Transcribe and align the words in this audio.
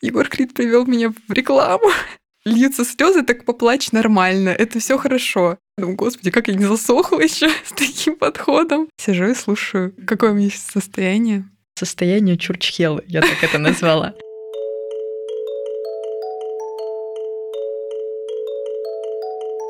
Егор 0.00 0.28
Крид 0.28 0.54
привел 0.54 0.86
меня 0.86 1.10
в 1.10 1.32
рекламу. 1.32 1.90
Льются 2.44 2.84
слезы, 2.84 3.24
так 3.24 3.44
поплачь 3.44 3.90
нормально. 3.92 4.50
Это 4.50 4.78
все 4.78 4.96
хорошо. 4.96 5.58
Думаю, 5.76 5.96
господи, 5.96 6.30
как 6.30 6.46
я 6.48 6.54
не 6.54 6.64
засохла 6.64 7.20
еще 7.20 7.48
с 7.64 7.72
таким 7.72 8.16
подходом. 8.16 8.88
Сижу 8.96 9.26
и 9.26 9.34
слушаю, 9.34 9.92
какое 10.06 10.30
у 10.30 10.34
меня 10.34 10.50
сейчас 10.50 10.66
состояние. 10.72 11.48
Состояние 11.76 12.36
чурчхелы, 12.36 13.02
я 13.06 13.22
так 13.22 13.42
это 13.42 13.58
назвала. 13.58 14.14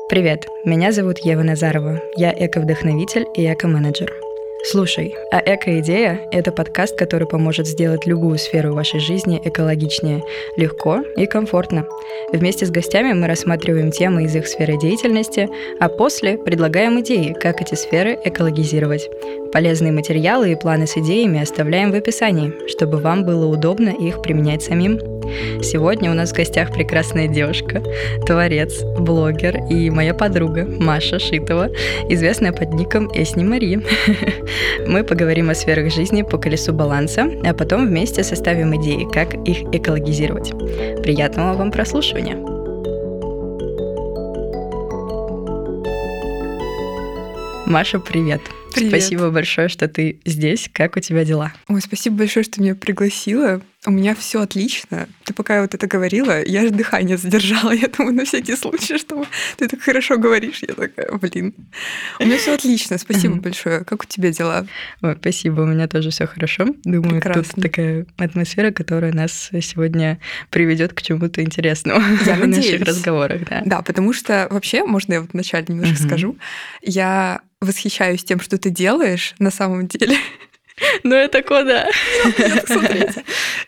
Привет, 0.09 0.47
меня 0.65 0.91
зовут 0.91 1.19
Ева 1.19 1.43
Назарова. 1.43 2.01
Я 2.15 2.31
эко-вдохновитель 2.31 3.25
и 3.35 3.45
эко-менеджер. 3.45 4.11
Слушай, 4.61 5.15
а 5.31 5.39
«Эко-идея»— 5.39 6.27
это 6.31 6.51
подкаст, 6.51 6.97
который 6.97 7.25
поможет 7.25 7.65
сделать 7.65 8.05
любую 8.05 8.37
сферу 8.37 8.73
вашей 8.73 8.99
жизни 8.99 9.41
экологичнее, 9.43 10.21
легко 10.57 11.01
и 11.15 11.25
комфортно. 11.25 11.85
Вместе 12.33 12.65
с 12.65 12.69
гостями 12.69 13.13
мы 13.13 13.27
рассматриваем 13.27 13.89
темы 13.89 14.25
из 14.25 14.35
их 14.35 14.47
сферы 14.47 14.77
деятельности, 14.77 15.47
а 15.79 15.87
после 15.87 16.37
предлагаем 16.37 16.99
идеи, 16.99 17.33
как 17.39 17.61
эти 17.61 17.75
сферы 17.75 18.19
экологизировать. 18.25 19.09
Полезные 19.51 19.91
материалы 19.91 20.51
и 20.51 20.55
планы 20.55 20.85
с 20.85 20.95
идеями 20.97 21.41
оставляем 21.41 21.91
в 21.91 21.95
описании, 21.95 22.53
чтобы 22.67 22.97
вам 22.97 23.25
было 23.25 23.47
удобно 23.47 23.89
их 23.89 24.21
применять 24.21 24.61
самим. 24.61 24.99
Сегодня 25.63 26.11
у 26.11 26.13
нас 26.13 26.31
в 26.31 26.35
гостях 26.35 26.71
прекрасная 26.71 27.27
девушка, 27.27 27.81
творец, 28.27 28.83
блогер 28.83 29.57
и 29.69 29.89
моя 29.89 30.13
подруга 30.13 30.65
Маша 30.65 31.17
Шитова, 31.17 31.69
известная 32.09 32.53
под 32.53 32.73
ником 32.73 33.07
Эсни 33.13 33.43
Мари. 33.43 33.81
Мы 34.87 35.03
поговорим 35.03 35.49
о 35.49 35.55
сферах 35.55 35.91
жизни 35.91 36.21
по 36.21 36.37
колесу 36.37 36.71
баланса, 36.71 37.27
а 37.43 37.53
потом 37.53 37.87
вместе 37.87 38.23
составим 38.23 38.75
идеи, 38.81 39.07
как 39.11 39.33
их 39.47 39.63
экологизировать. 39.73 40.51
Приятного 41.01 41.57
вам 41.57 41.71
прослушивания! 41.71 42.37
Маша, 47.65 47.99
привет! 47.99 48.41
Привет. 48.73 48.91
Спасибо 48.91 49.29
большое, 49.31 49.67
что 49.67 49.87
ты 49.87 50.19
здесь. 50.25 50.69
Как 50.71 50.95
у 50.95 50.99
тебя 50.99 51.25
дела? 51.25 51.53
Ой, 51.67 51.81
спасибо 51.81 52.17
большое, 52.17 52.43
что 52.43 52.61
меня 52.61 52.75
пригласила. 52.75 53.61
У 53.85 53.91
меня 53.91 54.13
все 54.13 54.41
отлично. 54.41 55.07
Ты 55.23 55.33
пока 55.33 55.61
вот 55.61 55.73
это 55.73 55.87
говорила, 55.87 56.43
я 56.43 56.63
же 56.63 56.71
дыхание 56.71 57.17
задержала. 57.17 57.71
Я 57.73 57.87
думаю, 57.87 58.13
на 58.13 58.25
всякий 58.25 58.57
случай, 58.57 58.97
что 58.97 59.25
ты 59.55 59.69
так 59.69 59.79
хорошо 59.81 60.17
говоришь. 60.17 60.61
Я 60.67 60.73
такая, 60.73 61.09
блин. 61.17 61.53
У 62.19 62.25
меня 62.25 62.37
все 62.37 62.55
отлично. 62.55 62.97
Спасибо 62.97 63.35
большое. 63.35 63.85
Как 63.85 64.03
у 64.03 64.05
тебя 64.05 64.31
дела? 64.31 64.67
Ой, 65.01 65.15
спасибо. 65.17 65.61
У 65.61 65.65
меня 65.65 65.87
тоже 65.87 66.09
все 66.09 66.27
хорошо. 66.27 66.65
Думаю, 66.83 67.21
Прекрасно. 67.21 67.43
тут 67.53 67.63
такая 67.63 68.05
атмосфера, 68.17 68.71
которая 68.71 69.13
нас 69.13 69.49
сегодня 69.61 70.19
приведет 70.49 70.91
к 70.93 71.01
чему-то 71.01 71.41
интересному 71.41 72.01
Я 72.25 72.35
в 72.35 72.47
наших 72.47 72.47
надеюсь. 72.47 72.81
разговорах. 72.81 73.47
Да. 73.49 73.61
Да, 73.65 73.81
потому 73.81 74.11
что 74.11 74.47
вообще, 74.49 74.83
можно 74.83 75.13
я 75.13 75.21
вот 75.21 75.29
вначале 75.31 75.65
немножко 75.69 75.95
скажу, 76.03 76.37
я 76.81 77.39
восхищаюсь 77.61 78.23
тем, 78.25 78.41
что 78.41 78.57
ты 78.57 78.69
делаешь 78.71 79.35
на 79.39 79.51
самом 79.51 79.87
деле. 79.87 80.17
Ну 81.03 81.15
это? 81.15 82.65
Смотрите. 82.65 83.23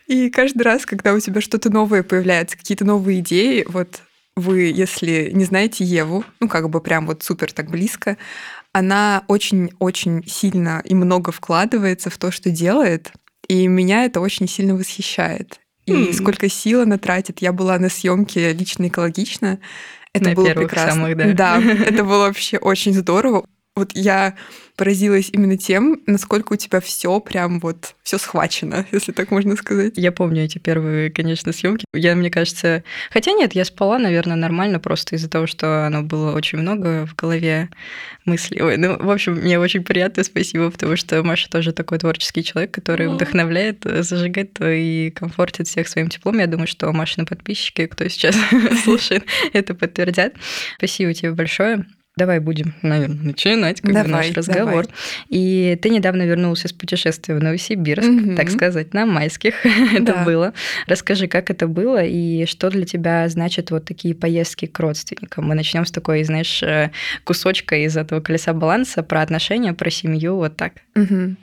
И 0.06 0.30
каждый 0.30 0.62
раз, 0.62 0.86
когда 0.86 1.12
у 1.12 1.20
тебя 1.20 1.40
что-то 1.40 1.70
новое 1.70 2.02
появляется, 2.02 2.56
какие-то 2.56 2.84
новые 2.84 3.20
идеи, 3.20 3.64
вот 3.68 4.00
вы, 4.36 4.62
если 4.74 5.30
не 5.32 5.44
знаете 5.44 5.84
Еву, 5.84 6.24
ну 6.40 6.48
как 6.48 6.68
бы 6.70 6.80
прям 6.80 7.06
вот 7.06 7.22
супер 7.22 7.52
так 7.52 7.70
близко, 7.70 8.16
она 8.72 9.24
очень-очень 9.28 10.24
сильно 10.26 10.80
и 10.84 10.94
много 10.94 11.32
вкладывается 11.32 12.08
в 12.08 12.16
то, 12.16 12.30
что 12.30 12.50
делает, 12.50 13.12
и 13.48 13.66
меня 13.66 14.04
это 14.04 14.20
очень 14.20 14.48
сильно 14.48 14.74
восхищает. 14.74 15.60
И 15.84 15.92
М. 15.92 16.12
сколько 16.12 16.48
сил 16.48 16.80
она 16.82 16.96
тратит. 16.96 17.42
Я 17.42 17.52
была 17.52 17.78
на 17.78 17.88
съемке 17.88 18.52
лично 18.52 18.86
экологично. 18.88 19.58
Это 20.14 20.30
На 20.30 20.34
было 20.34 20.50
прекрасно. 20.54 20.92
самых, 20.92 21.16
да. 21.16 21.60
да, 21.60 21.62
это 21.86 22.04
было 22.04 22.26
вообще 22.26 22.58
очень 22.58 22.94
здорово. 22.94 23.44
Вот 23.74 23.92
я 23.94 24.36
поразилась 24.76 25.30
именно 25.32 25.56
тем, 25.56 26.02
насколько 26.06 26.52
у 26.52 26.56
тебя 26.56 26.80
все 26.80 27.20
прям 27.20 27.58
вот 27.58 27.94
все 28.02 28.18
схвачено, 28.18 28.86
если 28.92 29.12
так 29.12 29.30
можно 29.30 29.56
сказать. 29.56 29.94
Я 29.96 30.12
помню 30.12 30.44
эти 30.44 30.58
первые, 30.58 31.10
конечно, 31.10 31.52
съемки. 31.52 31.86
Я, 31.94 32.14
мне 32.14 32.30
кажется... 32.30 32.84
Хотя 33.10 33.32
нет, 33.32 33.54
я 33.54 33.64
спала, 33.64 33.98
наверное, 33.98 34.36
нормально, 34.36 34.78
просто 34.78 35.16
из-за 35.16 35.30
того, 35.30 35.46
что 35.46 35.86
оно 35.86 36.02
было 36.02 36.34
очень 36.34 36.58
много 36.58 37.06
в 37.06 37.14
голове 37.14 37.70
мыслей. 38.26 38.60
Ой, 38.60 38.76
ну, 38.76 38.98
в 38.98 39.10
общем, 39.10 39.36
мне 39.36 39.58
очень 39.58 39.84
приятно, 39.84 40.22
спасибо, 40.22 40.70
потому 40.70 40.96
что 40.96 41.22
Маша 41.22 41.48
тоже 41.48 41.72
такой 41.72 41.98
творческий 41.98 42.44
человек, 42.44 42.72
который 42.72 43.08
О. 43.08 43.12
вдохновляет, 43.12 43.86
э, 43.86 44.02
зажигает 44.02 44.58
и 44.60 45.10
комфортит 45.16 45.66
всех 45.66 45.88
своим 45.88 46.10
теплом. 46.10 46.38
Я 46.38 46.46
думаю, 46.46 46.66
что 46.66 46.92
Машины 46.92 47.24
подписчики, 47.24 47.86
кто 47.86 48.06
сейчас 48.08 48.36
слушает, 48.84 49.24
это 49.54 49.74
подтвердят. 49.74 50.34
Спасибо 50.76 51.14
тебе 51.14 51.32
большое. 51.32 51.86
Давай 52.16 52.40
будем, 52.40 52.74
наверное, 52.82 53.16
начинать 53.16 53.80
как 53.80 53.90
бы 53.90 53.94
Давай, 53.94 54.10
наш 54.26 54.32
разговор. 54.32 54.66
давай. 54.84 54.86
И 55.30 55.78
ты 55.80 55.88
недавно 55.88 56.24
вернулся 56.26 56.68
с 56.68 56.72
путешествия 56.72 57.34
в 57.34 57.42
Новосибирск, 57.42 58.06
Мгм. 58.06 58.36
так 58.36 58.50
сказать, 58.50 58.92
на 58.92 59.06
майских 59.06 59.54
это 59.94 60.12
Да. 60.12 60.24
было. 60.24 60.52
Расскажи, 60.86 61.26
как 61.26 61.48
это 61.50 61.66
было 61.66 62.04
и 62.04 62.44
что 62.44 62.68
для 62.68 62.84
тебя 62.84 63.26
значит 63.30 63.70
вот 63.70 63.86
такие 63.86 64.14
поездки 64.14 64.66
к 64.66 64.78
родственникам. 64.78 65.46
Мы 65.46 65.54
начнем 65.54 65.86
с 65.86 65.90
такой, 65.90 66.22
знаешь, 66.24 66.62
э, 66.62 66.90
кусочка 67.24 67.76
из 67.76 67.96
этого 67.96 68.20
колеса 68.20 68.52
баланса 68.52 69.02
про 69.02 69.22
отношения, 69.22 69.72
про 69.72 69.90
семью, 69.90 70.36
вот 70.36 70.54
так. 70.56 70.74
Мгм. 70.94 71.38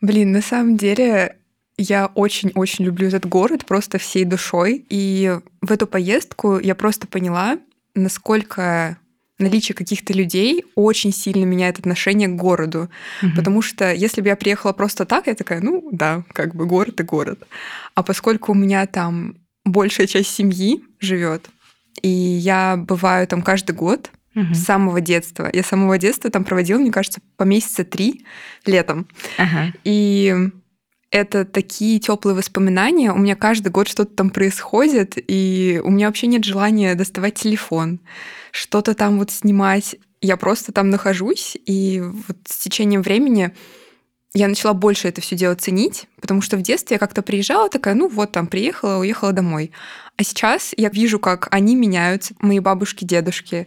Блин, 0.00 0.32
на 0.32 0.42
самом 0.42 0.76
деле 0.76 1.36
я 1.78 2.06
очень-очень 2.06 2.84
люблю 2.84 3.06
этот 3.06 3.26
город 3.26 3.64
просто 3.64 3.98
всей 3.98 4.24
душой. 4.24 4.84
И 4.90 5.38
в 5.62 5.70
эту 5.70 5.86
поездку 5.86 6.58
я 6.58 6.74
просто 6.74 7.06
поняла, 7.06 7.58
насколько 7.94 8.96
наличие 9.40 9.74
каких-то 9.74 10.12
людей 10.12 10.64
очень 10.74 11.12
сильно 11.12 11.44
меняет 11.44 11.78
отношение 11.78 12.28
к 12.28 12.36
городу. 12.36 12.88
Потому 13.36 13.62
что 13.62 13.92
если 13.92 14.20
бы 14.20 14.28
я 14.28 14.36
приехала 14.36 14.72
просто 14.72 15.04
так, 15.06 15.26
я 15.26 15.34
такая, 15.34 15.60
ну 15.60 15.88
да, 15.92 16.24
как 16.32 16.54
бы 16.54 16.66
город 16.66 17.00
и 17.00 17.04
город. 17.04 17.46
А 17.94 18.02
поскольку 18.02 18.52
у 18.52 18.54
меня 18.54 18.86
там 18.86 19.36
большая 19.64 20.06
часть 20.06 20.30
семьи 20.34 20.82
живет, 21.00 21.48
и 22.02 22.08
я 22.08 22.76
бываю 22.76 23.26
там 23.26 23.42
каждый 23.42 23.72
год 23.74 24.10
Мгм. 24.34 24.54
с 24.54 24.64
самого 24.64 25.00
детства. 25.00 25.50
Я 25.52 25.64
с 25.64 25.66
самого 25.66 25.98
детства 25.98 26.30
там 26.30 26.44
проводила, 26.44 26.78
мне 26.78 26.92
кажется, 26.92 27.20
по 27.36 27.42
месяца 27.42 27.82
три 27.84 28.24
летом. 28.64 29.08
Ага. 29.38 29.72
И 29.82 30.50
это 31.10 31.44
такие 31.44 31.98
теплые 31.98 32.36
воспоминания. 32.36 33.12
У 33.12 33.18
меня 33.18 33.34
каждый 33.34 33.70
год 33.70 33.88
что-то 33.88 34.14
там 34.14 34.30
происходит, 34.30 35.14
и 35.16 35.80
у 35.82 35.90
меня 35.90 36.06
вообще 36.06 36.28
нет 36.28 36.44
желания 36.44 36.94
доставать 36.94 37.34
телефон, 37.34 38.00
что-то 38.52 38.94
там 38.94 39.18
вот 39.18 39.30
снимать. 39.30 39.96
Я 40.20 40.36
просто 40.36 40.72
там 40.72 40.90
нахожусь, 40.90 41.56
и 41.66 42.00
вот 42.00 42.36
с 42.46 42.58
течением 42.58 43.02
времени 43.02 43.52
я 44.32 44.46
начала 44.46 44.74
больше 44.74 45.08
это 45.08 45.20
все 45.20 45.34
дело 45.34 45.56
ценить, 45.56 46.06
потому 46.20 46.40
что 46.40 46.56
в 46.56 46.62
детстве 46.62 46.94
я 46.94 46.98
как-то 46.98 47.22
приезжала 47.22 47.68
такая, 47.68 47.94
ну 47.94 48.08
вот 48.08 48.30
там 48.30 48.46
приехала, 48.46 48.98
уехала 48.98 49.32
домой. 49.32 49.72
А 50.16 50.22
сейчас 50.22 50.72
я 50.76 50.88
вижу, 50.90 51.18
как 51.18 51.48
они 51.50 51.74
меняются, 51.74 52.34
мои 52.38 52.60
бабушки, 52.60 53.04
дедушки. 53.04 53.66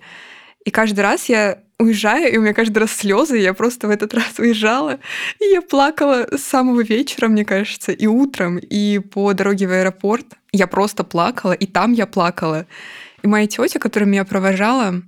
И 0.64 0.72
каждый 0.72 1.02
раз 1.02 1.28
я 1.28 1.60
уезжаю, 1.84 2.34
и 2.34 2.38
у 2.38 2.42
меня 2.42 2.54
каждый 2.54 2.80
раз 2.80 2.92
слезы, 2.92 3.38
я 3.38 3.54
просто 3.54 3.88
в 3.88 3.92
этот 3.92 4.14
раз 4.14 4.40
уезжала, 4.40 5.00
и 5.40 5.46
я 5.46 5.62
плакала 5.62 6.28
с 6.32 6.42
самого 6.42 6.82
вечера, 6.82 7.28
мне 7.28 7.46
кажется, 7.46 7.92
и 7.92 8.08
утром, 8.08 8.58
и 8.58 9.00
по 9.00 9.34
дороге 9.34 9.68
в 9.68 9.72
аэропорт. 9.72 10.26
Я 10.52 10.68
просто 10.68 11.04
плакала, 11.04 11.54
и 11.54 11.66
там 11.66 11.94
я 11.94 12.08
плакала. 12.08 12.66
И 13.22 13.28
моя 13.28 13.48
тетя, 13.48 13.80
которая 13.80 14.10
меня 14.10 14.26
провожала, 14.26 15.02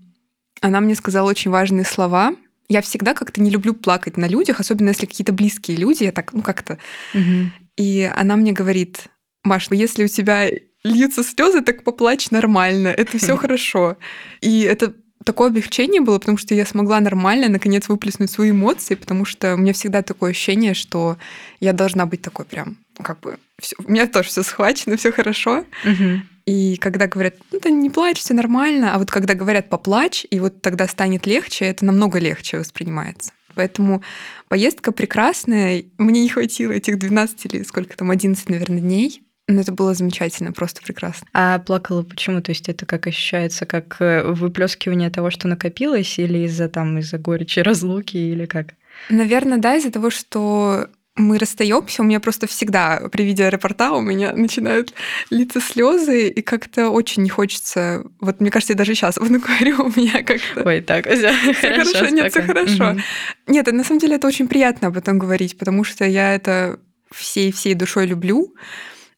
она 0.61 0.81
мне 0.81 0.95
сказала 0.95 1.29
очень 1.29 1.51
важные 1.51 1.85
слова. 1.85 2.35
Я 2.67 2.81
всегда 2.81 3.13
как-то 3.13 3.41
не 3.41 3.49
люблю 3.49 3.73
плакать 3.73 4.17
на 4.17 4.27
людях, 4.27 4.59
особенно 4.59 4.89
если 4.89 5.05
какие-то 5.05 5.33
близкие 5.33 5.77
люди, 5.77 6.03
я 6.03 6.11
так, 6.11 6.33
ну 6.33 6.41
как-то. 6.41 6.77
Мгм. 7.13 7.53
И 7.77 8.09
она 8.15 8.35
мне 8.35 8.51
говорит, 8.53 9.03
Маш, 9.43 9.69
ну 9.69 9.75
если 9.75 10.05
у 10.05 10.07
тебя 10.07 10.49
льются 10.83 11.23
слезы, 11.23 11.61
так 11.61 11.83
поплачь 11.83 12.31
нормально, 12.31 12.87
это 12.87 13.17
все 13.17 13.37
хорошо. 13.37 13.97
И 14.41 14.61
это 14.61 14.93
такое 15.25 15.49
облегчение 15.49 15.99
было, 16.01 16.19
потому 16.19 16.37
что 16.37 16.55
я 16.55 16.65
смогла 16.65 16.99
нормально, 17.01 17.49
наконец, 17.49 17.89
выплеснуть 17.89 18.31
свои 18.31 18.51
эмоции, 18.51 18.95
потому 18.95 19.25
что 19.25 19.55
у 19.55 19.57
меня 19.57 19.73
всегда 19.73 20.01
такое 20.01 20.31
ощущение, 20.31 20.73
что 20.73 21.17
я 21.59 21.73
должна 21.73 22.05
быть 22.05 22.21
такой 22.21 22.45
прям, 22.45 22.77
как 23.01 23.19
бы, 23.19 23.37
всё- 23.59 23.75
у 23.83 23.91
меня 23.91 24.07
тоже 24.07 24.29
все 24.29 24.43
схвачено, 24.43 24.95
все 24.97 25.11
хорошо. 25.11 25.65
Мгм. 25.83 26.23
И 26.45 26.77
когда 26.77 27.07
говорят, 27.07 27.33
ну 27.51 27.59
ты 27.59 27.71
не 27.71 27.89
плачь, 27.89 28.19
все 28.19 28.33
нормально, 28.35 28.93
а 28.93 28.99
вот 28.99 29.09
когда 29.11 29.33
говорят 29.33 29.67
поплачь, 29.69 30.25
и 30.29 30.39
вот 30.39 30.61
тогда 30.61 30.87
станет 30.87 31.25
легче, 31.25 31.65
это 31.65 31.83
намного 31.85 32.19
легче 32.19 32.59
воспринимается. 32.59 33.31
Поэтому 33.55 34.03
поездка 34.47 34.91
прекрасная. 34.91 35.85
Мне 35.97 36.21
не 36.21 36.29
хватило 36.29 36.71
этих 36.71 36.99
12 36.99 37.45
или 37.45 37.63
сколько 37.63 37.97
там, 37.97 38.11
11, 38.11 38.49
наверное, 38.49 38.79
дней. 38.81 39.23
Но 39.47 39.61
это 39.61 39.71
было 39.71 39.93
замечательно, 39.93 40.51
просто 40.51 40.81
прекрасно. 40.81 41.27
А 41.33 41.59
плакала 41.59 42.01
почему? 42.01 42.41
То 42.41 42.51
есть 42.51 42.67
это 42.67 42.85
как 42.85 43.05
ощущается, 43.05 43.65
как 43.65 43.97
э, 43.99 44.23
выплескивание 44.23 45.11
того, 45.11 45.29
что 45.29 45.47
накопилось, 45.47 46.17
или 46.17 46.39
из-за 46.45 46.67
там 46.67 46.97
из-за 46.97 47.19
горечи 47.19 47.59
разлуки, 47.61 48.17
или 48.17 48.45
как? 48.45 48.73
Наверное, 49.09 49.57
да, 49.57 49.75
из-за 49.75 49.91
того, 49.91 50.09
что 50.09 50.87
мы 51.15 51.37
расстаемся, 51.37 52.01
у 52.01 52.05
меня 52.05 52.19
просто 52.19 52.45
всегда 52.45 53.01
при 53.11 53.23
виде 53.23 53.45
аэропорта 53.45 53.91
у 53.91 54.01
меня 54.01 54.33
начинают 54.33 54.93
литься 55.29 55.61
слезы, 55.61 56.27
и 56.27 56.41
как-то 56.41 56.89
очень 56.89 57.23
не 57.23 57.29
хочется. 57.29 58.03
Вот 58.19 58.41
мне 58.41 58.51
кажется, 58.51 58.73
я 58.73 58.77
даже 58.77 58.95
сейчас 58.95 59.17
вот 59.17 59.29
говорю, 59.29 59.85
у 59.85 59.99
меня 59.99 60.23
как-то. 60.23 60.63
Ой, 60.65 60.81
так, 60.81 61.05
все 61.11 61.31
хорошо, 61.53 61.93
хорошо 61.93 62.07
нет, 62.07 62.31
все 62.31 62.41
хорошо. 62.41 62.89
Угу. 62.91 62.99
Нет, 63.47 63.71
на 63.71 63.83
самом 63.83 63.99
деле 63.99 64.15
это 64.15 64.27
очень 64.27 64.47
приятно 64.47 64.89
об 64.89 64.97
этом 64.97 65.17
говорить, 65.17 65.57
потому 65.57 65.83
что 65.83 66.03
я 66.03 66.35
это 66.35 66.79
всей 67.13 67.51
всей 67.51 67.75
душой 67.75 68.07
люблю. 68.07 68.53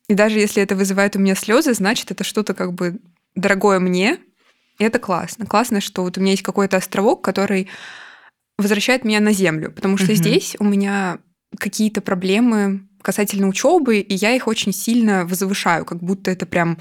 И 0.09 0.13
даже 0.13 0.39
если 0.39 0.63
это 0.63 0.75
вызывает 0.75 1.15
у 1.15 1.19
меня 1.19 1.36
слезы, 1.36 1.74
значит, 1.74 2.12
это 2.12 2.24
что-то 2.24 2.54
как 2.54 2.74
бы 2.74 3.00
дорогое 3.36 3.80
мне. 3.80 4.19
И 4.80 4.83
это 4.83 5.00
классно. 5.00 5.45
Классно, 5.45 5.81
что 5.81 6.04
вот 6.04 6.18
у 6.18 6.21
меня 6.21 6.31
есть 6.31 6.44
какой-то 6.44 6.77
островок, 6.77 7.24
который 7.24 7.68
возвращает 8.57 9.04
меня 9.04 9.19
на 9.19 9.33
землю, 9.33 9.71
потому 9.71 9.98
что 9.98 10.07
угу. 10.07 10.15
здесь 10.15 10.56
у 10.59 10.63
меня 10.63 11.19
какие-то 11.57 12.01
проблемы 12.01 12.88
касательно 13.01 13.48
учебы, 13.48 14.00
и 14.00 14.13
я 14.15 14.36
их 14.36 14.48
очень 14.48 14.74
сильно 14.74 15.25
возвышаю, 15.25 15.86
как 15.86 16.00
будто 16.00 16.31
это 16.31 16.45
прям 16.45 16.77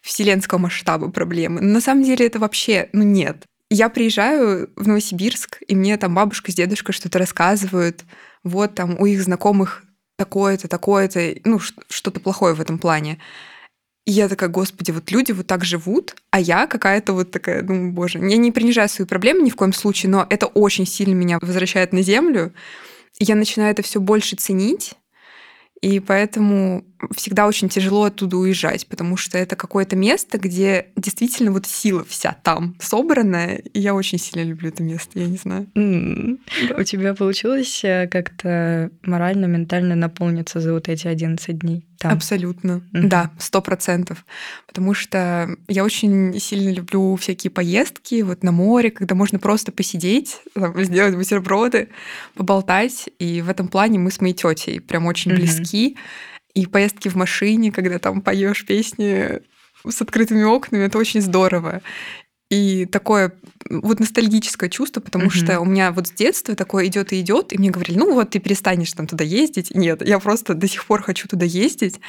вселенского 0.00 0.58
масштаба 0.58 1.10
проблемы. 1.10 1.60
Но 1.60 1.74
на 1.74 1.80
самом 1.80 2.04
деле 2.04 2.26
это 2.26 2.38
вообще, 2.38 2.88
ну 2.92 3.02
нет. 3.02 3.44
Я 3.70 3.88
приезжаю 3.88 4.70
в 4.74 4.88
Новосибирск, 4.88 5.62
и 5.66 5.76
мне 5.76 5.96
там 5.96 6.14
бабушка 6.14 6.50
с 6.50 6.54
дедушкой 6.54 6.92
что-то 6.92 7.18
рассказывают. 7.18 8.04
Вот 8.42 8.74
там 8.74 9.00
у 9.00 9.06
их 9.06 9.22
знакомых 9.22 9.84
такое-то, 10.20 10.68
такое-то, 10.68 11.34
ну, 11.44 11.58
что-то 11.88 12.20
плохое 12.20 12.54
в 12.54 12.60
этом 12.60 12.78
плане. 12.78 13.18
И 14.04 14.12
я 14.12 14.28
такая, 14.28 14.50
господи, 14.50 14.90
вот 14.90 15.10
люди 15.10 15.32
вот 15.32 15.46
так 15.46 15.64
живут, 15.64 16.14
а 16.30 16.38
я 16.38 16.66
какая-то 16.66 17.14
вот 17.14 17.30
такая, 17.30 17.62
ну, 17.62 17.90
боже, 17.90 18.18
я 18.18 18.36
не 18.36 18.52
принижаю 18.52 18.88
свои 18.90 19.06
проблемы 19.06 19.40
ни 19.42 19.48
в 19.48 19.56
коем 19.56 19.72
случае, 19.72 20.10
но 20.10 20.26
это 20.28 20.46
очень 20.46 20.86
сильно 20.86 21.14
меня 21.14 21.38
возвращает 21.40 21.94
на 21.94 22.02
землю. 22.02 22.52
И 23.18 23.24
я 23.24 23.34
начинаю 23.34 23.72
это 23.72 23.82
все 23.82 23.98
больше 23.98 24.36
ценить, 24.36 24.92
и 25.80 26.00
поэтому 26.00 26.84
всегда 27.16 27.46
очень 27.46 27.68
тяжело 27.68 28.04
оттуда 28.04 28.36
уезжать, 28.36 28.86
потому 28.86 29.16
что 29.16 29.38
это 29.38 29.56
какое-то 29.56 29.96
место, 29.96 30.38
где 30.38 30.86
действительно 30.96 31.52
вот 31.52 31.66
сила 31.66 32.04
вся 32.08 32.36
там 32.42 32.76
собранная, 32.80 33.56
и 33.56 33.80
я 33.80 33.94
очень 33.94 34.18
сильно 34.18 34.46
люблю 34.46 34.68
это 34.68 34.82
место, 34.82 35.18
я 35.18 35.26
не 35.26 35.36
знаю. 35.36 35.66
Mm. 35.74 36.38
Да. 36.68 36.76
У 36.76 36.82
тебя 36.82 37.14
получилось 37.14 37.80
э, 37.84 38.08
как-то 38.08 38.90
морально, 39.02 39.46
ментально 39.46 39.94
наполниться 39.94 40.60
за 40.60 40.72
вот 40.72 40.88
эти 40.88 41.06
11 41.06 41.58
дней? 41.58 41.86
Там. 42.00 42.12
Абсолютно, 42.12 42.80
mm-hmm. 42.94 43.08
да, 43.08 43.30
сто 43.38 43.60
процентов. 43.60 44.24
Потому 44.66 44.94
что 44.94 45.54
я 45.68 45.84
очень 45.84 46.40
сильно 46.40 46.70
люблю 46.70 47.14
всякие 47.16 47.50
поездки 47.50 48.22
вот 48.22 48.42
на 48.42 48.52
море, 48.52 48.90
когда 48.90 49.14
можно 49.14 49.38
просто 49.38 49.70
посидеть, 49.70 50.38
там, 50.54 50.82
сделать 50.82 51.14
бутерброды, 51.14 51.90
поболтать. 52.34 53.10
И 53.18 53.42
в 53.42 53.50
этом 53.50 53.68
плане 53.68 53.98
мы 53.98 54.10
с 54.10 54.18
моей 54.18 54.32
тетей 54.32 54.80
прям 54.80 55.04
очень 55.04 55.30
mm-hmm. 55.30 55.36
близки. 55.36 55.96
И 56.54 56.66
поездки 56.66 57.08
в 57.08 57.14
машине, 57.14 57.72
когда 57.72 57.98
там 57.98 58.22
поешь 58.22 58.66
песни 58.66 59.40
с 59.88 60.02
открытыми 60.02 60.42
окнами, 60.42 60.84
это 60.84 60.98
очень 60.98 61.20
здорово. 61.20 61.80
И 62.50 62.84
такое 62.86 63.32
вот 63.68 64.00
ностальгическое 64.00 64.68
чувство, 64.68 65.00
потому 65.00 65.26
mm-hmm. 65.26 65.44
что 65.44 65.60
у 65.60 65.64
меня 65.64 65.92
вот 65.92 66.08
с 66.08 66.10
детства 66.10 66.56
такое 66.56 66.86
идет 66.86 67.12
и 67.12 67.20
идет, 67.20 67.52
и 67.52 67.58
мне 67.58 67.70
говорили, 67.70 67.96
ну 67.96 68.12
вот 68.12 68.30
ты 68.30 68.40
перестанешь 68.40 68.92
там 68.92 69.06
туда 69.06 69.22
ездить. 69.22 69.72
Нет, 69.72 70.06
я 70.06 70.18
просто 70.18 70.54
до 70.54 70.66
сих 70.66 70.84
пор 70.84 71.02
хочу 71.02 71.28
туда 71.28 71.46
ездить. 71.46 72.00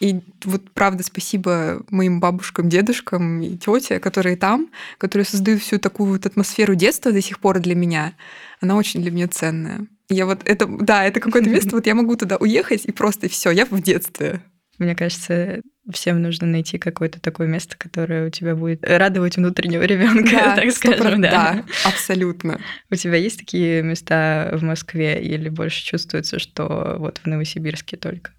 И 0.00 0.20
вот 0.44 0.68
правда 0.72 1.04
спасибо 1.04 1.84
моим 1.90 2.18
бабушкам, 2.18 2.68
дедушкам 2.68 3.40
и 3.40 3.56
тете, 3.56 4.00
которые 4.00 4.36
там, 4.36 4.68
которые 4.98 5.26
создают 5.26 5.62
всю 5.62 5.78
такую 5.78 6.10
вот 6.10 6.26
атмосферу 6.26 6.74
детства 6.74 7.12
до 7.12 7.22
сих 7.22 7.38
пор 7.38 7.60
для 7.60 7.76
меня. 7.76 8.14
Она 8.60 8.74
очень 8.74 9.00
для 9.00 9.12
меня 9.12 9.28
ценная. 9.28 9.86
Я 10.08 10.26
вот 10.26 10.42
это, 10.44 10.66
да, 10.66 11.04
это 11.04 11.20
какое-то 11.20 11.48
место, 11.48 11.70
вот 11.72 11.86
я 11.86 11.94
могу 11.94 12.16
туда 12.16 12.36
уехать 12.36 12.84
и 12.84 12.92
просто 12.92 13.28
все, 13.28 13.50
я 13.50 13.64
в 13.64 13.82
детстве. 13.82 14.42
Мне 14.78 14.96
кажется, 14.96 15.60
всем 15.92 16.20
нужно 16.20 16.46
найти 16.46 16.78
какое-то 16.78 17.20
такое 17.20 17.46
место, 17.46 17.76
которое 17.78 18.26
у 18.26 18.30
тебя 18.30 18.56
будет 18.56 18.84
радовать 18.84 19.36
внутреннего 19.36 19.82
ребенка, 19.82 20.30
да, 20.32 20.56
так 20.56 20.70
скажем. 20.72 21.20
Да. 21.20 21.30
да, 21.30 21.64
абсолютно. 21.84 22.60
У 22.90 22.96
тебя 22.96 23.16
есть 23.16 23.38
такие 23.38 23.82
места 23.82 24.50
в 24.54 24.62
Москве 24.62 25.22
или 25.22 25.48
больше 25.48 25.84
чувствуется, 25.84 26.38
что 26.38 26.96
вот 26.98 27.18
в 27.18 27.26
Новосибирске 27.26 27.96
только? 27.96 28.32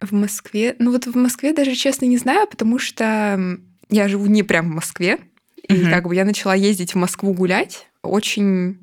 В 0.00 0.12
Москве? 0.12 0.74
Ну 0.78 0.92
вот 0.92 1.06
в 1.06 1.14
Москве 1.14 1.52
даже, 1.52 1.74
честно, 1.74 2.06
не 2.06 2.18
знаю, 2.18 2.46
потому 2.48 2.78
что 2.78 3.58
я 3.90 4.08
живу 4.08 4.26
не 4.26 4.42
прям 4.42 4.70
в 4.70 4.74
Москве. 4.74 5.18
И 5.68 5.74
угу. 5.74 5.90
как 5.90 6.08
бы 6.08 6.14
я 6.14 6.24
начала 6.24 6.54
ездить 6.54 6.94
в 6.94 6.96
Москву 6.96 7.34
гулять 7.34 7.88
очень 8.02 8.81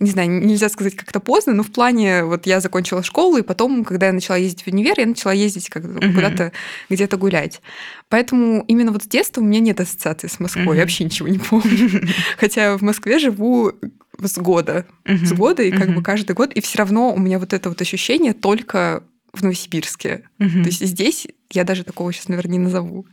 не 0.00 0.10
знаю, 0.10 0.30
нельзя 0.30 0.68
сказать 0.68 0.94
как-то 0.94 1.18
поздно, 1.18 1.54
но 1.54 1.62
в 1.62 1.72
плане, 1.72 2.24
вот 2.24 2.46
я 2.46 2.60
закончила 2.60 3.02
школу, 3.02 3.36
и 3.36 3.42
потом, 3.42 3.84
когда 3.84 4.06
я 4.06 4.12
начала 4.12 4.36
ездить 4.36 4.62
в 4.62 4.68
универ, 4.68 4.94
я 4.98 5.06
начала 5.06 5.32
ездить 5.32 5.68
как 5.68 5.84
uh-huh. 5.84 6.14
куда-то 6.14 6.52
где-то 6.88 7.16
гулять. 7.16 7.60
Поэтому 8.08 8.64
именно 8.68 8.92
вот 8.92 9.02
с 9.02 9.06
детства 9.06 9.40
у 9.40 9.44
меня 9.44 9.60
нет 9.60 9.80
ассоциации 9.80 10.28
с 10.28 10.38
Москвой, 10.38 10.66
uh-huh. 10.66 10.76
я 10.76 10.82
вообще 10.82 11.04
ничего 11.04 11.28
не 11.28 11.38
помню. 11.38 12.08
Хотя 12.38 12.76
в 12.76 12.82
Москве 12.82 13.18
живу 13.18 13.72
с 14.22 14.38
года, 14.38 14.86
uh-huh. 15.04 15.24
с 15.24 15.32
года, 15.32 15.62
и 15.64 15.72
как 15.72 15.88
uh-huh. 15.88 15.94
бы 15.94 16.02
каждый 16.02 16.34
год, 16.34 16.52
и 16.52 16.60
все 16.60 16.78
равно 16.78 17.12
у 17.12 17.18
меня 17.18 17.40
вот 17.40 17.52
это 17.52 17.68
вот 17.68 17.80
ощущение 17.80 18.34
только 18.34 19.02
в 19.32 19.42
Новосибирске. 19.42 20.22
Uh-huh. 20.38 20.62
То 20.62 20.68
есть 20.68 20.86
здесь 20.86 21.26
я 21.50 21.64
даже 21.64 21.82
такого 21.82 22.12
сейчас, 22.12 22.28
наверное, 22.28 22.52
не 22.52 22.58
назову. 22.60 23.04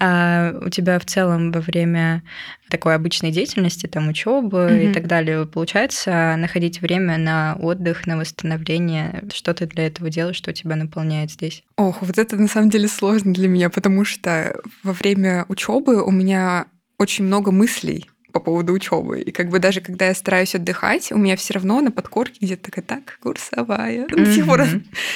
А 0.00 0.54
у 0.60 0.68
тебя 0.68 0.98
в 0.98 1.04
целом 1.06 1.50
во 1.52 1.60
время 1.60 2.22
такой 2.70 2.94
обычной 2.94 3.30
деятельности, 3.30 3.86
там 3.86 4.08
учебы 4.08 4.58
mm-hmm. 4.58 4.90
и 4.90 4.94
так 4.94 5.06
далее, 5.06 5.46
получается 5.46 6.36
находить 6.36 6.80
время 6.80 7.18
на 7.18 7.56
отдых, 7.60 8.06
на 8.06 8.16
восстановление? 8.16 9.24
Что 9.32 9.54
ты 9.54 9.66
для 9.66 9.86
этого 9.86 10.10
делаешь, 10.10 10.36
что 10.36 10.52
тебя 10.52 10.76
наполняет 10.76 11.30
здесь? 11.30 11.64
Ох, 11.76 12.02
вот 12.02 12.18
это 12.18 12.36
на 12.36 12.48
самом 12.48 12.70
деле 12.70 12.88
сложно 12.88 13.32
для 13.32 13.48
меня, 13.48 13.70
потому 13.70 14.04
что 14.04 14.60
во 14.82 14.92
время 14.92 15.44
учебы 15.48 16.02
у 16.02 16.10
меня 16.10 16.66
очень 16.98 17.24
много 17.24 17.50
мыслей 17.52 18.08
по 18.32 18.40
поводу 18.40 18.72
учебы. 18.72 19.20
И 19.20 19.30
как 19.30 19.48
бы 19.48 19.58
даже 19.58 19.80
когда 19.80 20.08
я 20.08 20.14
стараюсь 20.14 20.54
отдыхать, 20.54 21.12
у 21.12 21.16
меня 21.16 21.36
все 21.36 21.54
равно 21.54 21.80
на 21.80 21.90
подкорке 21.90 22.38
где-то 22.40 22.70
такая, 22.70 22.84
так, 22.84 23.18
курсовая. 23.22 24.06
До 24.08 24.32
сих 24.32 24.46
пор 24.46 24.62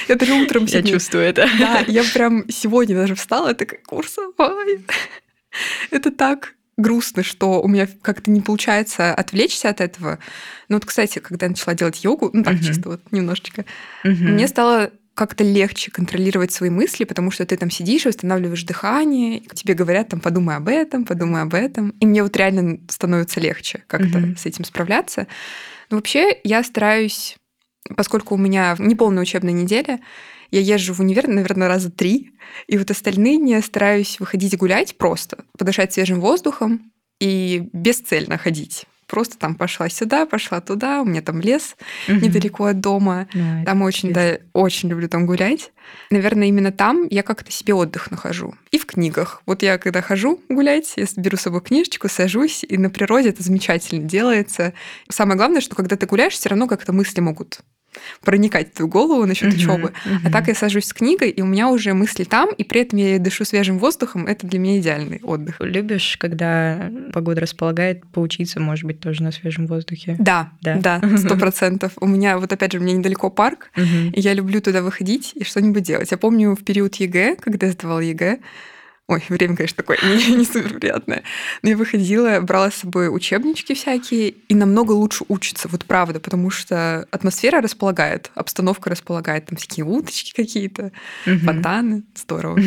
я 0.07 0.15
даже 0.15 0.33
утром 0.33 0.65
Я 0.65 0.83
чувствую 0.83 1.23
это. 1.23 1.47
Да, 1.59 1.79
я 1.87 2.03
прям 2.13 2.49
сегодня 2.49 2.95
даже 2.95 3.15
встала, 3.15 3.53
такая, 3.53 3.79
курсовая. 3.85 4.79
Это 5.91 6.11
так 6.11 6.55
грустно, 6.75 7.21
что 7.21 7.61
у 7.61 7.67
меня 7.67 7.87
как-то 8.01 8.31
не 8.31 8.41
получается 8.41 9.13
отвлечься 9.13 9.69
от 9.69 9.79
этого. 9.79 10.17
Ну 10.69 10.77
вот, 10.77 10.85
кстати, 10.85 11.19
когда 11.19 11.45
я 11.45 11.51
начала 11.51 11.75
делать 11.75 12.03
йогу, 12.03 12.31
ну 12.33 12.43
так 12.43 12.59
чисто 12.61 12.89
вот 12.89 13.01
немножечко, 13.11 13.65
мне 14.03 14.47
стало 14.47 14.91
как-то 15.13 15.43
легче 15.43 15.91
контролировать 15.91 16.51
свои 16.51 16.69
мысли, 16.69 17.03
потому 17.03 17.29
что 17.29 17.45
ты 17.45 17.55
там 17.55 17.69
сидишь, 17.69 18.05
восстанавливаешь 18.05 18.63
дыхание, 18.63 19.41
тебе 19.53 19.75
говорят 19.75 20.09
там 20.09 20.19
подумай 20.19 20.55
об 20.55 20.67
этом, 20.67 21.05
подумай 21.05 21.43
об 21.43 21.53
этом, 21.53 21.91
и 21.99 22.05
мне 22.05 22.23
вот 22.23 22.35
реально 22.35 22.79
становится 22.89 23.39
легче 23.39 23.83
как-то 23.87 24.19
mm-hmm. 24.19 24.37
с 24.37 24.45
этим 24.45 24.65
справляться. 24.65 25.27
Но 25.89 25.97
вообще 25.97 26.39
я 26.43 26.63
стараюсь, 26.63 27.35
поскольку 27.95 28.33
у 28.35 28.37
меня 28.39 28.75
неполная 28.79 29.21
учебная 29.21 29.53
неделя, 29.53 29.99
я 30.49 30.59
езжу 30.59 30.93
в 30.93 30.99
универ, 30.99 31.27
наверное, 31.27 31.67
раза 31.67 31.91
три, 31.91 32.31
и 32.67 32.77
вот 32.77 32.89
остальные 32.89 33.37
дни 33.37 33.51
я 33.51 33.61
стараюсь 33.61 34.19
выходить 34.19 34.57
гулять 34.57 34.97
просто, 34.97 35.45
подышать 35.57 35.93
свежим 35.93 36.21
воздухом 36.21 36.91
и 37.19 37.69
бесцельно 37.71 38.37
ходить 38.37 38.85
просто 39.13 39.37
там 39.37 39.53
пошла 39.53 39.89
сюда, 39.89 40.25
пошла 40.25 40.59
туда, 40.59 41.01
у 41.01 41.05
меня 41.05 41.21
там 41.21 41.39
лес 41.39 41.75
угу. 42.07 42.17
недалеко 42.17 42.65
от 42.65 42.79
дома. 42.79 43.27
Да, 43.31 43.63
там 43.63 43.83
очень, 43.83 44.11
да, 44.11 44.39
очень 44.53 44.89
люблю 44.89 45.07
там 45.07 45.27
гулять. 45.27 45.71
Наверное, 46.09 46.47
именно 46.47 46.71
там 46.71 47.05
я 47.11 47.21
как-то 47.21 47.51
себе 47.51 47.75
отдых 47.75 48.09
нахожу. 48.09 48.55
И 48.71 48.79
в 48.79 48.87
книгах. 48.87 49.43
Вот 49.45 49.61
я 49.61 49.77
когда 49.77 50.01
хожу 50.01 50.41
гулять, 50.49 50.93
я 50.95 51.05
беру 51.17 51.37
с 51.37 51.41
собой 51.41 51.61
книжечку, 51.61 52.09
сажусь, 52.09 52.65
и 52.67 52.75
на 52.79 52.89
природе 52.89 53.29
это 53.29 53.43
замечательно 53.43 54.03
делается. 54.03 54.73
Самое 55.09 55.37
главное, 55.37 55.61
что 55.61 55.75
когда 55.75 55.95
ты 55.95 56.07
гуляешь, 56.07 56.33
все 56.33 56.49
равно 56.49 56.67
как-то 56.67 56.91
мысли 56.91 57.21
могут 57.21 57.59
проникать 58.21 58.69
в 58.69 58.75
твою 58.75 58.89
голову 58.89 59.25
насчет 59.25 59.53
uh-huh, 59.53 59.55
учебы. 59.55 59.93
Uh-huh. 60.05 60.17
А 60.25 60.31
так 60.31 60.47
я 60.47 60.55
сажусь 60.55 60.85
с 60.85 60.93
книгой, 60.93 61.29
и 61.29 61.41
у 61.41 61.45
меня 61.45 61.69
уже 61.69 61.93
мысли 61.93 62.23
там, 62.23 62.49
и 62.53 62.63
при 62.63 62.81
этом 62.81 62.99
я 62.99 63.19
дышу 63.19 63.45
свежим 63.45 63.79
воздухом. 63.79 64.27
Это 64.27 64.47
для 64.47 64.59
меня 64.59 64.79
идеальный 64.79 65.19
отдых. 65.23 65.57
Любишь, 65.59 66.17
когда 66.19 66.91
погода 67.13 67.41
располагает, 67.41 68.05
поучиться, 68.07 68.59
может 68.59 68.85
быть, 68.85 68.99
тоже 68.99 69.23
на 69.23 69.31
свежем 69.31 69.67
воздухе? 69.67 70.15
Да, 70.19 70.51
да, 70.61 71.01
сто 71.17 71.35
процентов. 71.35 71.93
У 71.99 72.07
меня, 72.07 72.37
вот 72.37 72.51
опять 72.51 72.73
же, 72.73 72.79
у 72.79 72.81
меня 72.81 72.97
недалеко 72.97 73.29
парк, 73.29 73.69
uh-huh. 73.75 74.11
и 74.11 74.19
я 74.19 74.33
люблю 74.33 74.61
туда 74.61 74.81
выходить 74.81 75.31
и 75.35 75.43
что-нибудь 75.43 75.83
делать. 75.83 76.11
Я 76.11 76.17
помню 76.17 76.55
в 76.55 76.63
период 76.63 76.95
ЕГЭ, 76.95 77.35
когда 77.35 77.67
я 77.67 77.73
сдавала 77.73 77.99
ЕГЭ, 77.99 78.39
Ой, 79.13 79.23
время, 79.29 79.55
конечно, 79.55 79.77
такое 79.77 79.99
не, 80.01 80.35
не 80.37 80.43
супер 80.43 80.79
приятное. 80.79 81.21
Но 81.61 81.69
я 81.69 81.77
выходила, 81.77 82.39
брала 82.41 82.71
с 82.71 82.77
собой 82.77 83.15
учебнички 83.15 83.75
всякие, 83.75 84.29
и 84.29 84.55
намного 84.55 84.91
лучше 84.91 85.23
учится, 85.27 85.67
вот 85.67 85.85
правда, 85.85 86.19
потому 86.19 86.49
что 86.49 87.07
атмосфера 87.11 87.61
располагает, 87.61 88.31
обстановка 88.33 88.89
располагает, 88.89 89.45
там 89.45 89.57
всякие 89.57 89.85
уточки 89.85 90.33
какие-то, 90.35 90.91
угу. 91.27 91.37
фонтаны, 91.39 92.03
здорово. 92.15 92.59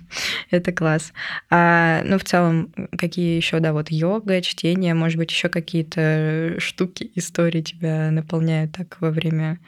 Это 0.50 0.72
класс. 0.72 1.12
А, 1.50 2.02
ну, 2.04 2.18
в 2.18 2.24
целом, 2.24 2.72
какие 2.96 3.36
еще, 3.36 3.60
да, 3.60 3.74
вот 3.74 3.90
йога, 3.90 4.40
чтение, 4.40 4.94
может 4.94 5.18
быть, 5.18 5.30
еще 5.30 5.50
какие-то 5.50 6.54
штуки, 6.58 7.10
истории 7.14 7.60
тебя 7.60 8.10
наполняют 8.10 8.72
так 8.72 8.96
во 9.00 9.10
время 9.10 9.58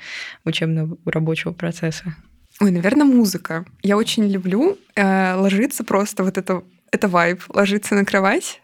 учебного 0.44 0.96
рабочего 1.04 1.52
процесса? 1.52 2.16
Ой, 2.62 2.70
наверное, 2.70 3.04
музыка. 3.04 3.64
Я 3.82 3.96
очень 3.96 4.28
люблю 4.28 4.78
э, 4.94 5.34
ложиться 5.34 5.82
просто 5.82 6.22
вот 6.22 6.38
это, 6.38 6.62
это 6.92 7.08
вайб, 7.08 7.42
ложиться 7.48 7.96
на 7.96 8.04
кровать, 8.04 8.62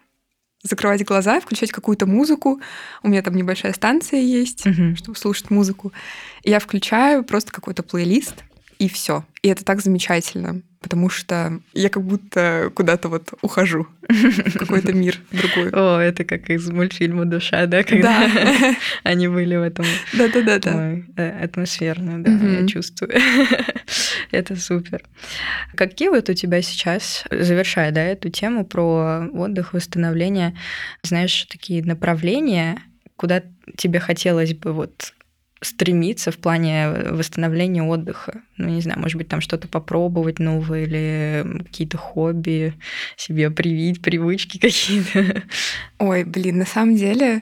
закрывать 0.63 1.03
глаза, 1.03 1.41
включать 1.41 1.73
какую-то 1.73 2.05
музыку. 2.05 2.61
У 3.03 3.09
меня 3.09 3.21
там 3.21 3.35
небольшая 3.35 3.73
станция 3.73 4.21
есть, 4.21 4.65
uh-huh. 4.65 4.95
чтобы 4.95 5.17
слушать 5.17 5.49
музыку. 5.49 5.91
И 6.43 6.49
я 6.49 6.59
включаю 6.59 7.25
просто 7.25 7.51
какой-то 7.51 7.83
плейлист, 7.83 8.45
и 8.79 8.89
все. 8.89 9.25
И 9.43 9.49
это 9.49 9.63
так 9.63 9.81
замечательно 9.81 10.61
потому 10.81 11.09
что 11.09 11.59
я 11.73 11.89
как 11.89 12.03
будто 12.03 12.71
куда-то 12.73 13.09
вот 13.09 13.33
ухожу 13.41 13.87
в 14.07 14.57
какой-то 14.57 14.93
мир 14.93 15.19
другой. 15.31 15.69
О, 15.73 15.99
это 15.99 16.23
как 16.23 16.49
из 16.49 16.69
мультфильма 16.69 17.25
«Душа», 17.25 17.65
да? 17.65 17.83
Когда 17.83 18.27
да. 18.27 18.75
они 19.03 19.27
были 19.27 19.55
в 19.55 19.61
этом... 19.61 19.85
Да-да-да. 20.13 20.95
Э, 21.17 21.43
атмосферно, 21.43 22.23
да, 22.23 22.31
я 22.31 22.67
чувствую. 22.67 23.11
это 24.31 24.55
супер. 24.55 25.03
Какие 25.75 26.09
вот 26.09 26.29
у 26.29 26.33
тебя 26.33 26.61
сейчас, 26.61 27.25
завершая, 27.29 27.91
да, 27.91 28.01
эту 28.01 28.29
тему 28.29 28.65
про 28.65 29.27
отдых, 29.33 29.73
восстановление, 29.73 30.57
знаешь, 31.03 31.45
такие 31.49 31.83
направления, 31.83 32.81
куда 33.17 33.43
тебе 33.75 33.99
хотелось 33.99 34.53
бы 34.53 34.71
вот 34.71 35.13
стремиться 35.61 36.31
в 36.31 36.37
плане 36.37 36.89
восстановления 37.11 37.83
отдыха. 37.83 38.41
Ну, 38.57 38.69
не 38.69 38.81
знаю, 38.81 38.99
может 38.99 39.17
быть, 39.17 39.27
там 39.27 39.41
что-то 39.41 39.67
попробовать 39.67 40.39
новое 40.39 40.83
или 40.83 41.63
какие-то 41.65 41.97
хобби 41.97 42.73
себе 43.17 43.49
привить, 43.51 44.01
привычки 44.01 44.57
какие-то. 44.59 45.43
Ой, 45.97 46.23
блин, 46.23 46.59
на 46.59 46.65
самом 46.65 46.95
деле 46.95 47.41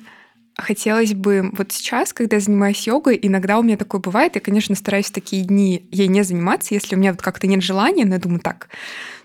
хотелось 0.58 1.14
бы... 1.14 1.52
Вот 1.54 1.72
сейчас, 1.72 2.14
когда 2.14 2.38
я 2.38 2.42
занимаюсь 2.42 2.88
йогой, 2.88 3.20
иногда 3.22 3.60
у 3.60 3.64
меня 3.64 3.78
такое 3.78 4.02
бывает, 4.02 4.36
я, 4.36 4.42
конечно, 4.42 4.76
стараюсь 4.76 5.08
в 5.08 5.14
такие 5.14 5.44
дни 5.44 5.88
ей 5.92 6.08
не 6.08 6.24
заниматься, 6.24 6.74
если 6.74 6.96
у 6.96 7.00
меня 7.00 7.12
вот 7.12 7.22
как-то 7.22 7.46
нет 7.46 7.62
желания, 7.62 8.06
но 8.06 8.16
я 8.16 8.20
думаю, 8.20 8.40
так, 8.40 8.70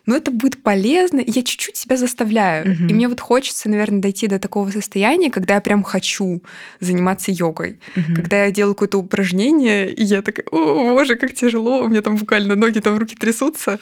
но 0.06 0.16
это 0.16 0.30
будет 0.30 0.62
полезно, 0.62 1.21
и 1.21 1.30
я 1.30 1.42
чуть-чуть 1.42 1.76
себя 1.76 1.97
заставляю. 1.97 2.73
Угу. 2.73 2.85
И 2.88 2.94
мне 2.94 3.09
вот 3.09 3.21
хочется, 3.21 3.68
наверное, 3.68 4.00
дойти 4.00 4.26
до 4.26 4.38
такого 4.38 4.71
состояния, 4.71 5.30
когда 5.30 5.54
я 5.54 5.61
прям 5.61 5.82
хочу 5.82 6.42
заниматься 6.80 7.30
йогой. 7.30 7.80
Угу. 7.97 8.14
Когда 8.16 8.44
я 8.44 8.50
делаю 8.50 8.75
какое-то 8.75 8.99
упражнение, 8.99 9.92
и 9.92 10.02
я 10.02 10.23
такая, 10.23 10.47
о, 10.50 10.94
боже, 10.94 11.16
как 11.16 11.35
тяжело, 11.35 11.82
у 11.85 11.88
меня 11.88 12.02
там 12.02 12.16
буквально 12.16 12.56
ноги, 12.56 12.80
там 12.80 12.99
руки 12.99 13.14
трясутся. 13.14 13.78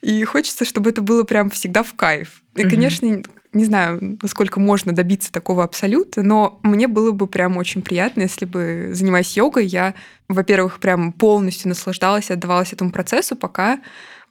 И 0.00 0.22
хочется, 0.24 0.64
чтобы 0.64 0.90
это 0.90 1.02
было 1.02 1.24
прям 1.24 1.50
всегда 1.50 1.82
в 1.82 1.94
кайф. 1.94 2.42
И, 2.54 2.62
угу. 2.62 2.70
конечно, 2.70 3.22
не 3.52 3.64
знаю, 3.64 4.18
насколько 4.22 4.60
можно 4.60 4.92
добиться 4.92 5.32
такого 5.32 5.64
абсолюта, 5.64 6.22
но 6.22 6.58
мне 6.62 6.88
было 6.88 7.12
бы 7.12 7.26
прям 7.26 7.56
очень 7.56 7.82
приятно, 7.82 8.22
если 8.22 8.44
бы, 8.44 8.90
занимаясь 8.92 9.36
йогой, 9.36 9.66
я, 9.66 9.94
во-первых, 10.28 10.80
прям 10.80 11.12
полностью 11.12 11.68
наслаждалась, 11.68 12.30
отдавалась 12.30 12.72
этому 12.72 12.90
процессу, 12.90 13.36
пока 13.36 13.80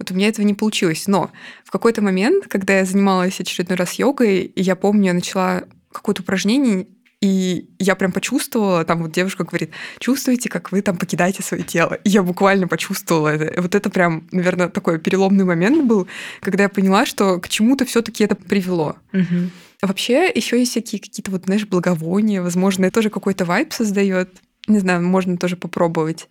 вот 0.04 0.12
у 0.12 0.16
меня 0.16 0.28
этого 0.28 0.46
не 0.46 0.54
получилось. 0.54 1.08
Но 1.08 1.32
в 1.64 1.72
какой-то 1.72 2.02
момент, 2.02 2.48
когда 2.48 2.78
я 2.78 2.86
занималась 2.86 3.40
очередной 3.40 3.78
раз 3.78 3.94
йогой, 3.94 4.52
я 4.56 4.76
помню, 4.76 5.08
я 5.08 5.14
начала 5.14 5.64
какое-то 5.92 6.22
упражнение, 6.24 6.88
и 7.22 7.70
я 7.80 7.96
прям 7.96 8.12
почувствовала, 8.12 8.84
там 8.84 9.02
вот 9.02 9.14
девушка 9.14 9.46
говорит, 9.46 9.72
чувствуете, 10.00 10.50
как 10.50 10.74
вы 10.74 10.82
там 10.82 10.98
покидаете 10.98 11.42
свое 11.42 11.64
тело. 11.64 11.94
И 12.04 12.10
я 12.10 12.22
буквально 12.22 12.68
почувствовала 12.68 13.30
это. 13.30 13.62
Вот 13.62 13.76
это 13.76 13.90
прям, 13.90 14.28
наверное, 14.32 14.68
такой 14.68 15.00
переломный 15.00 15.46
момент 15.46 15.86
был, 15.86 16.08
когда 16.42 16.64
я 16.64 16.70
поняла, 16.70 17.06
что 17.06 17.40
к 17.40 17.48
чему-то 17.48 17.86
все-таки 17.86 18.26
это 18.26 18.36
привело. 18.36 18.98
Угу. 19.14 19.52
Вообще, 19.84 20.30
еще 20.36 20.60
есть 20.60 20.72
всякие 20.72 21.00
какие-то 21.00 21.32
вот, 21.32 21.46
знаешь, 21.46 21.66
благовония, 21.66 22.42
возможно, 22.42 22.86
это 22.86 22.96
тоже 22.96 23.10
какой-то 23.10 23.46
вайб 23.46 23.72
создает. 23.72 24.30
Не 24.68 24.80
знаю, 24.80 25.02
можно 25.02 25.38
тоже 25.38 25.56
попробовать. 25.56 26.28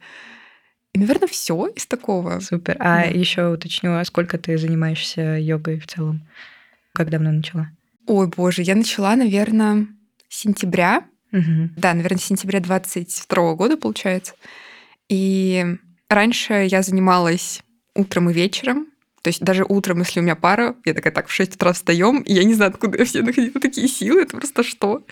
И, 0.95 0.99
наверное, 0.99 1.29
все 1.29 1.67
из 1.69 1.87
такого. 1.87 2.41
Супер. 2.41 2.77
А 2.79 3.03
да. 3.03 3.03
еще 3.05 3.49
уточню, 3.49 3.97
а 3.97 4.05
сколько 4.05 4.39
ты 4.39 4.59
занимаешься 4.59 5.39
йогой 5.39 5.81
в 5.81 5.87
целом? 5.87 6.27
Как 6.93 7.09
давно 7.09 7.33
начала? 7.33 7.71
Ой, 8.07 8.27
боже, 8.27 8.63
я 8.63 8.75
начала, 8.75 9.17
наверное, 9.17 9.87
с 10.29 10.41
сентября. 10.41 11.05
Угу. 11.33 11.71
Да, 11.77 11.95
наверное, 11.95 12.19
с 12.19 12.25
сентября 12.25 12.61
22 12.61 13.55
года, 13.55 13.77
получается. 13.79 14.35
И 15.09 15.65
раньше 16.11 16.67
я 16.71 16.83
занималась 16.83 17.63
утром 17.95 18.29
и 18.29 18.35
вечером. 18.35 18.89
То 19.23 19.29
есть 19.29 19.41
даже 19.41 19.65
утром, 19.65 20.01
если 20.01 20.21
у 20.21 20.23
меня 20.23 20.35
пара, 20.35 20.75
я 20.85 20.95
такая, 20.95 21.13
так, 21.13 21.29
в 21.29 21.33
6 21.33 21.55
утра 21.55 21.73
встаем, 21.73 22.21
и 22.23 22.33
я 22.33 22.45
не 22.45 22.55
знаю, 22.55 22.73
откуда 22.73 22.99
я 22.99 23.05
все 23.05 23.23
находила 23.23 23.61
такие 23.61 23.89
силы, 23.89 24.23
это 24.23 24.37
просто 24.37 24.63
что. 24.63 25.07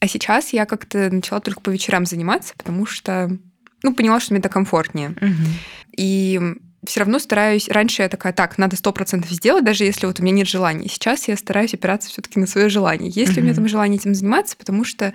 А 0.00 0.08
сейчас 0.08 0.52
я 0.52 0.66
как-то 0.66 1.10
начала 1.10 1.40
только 1.40 1.60
по 1.60 1.70
вечерам 1.70 2.06
заниматься, 2.06 2.54
потому 2.56 2.86
что 2.86 3.36
ну, 3.84 3.94
поняла, 3.94 4.18
что 4.18 4.32
мне 4.32 4.40
это 4.40 4.48
комфортнее. 4.48 5.10
Угу. 5.10 5.48
И 5.96 6.40
все 6.84 7.00
равно 7.00 7.18
стараюсь... 7.18 7.68
Раньше 7.68 8.02
я 8.02 8.08
такая, 8.08 8.32
так, 8.32 8.58
надо 8.58 8.76
сто 8.76 8.92
процентов 8.92 9.30
сделать, 9.30 9.64
даже 9.64 9.84
если 9.84 10.06
вот 10.06 10.18
у 10.18 10.22
меня 10.22 10.34
нет 10.34 10.48
желания. 10.48 10.88
Сейчас 10.88 11.28
я 11.28 11.36
стараюсь 11.36 11.74
опираться 11.74 12.08
все 12.08 12.22
таки 12.22 12.40
на 12.40 12.46
свое 12.46 12.68
желание. 12.68 13.10
Есть 13.10 13.34
ли 13.34 13.42
у 13.42 13.44
меня 13.44 13.54
там 13.54 13.68
желание 13.68 13.98
этим 13.98 14.14
заниматься, 14.14 14.56
потому 14.56 14.84
что 14.84 15.12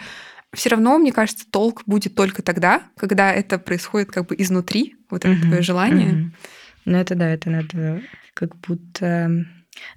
все 0.53 0.69
равно, 0.69 0.97
мне 0.97 1.11
кажется, 1.11 1.45
толк 1.49 1.83
будет 1.85 2.15
только 2.15 2.41
тогда, 2.41 2.81
когда 2.97 3.31
это 3.33 3.59
происходит 3.59 4.11
как 4.11 4.27
бы 4.27 4.35
изнутри, 4.38 4.95
вот 5.09 5.25
это 5.25 5.39
твое 5.41 5.61
желание. 5.61 6.31
Ну, 6.85 6.97
это 6.97 7.15
да, 7.15 7.29
это 7.29 7.49
надо 7.49 8.01
как 8.33 8.55
будто 8.57 9.45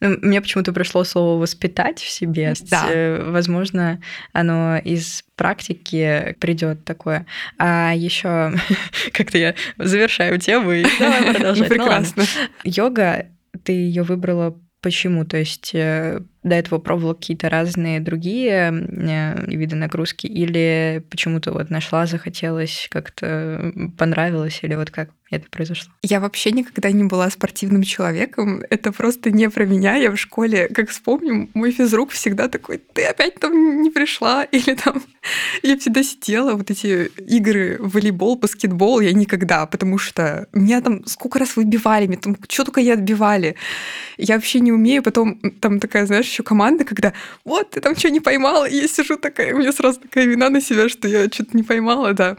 ну, 0.00 0.16
мне 0.20 0.40
почему-то 0.40 0.72
пришло 0.72 1.04
слово 1.04 1.40
воспитать 1.40 2.00
в 2.00 2.08
себе. 2.08 2.54
Да. 2.70 2.86
Э, 2.88 3.30
возможно, 3.30 4.00
оно 4.32 4.78
из 4.78 5.24
практики 5.36 6.36
придет 6.40 6.84
такое. 6.84 7.26
А 7.58 7.92
еще 7.94 8.54
как-то 9.12 9.38
я 9.38 9.54
завершаю 9.78 10.38
тему 10.38 10.72
и 10.72 10.84
давай 10.98 11.34
продолжать. 11.34 11.68
Ну, 11.68 11.74
прекрасно. 11.74 12.24
Йога, 12.64 13.26
ты 13.64 13.72
ее 13.72 14.02
выбрала 14.02 14.56
почему? 14.82 15.24
То 15.24 15.38
есть 15.38 15.70
э, 15.74 16.20
до 16.42 16.54
этого 16.56 16.78
пробовала 16.78 17.14
какие-то 17.14 17.48
разные 17.48 18.00
другие 18.00 18.72
э, 18.72 19.46
виды 19.46 19.76
нагрузки 19.76 20.26
или 20.26 21.04
почему-то 21.08 21.52
вот 21.52 21.70
нашла, 21.70 22.06
захотелось, 22.06 22.88
как-то 22.90 23.72
понравилось 23.96 24.58
или 24.62 24.74
вот 24.74 24.90
как? 24.90 25.10
Это 25.36 25.48
произошло? 25.50 25.92
Я 26.02 26.20
вообще 26.20 26.52
никогда 26.52 26.90
не 26.90 27.04
была 27.04 27.30
спортивным 27.30 27.82
человеком. 27.82 28.62
Это 28.70 28.92
просто 28.92 29.30
не 29.30 29.48
про 29.50 29.64
меня. 29.64 29.96
Я 29.96 30.10
в 30.10 30.16
школе, 30.16 30.68
как 30.68 30.90
вспомню, 30.90 31.48
мой 31.54 31.72
физрук 31.72 32.10
всегда 32.10 32.48
такой, 32.48 32.78
ты 32.78 33.04
опять 33.04 33.36
там 33.36 33.82
не 33.82 33.90
пришла? 33.90 34.44
Или 34.52 34.74
там... 34.74 35.02
Я 35.62 35.78
всегда 35.78 36.02
сидела, 36.02 36.54
вот 36.54 36.70
эти 36.70 37.06
игры, 37.18 37.76
волейбол, 37.78 38.36
баскетбол, 38.36 39.00
я 39.00 39.12
никогда, 39.12 39.66
потому 39.66 39.98
что 39.98 40.48
меня 40.52 40.80
там 40.80 41.04
сколько 41.06 41.38
раз 41.38 41.56
выбивали, 41.56 42.06
меня 42.06 42.18
там 42.18 42.36
что 42.48 42.64
только 42.64 42.80
я 42.80 42.94
отбивали. 42.94 43.56
Я 44.18 44.36
вообще 44.36 44.60
не 44.60 44.72
умею. 44.72 45.02
Потом 45.02 45.38
там 45.60 45.80
такая, 45.80 46.06
знаешь, 46.06 46.26
еще 46.26 46.42
команда, 46.42 46.84
когда 46.84 47.12
вот, 47.44 47.70
ты 47.70 47.80
там 47.80 47.96
что 47.96 48.10
не 48.10 48.20
поймала, 48.20 48.68
и 48.68 48.76
я 48.76 48.88
сижу 48.88 49.16
такая, 49.16 49.54
у 49.54 49.58
меня 49.58 49.72
сразу 49.72 50.00
такая 50.00 50.26
вина 50.26 50.50
на 50.50 50.60
себя, 50.60 50.88
что 50.88 51.08
я 51.08 51.28
что-то 51.30 51.56
не 51.56 51.62
поймала, 51.62 52.12
да. 52.12 52.36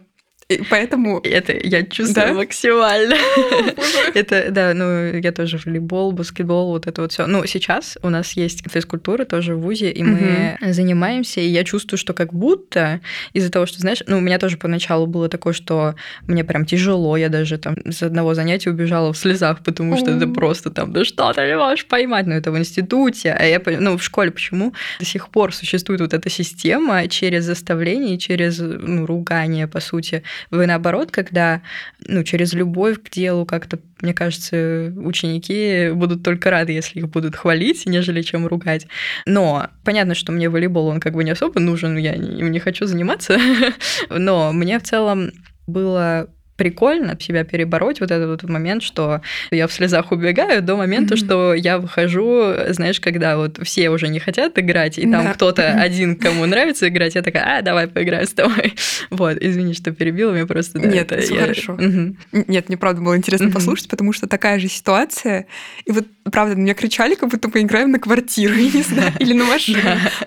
И 0.54 0.64
поэтому... 0.70 1.20
Это 1.24 1.54
я 1.54 1.84
чувствую 1.84 2.28
да? 2.28 2.34
максимально. 2.34 3.16
это, 4.14 4.52
да, 4.52 4.74
ну, 4.74 5.18
я 5.18 5.32
тоже 5.32 5.60
волейбол, 5.64 6.12
баскетбол, 6.12 6.72
вот 6.72 6.88
это 6.88 7.02
вот 7.02 7.12
все. 7.12 7.28
Ну, 7.28 7.46
сейчас 7.46 7.98
у 8.02 8.10
нас 8.10 8.34
есть 8.34 8.64
физкультура 8.70 9.26
тоже 9.26 9.56
в 9.56 9.62
ВУЗе, 9.62 9.92
и 9.92 10.04
мы 10.04 10.58
занимаемся, 10.62 11.42
и 11.42 11.48
я 11.48 11.64
чувствую, 11.64 11.98
что 11.98 12.14
как 12.14 12.34
будто 12.34 13.02
из-за 13.34 13.52
того, 13.52 13.66
что, 13.66 13.80
знаешь, 13.80 14.04
ну, 14.08 14.18
у 14.18 14.22
меня 14.22 14.40
тоже 14.40 14.58
поначалу 14.58 15.08
было 15.08 15.30
такое, 15.30 15.54
что 15.54 15.96
мне 16.28 16.44
прям 16.44 16.66
тяжело, 16.66 17.18
я 17.18 17.30
даже 17.30 17.58
там 17.58 17.76
с 17.92 18.04
одного 18.04 18.34
занятия 18.34 18.70
убежала 18.70 19.14
в 19.14 19.18
слезах, 19.18 19.64
потому 19.64 19.98
что 19.98 20.12
это 20.12 20.28
просто 20.28 20.70
там, 20.70 20.94
да 20.94 21.06
что 21.06 21.32
ты 21.34 21.48
не 21.48 21.58
можешь 21.58 21.86
поймать, 21.86 22.28
ну, 22.28 22.34
это 22.34 22.52
в 22.52 22.58
институте, 22.58 23.36
а 23.38 23.44
я, 23.46 23.62
ну, 23.80 23.98
в 23.98 24.04
школе 24.04 24.32
почему 24.32 24.74
до 25.00 25.06
сих 25.06 25.30
пор 25.30 25.54
существует 25.54 26.02
вот 26.02 26.14
эта 26.14 26.30
система 26.30 27.08
через 27.08 27.46
заставление, 27.46 28.18
через, 28.18 28.60
ну, 28.60 29.06
ругание, 29.06 29.68
по 29.68 29.80
сути, 29.80 30.24
вы 30.52 30.66
наоборот, 30.68 31.12
когда 31.12 31.62
ну, 32.06 32.24
через 32.24 32.54
любовь 32.54 33.02
к 33.02 33.10
делу 33.10 33.46
как-то, 33.46 33.80
мне 34.02 34.14
кажется, 34.14 34.94
ученики 34.98 35.92
будут 35.92 36.24
только 36.24 36.50
рады, 36.50 36.72
если 36.72 37.00
их 37.00 37.10
будут 37.10 37.36
хвалить, 37.36 37.86
нежели 37.86 38.22
чем 38.22 38.48
ругать. 38.48 38.88
Но 39.26 39.68
понятно, 39.84 40.16
что 40.16 40.32
мне 40.32 40.50
волейбол, 40.50 40.88
он 40.88 41.00
как 41.00 41.14
бы 41.14 41.24
не 41.24 41.32
особо 41.32 41.60
нужен, 41.60 41.98
я 41.98 42.14
им 42.14 42.52
не 42.52 42.60
хочу 42.60 42.86
заниматься, 42.86 43.38
но 44.10 44.52
мне 44.52 44.80
в 44.80 44.84
целом 44.84 45.32
было 45.68 46.30
прикольно 46.56 47.18
себя 47.20 47.44
перебороть 47.44 48.00
вот 48.00 48.12
этот 48.12 48.42
вот 48.42 48.50
момент, 48.50 48.84
что 48.84 49.22
я 49.52 49.68
в 49.68 49.74
слезах 49.74 50.12
убегаю 50.12 50.62
до 50.62 50.76
момента, 50.76 51.16
mm-hmm. 51.16 51.18
что 51.18 51.54
я 51.54 51.80
выхожу, 51.80 52.54
знаешь, 52.70 53.00
когда 53.00 53.38
вот 53.38 53.60
все 53.64 53.90
уже 53.90 54.08
не 54.08 54.20
хотят 54.20 54.58
играть, 54.60 54.98
и 54.98 55.04
там 55.04 55.26
да. 55.26 55.34
кто-то 55.34 55.74
один, 55.74 56.16
кому 56.16 56.46
нравится 56.46 56.88
играть, 56.88 57.16
я 57.16 57.22
такая, 57.22 57.60
а, 57.60 57.62
давай 57.62 57.88
поиграем 57.88 58.28
с 58.28 58.34
тобой. 58.34 58.74
Вот, 59.10 59.38
извини, 59.40 59.74
что 59.74 59.92
перебила, 59.92 60.32
меня 60.32 60.46
просто... 60.46 60.80
Да, 60.80 60.88
Нет, 60.88 61.12
это 61.12 61.22
все 61.22 61.36
я... 61.36 61.42
хорошо. 61.42 61.74
Угу. 61.74 62.16
Нет, 62.48 62.68
мне 62.68 62.78
правда 62.78 63.02
было 63.02 63.16
интересно 63.16 63.48
угу. 63.48 63.56
послушать, 63.56 63.88
потому 63.90 64.12
что 64.12 64.28
такая 64.28 64.60
же 64.60 64.68
ситуация, 64.68 65.46
и 65.86 65.92
вот 65.92 66.06
правда, 66.32 66.56
меня 66.56 66.74
кричали, 66.74 67.16
как 67.16 67.30
будто 67.30 67.50
мы 67.54 67.62
играем 67.62 67.92
на 67.92 68.00
квартиру, 68.00 68.54
я 68.58 68.72
не 68.72 68.82
знаю, 68.82 69.14
или 69.20 69.34
на 69.34 69.46
машину. 69.46 69.80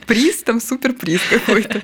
Приз, 0.07 0.43
там 0.43 0.61
супер 0.61 0.93
приз 0.93 1.21
какой-то. 1.31 1.83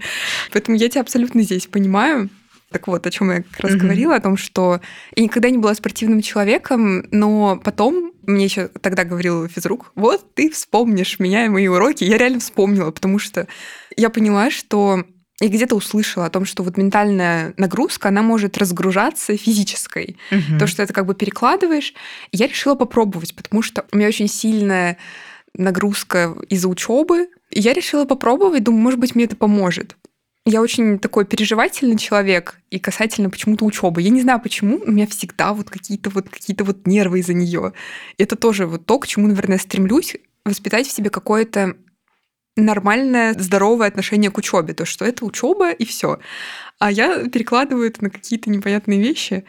Поэтому 0.53 0.77
я 0.77 0.89
тебя 0.89 1.01
абсолютно 1.01 1.43
здесь 1.43 1.67
понимаю. 1.67 2.29
Так 2.73 2.89
вот, 2.89 3.07
о 3.07 3.11
чем 3.11 3.31
я 3.31 3.43
как 3.43 3.61
раз 3.61 3.73
mm-hmm. 3.73 3.77
говорила, 3.79 4.17
о 4.17 4.21
том, 4.21 4.37
что 4.37 4.81
я 5.15 5.23
никогда 5.23 5.51
не 5.51 5.59
была 5.59 5.75
спортивным 5.75 6.23
человеком, 6.23 7.07
но 7.11 7.61
потом 7.63 8.13
мне 8.23 8.45
еще 8.45 8.69
тогда 8.81 9.05
говорил 9.05 9.49
физрук, 9.49 9.93
вот 9.95 10.35
ты 10.35 10.51
вспомнишь 10.51 11.19
меня 11.19 11.47
и 11.47 11.49
мои 11.49 11.69
уроки. 11.69 12.05
Я 12.05 12.19
реально 12.19 12.41
вспомнила, 12.41 12.91
потому 12.91 13.19
что 13.19 13.47
я 13.97 14.11
поняла, 14.11 14.51
что 14.51 15.05
я 15.41 15.49
где-то 15.49 15.75
услышала 15.75 16.27
о 16.27 16.31
том, 16.31 16.45
что 16.45 16.63
вот 16.63 16.77
ментальная 16.77 17.53
нагрузка, 17.57 18.09
она 18.09 18.23
может 18.23 18.59
разгружаться 18.59 19.37
физической. 19.37 20.17
Угу. 20.31 20.59
То, 20.59 20.67
что 20.69 20.83
это 20.83 20.93
как 20.93 21.07
бы 21.07 21.15
перекладываешь. 21.15 21.95
Я 22.31 22.47
решила 22.47 22.77
попробовать, 22.77 23.35
потому 23.35 23.61
что 23.63 23.85
у 23.91 23.97
меня 23.97 24.09
очень 24.09 24.29
сильная 24.29 24.99
нагрузка 25.55 26.37
из-за 26.49 26.69
учебы. 26.69 27.29
Я 27.51 27.73
решила 27.73 28.05
попробовать, 28.05 28.63
думаю, 28.63 28.83
может 28.83 29.01
быть, 29.01 29.15
мне 29.15 29.25
это 29.25 29.37
поможет. 29.37 29.97
Я 30.45 30.61
очень 30.61 30.99
такой 30.99 31.25
переживательный 31.25 31.97
человек 31.97 32.59
и 32.71 32.81
касательно 32.81 33.31
почему-то 33.31 33.65
учебы. 33.65 34.03
Я 34.03 34.11
не 34.11 34.23
знаю 34.23 34.41
почему, 34.41 34.81
у 34.85 34.91
меня 34.91 35.07
всегда 35.07 35.53
вот 35.53 35.71
какие-то 35.71 36.11
вот 36.11 36.29
какие-то 36.29 36.65
вот 36.65 36.85
нервы 36.87 37.21
из-за 37.21 37.35
нее. 37.35 37.73
Это 38.19 38.35
тоже 38.35 38.67
вот 38.67 38.85
то, 38.85 38.99
к 38.99 39.07
чему, 39.07 39.29
наверное, 39.29 39.59
стремлюсь 39.59 40.17
воспитать 40.45 40.89
в 40.89 40.93
себе 40.93 41.11
какое-то 41.11 41.77
нормальное, 42.57 43.35
здоровое 43.35 43.87
отношение 43.87 44.31
к 44.31 44.39
учебе, 44.39 44.75
то 44.75 44.85
что 44.85 45.05
это 45.05 45.25
учеба 45.25 45.71
и 45.71 45.85
все. 45.85 46.19
А 46.81 46.91
я 46.91 47.29
перекладываю 47.29 47.87
это 47.87 48.03
на 48.03 48.11
какие-то 48.11 48.51
непонятные 48.51 49.01
вещи. 49.01 49.45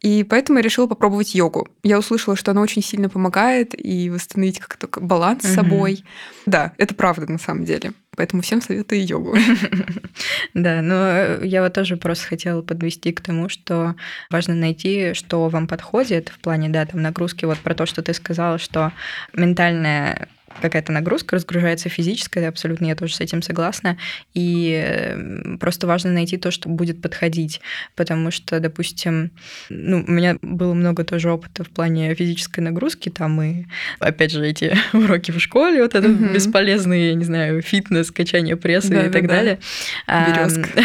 И 0.00 0.24
поэтому 0.24 0.58
я 0.58 0.62
решила 0.62 0.86
попробовать 0.86 1.34
йогу. 1.34 1.68
Я 1.82 1.98
услышала, 1.98 2.34
что 2.34 2.52
она 2.52 2.62
очень 2.62 2.82
сильно 2.82 3.10
помогает 3.10 3.74
и 3.78 4.08
восстановить 4.08 4.58
как-то 4.58 4.88
баланс 4.98 5.44
с 5.44 5.54
собой. 5.54 6.04
Да, 6.46 6.72
это 6.78 6.94
правда 6.94 7.30
на 7.30 7.38
самом 7.38 7.64
деле. 7.64 7.92
Поэтому 8.20 8.42
всем 8.42 8.60
советую 8.60 9.06
йогу. 9.06 9.34
Да, 10.52 10.82
но 10.82 11.42
я 11.42 11.62
вот 11.62 11.72
тоже 11.72 11.96
просто 11.96 12.26
хотела 12.26 12.60
подвести 12.60 13.12
к 13.12 13.22
тому, 13.22 13.48
что 13.48 13.94
важно 14.30 14.54
найти, 14.54 15.14
что 15.14 15.48
вам 15.48 15.66
подходит 15.66 16.28
в 16.28 16.38
плане, 16.40 16.68
да, 16.68 16.84
там 16.84 17.00
нагрузки. 17.00 17.46
Вот 17.46 17.56
про 17.58 17.74
то, 17.74 17.86
что 17.86 18.02
ты 18.02 18.12
сказала, 18.12 18.58
что 18.58 18.92
ментальная 19.32 20.28
какая-то 20.60 20.92
нагрузка 20.92 21.36
разгружается 21.36 21.88
физическая, 21.88 22.48
абсолютно 22.48 22.86
я 22.86 22.96
тоже 22.96 23.14
с 23.14 23.20
этим 23.20 23.42
согласна. 23.42 23.98
И 24.34 25.16
просто 25.58 25.86
важно 25.86 26.12
найти 26.12 26.36
то, 26.36 26.50
что 26.50 26.68
будет 26.68 27.00
подходить. 27.00 27.60
Потому 27.94 28.30
что, 28.30 28.60
допустим, 28.60 29.30
ну, 29.68 30.04
у 30.06 30.10
меня 30.10 30.38
было 30.42 30.74
много 30.74 31.04
тоже 31.04 31.30
опыта 31.30 31.64
в 31.64 31.70
плане 31.70 32.14
физической 32.14 32.60
нагрузки, 32.60 33.08
там 33.08 33.40
и, 33.42 33.66
опять 33.98 34.32
же, 34.32 34.46
эти 34.46 34.76
уроки 34.92 35.30
в 35.30 35.40
школе, 35.40 35.82
вот 35.82 35.94
это 35.94 36.08
угу. 36.08 36.32
бесполезные, 36.34 37.10
я 37.10 37.14
не 37.14 37.24
знаю, 37.24 37.62
фитнес, 37.62 38.10
качание 38.10 38.56
пресса 38.56 38.90
да, 38.90 39.02
и 39.02 39.06
да, 39.06 39.12
так 39.12 39.22
да. 39.22 39.28
далее. 39.28 39.58
Березка. 40.06 40.84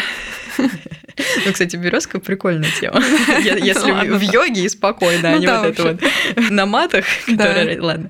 Ну, 1.45 1.51
кстати, 1.51 1.75
березка 1.75 2.19
прикольная 2.19 2.69
тема. 2.79 2.99
Если 3.43 3.91
в 4.09 4.21
йоге 4.21 4.65
и 4.65 4.69
спокойно, 4.69 5.29
а 5.29 5.35
ну 5.35 5.39
не 5.39 5.47
вот 5.47 5.65
это 5.65 5.83
вот 5.83 6.49
на 6.51 6.65
матах, 6.65 7.05
которые... 7.25 7.79
Ладно. 7.79 8.09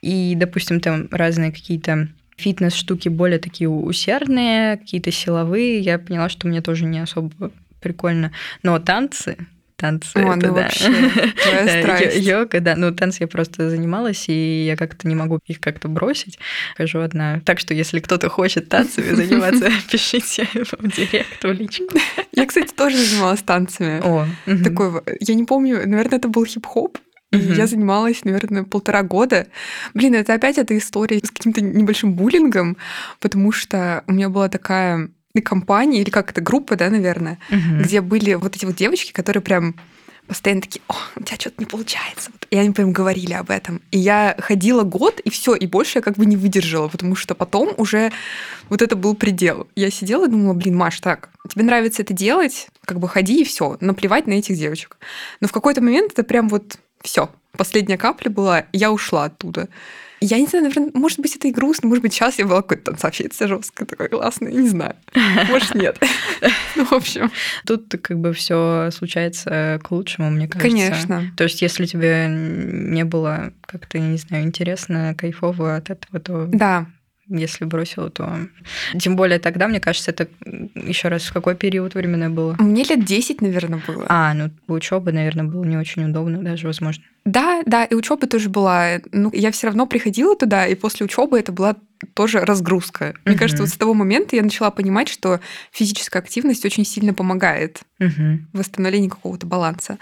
И, 0.00 0.34
допустим, 0.36 0.80
там 0.80 1.08
разные 1.10 1.52
какие-то 1.52 2.08
фитнес-штуки 2.36 3.08
более 3.08 3.38
такие 3.38 3.68
усердные, 3.68 4.78
какие-то 4.78 5.12
силовые. 5.12 5.80
Я 5.80 5.98
поняла, 5.98 6.28
что 6.28 6.48
мне 6.48 6.60
тоже 6.60 6.84
не 6.86 6.98
особо 6.98 7.52
прикольно. 7.80 8.32
Но 8.62 8.78
танцы, 8.78 9.36
танцы. 9.82 10.10
О, 10.14 10.20
это, 10.20 10.46
ну 10.46 10.54
да. 10.54 10.62
вообще, 10.62 10.86
твоя 11.82 12.12
Йога, 12.12 12.60
да. 12.60 12.76
Ну, 12.76 12.94
танцы 12.94 13.24
я 13.24 13.26
просто 13.26 13.68
занималась, 13.68 14.28
и 14.28 14.64
я 14.64 14.76
как-то 14.76 15.08
не 15.08 15.16
могу 15.16 15.40
их 15.46 15.60
как-то 15.60 15.88
бросить. 15.88 16.38
Хожу 16.76 17.00
одна. 17.00 17.40
Так 17.44 17.58
что, 17.58 17.74
если 17.74 17.98
кто-то 17.98 18.28
хочет 18.28 18.68
танцами 18.68 19.12
заниматься, 19.14 19.70
пишите 19.90 20.46
в 20.54 20.88
директ, 20.88 21.42
в 21.42 21.52
личку. 21.52 21.98
Я, 22.32 22.46
кстати, 22.46 22.72
тоже 22.72 22.96
занималась 22.96 23.42
танцами. 23.42 24.00
О. 24.04 24.26
Такой, 24.62 25.02
я 25.18 25.34
не 25.34 25.44
помню, 25.44 25.86
наверное, 25.86 26.18
это 26.18 26.28
был 26.28 26.44
хип-хоп, 26.44 26.98
и 27.32 27.36
угу. 27.36 27.52
я 27.54 27.66
занималась, 27.66 28.24
наверное, 28.24 28.62
полтора 28.62 29.02
года. 29.02 29.48
Блин, 29.94 30.14
это 30.14 30.34
опять 30.34 30.58
эта 30.58 30.78
история 30.78 31.18
с 31.18 31.30
каким-то 31.30 31.60
небольшим 31.60 32.14
буллингом, 32.14 32.76
потому 33.20 33.50
что 33.50 34.04
у 34.06 34.12
меня 34.12 34.28
была 34.28 34.48
такая 34.48 35.10
компания, 35.40 36.00
или 36.00 36.10
как 36.10 36.30
это, 36.30 36.40
группа, 36.40 36.76
да, 36.76 36.90
наверное, 36.90 37.38
угу. 37.48 37.82
где 37.82 38.00
были 38.00 38.34
вот 38.34 38.56
эти 38.56 38.64
вот 38.64 38.76
девочки, 38.76 39.12
которые 39.12 39.42
прям 39.42 39.74
постоянно 40.26 40.62
такие, 40.62 40.80
о, 40.88 40.94
у 41.16 41.22
тебя 41.22 41.36
что-то 41.38 41.56
не 41.58 41.66
получается. 41.66 42.30
И 42.50 42.56
они 42.56 42.70
прям 42.70 42.92
говорили 42.92 43.32
об 43.32 43.50
этом. 43.50 43.82
И 43.90 43.98
я 43.98 44.36
ходила 44.38 44.82
год, 44.82 45.20
и 45.20 45.30
все, 45.30 45.54
и 45.54 45.66
больше 45.66 45.98
я 45.98 46.02
как 46.02 46.16
бы 46.16 46.26
не 46.26 46.36
выдержала, 46.36 46.88
потому 46.88 47.16
что 47.16 47.34
потом 47.34 47.74
уже 47.76 48.12
вот 48.68 48.82
это 48.82 48.96
был 48.96 49.14
предел. 49.14 49.68
Я 49.74 49.90
сидела 49.90 50.26
и 50.26 50.30
думала, 50.30 50.54
блин, 50.54 50.76
Маш, 50.76 51.00
так, 51.00 51.30
тебе 51.48 51.64
нравится 51.64 52.02
это 52.02 52.14
делать, 52.14 52.68
как 52.84 52.98
бы 52.98 53.08
ходи 53.08 53.42
и 53.42 53.44
все, 53.44 53.76
наплевать 53.80 54.26
на 54.26 54.32
этих 54.34 54.56
девочек. 54.56 54.96
Но 55.40 55.48
в 55.48 55.52
какой-то 55.52 55.80
момент 55.80 56.12
это 56.12 56.22
прям 56.22 56.48
вот 56.48 56.78
все, 57.02 57.28
последняя 57.56 57.98
капля 57.98 58.30
была, 58.30 58.66
я 58.72 58.92
ушла 58.92 59.24
оттуда. 59.24 59.68
Я 60.24 60.38
не 60.38 60.46
знаю, 60.46 60.64
наверное, 60.64 60.90
может 60.94 61.18
быть, 61.18 61.34
это 61.34 61.48
и 61.48 61.52
грустно, 61.52 61.88
может 61.88 62.02
быть, 62.02 62.12
сейчас 62.12 62.38
я 62.38 62.46
была 62.46 62.62
какой-то 62.62 62.92
танцовщица 62.92 63.48
жесткая, 63.48 63.86
такой 63.86 64.08
классный, 64.08 64.52
не 64.52 64.68
знаю. 64.68 64.94
Может, 65.48 65.74
нет. 65.74 65.98
Ну, 66.74 66.86
в 66.86 66.92
общем. 66.92 67.30
Тут 67.66 67.94
как 68.00 68.18
бы 68.18 68.32
все 68.32 68.90
случается 68.92 69.78
к 69.82 69.90
лучшему, 69.90 70.30
мне 70.30 70.48
кажется. 70.48 70.70
Конечно. 70.70 71.32
То 71.36 71.44
есть, 71.44 71.60
если 71.60 71.84
тебе 71.84 72.28
не 72.28 73.04
было 73.04 73.52
как-то, 73.66 73.98
не 73.98 74.16
знаю, 74.16 74.44
интересно, 74.44 75.14
кайфово 75.16 75.76
от 75.76 75.90
этого, 75.90 76.20
то 76.20 76.46
да 76.46 76.86
если 77.36 77.64
бросила, 77.64 78.10
то... 78.10 78.38
Тем 78.98 79.16
более 79.16 79.38
тогда, 79.38 79.68
мне 79.68 79.80
кажется, 79.80 80.10
это 80.10 80.28
еще 80.74 81.08
раз 81.08 81.22
в 81.22 81.32
какой 81.32 81.54
период 81.54 81.94
временной 81.94 82.28
было? 82.28 82.56
Мне 82.58 82.84
лет 82.84 83.04
10, 83.04 83.40
наверное, 83.40 83.82
было. 83.86 84.06
А, 84.08 84.34
ну 84.34 84.50
учеба, 84.68 85.12
наверное, 85.12 85.44
было 85.44 85.64
не 85.64 85.76
очень 85.76 86.04
удобно 86.04 86.42
даже, 86.42 86.66
возможно. 86.66 87.04
Да, 87.24 87.62
да, 87.66 87.84
и 87.84 87.94
учеба 87.94 88.26
тоже 88.26 88.48
была. 88.48 88.98
Ну, 89.12 89.30
я 89.32 89.52
все 89.52 89.68
равно 89.68 89.86
приходила 89.86 90.36
туда, 90.36 90.66
и 90.66 90.74
после 90.74 91.06
учебы 91.06 91.38
это 91.38 91.52
была 91.52 91.76
тоже 92.14 92.40
разгрузка. 92.40 93.14
Мне 93.24 93.34
угу. 93.34 93.40
кажется, 93.40 93.62
вот 93.62 93.70
с 93.70 93.76
того 93.76 93.94
момента 93.94 94.34
я 94.34 94.42
начала 94.42 94.70
понимать, 94.70 95.08
что 95.08 95.40
физическая 95.70 96.20
активность 96.20 96.64
очень 96.64 96.84
сильно 96.84 97.14
помогает 97.14 97.82
угу. 98.00 98.40
в 98.52 98.58
восстановлении 98.58 99.08
какого-то 99.08 99.46
баланса. 99.46 99.98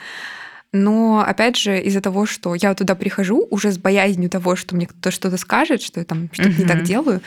Но, 0.73 1.25
опять 1.27 1.57
же, 1.57 1.81
из-за 1.81 2.01
того, 2.01 2.27
что 2.27 2.55
я 2.55 2.75
туда 2.75 2.95
прихожу 2.95 3.47
уже 3.51 3.73
с 3.73 3.79
боязнью 3.79 4.31
того, 4.31 4.55
что 4.55 4.77
мне 4.77 4.87
кто-то 4.87 5.11
что-то 5.11 5.37
скажет, 5.37 5.83
что 5.83 6.01
я 6.01 6.07
там 6.07 6.29
что-то 6.33 6.51
uh-huh. 6.51 6.59
не 6.59 6.65
так 6.65 6.83
делаю, 6.85 7.21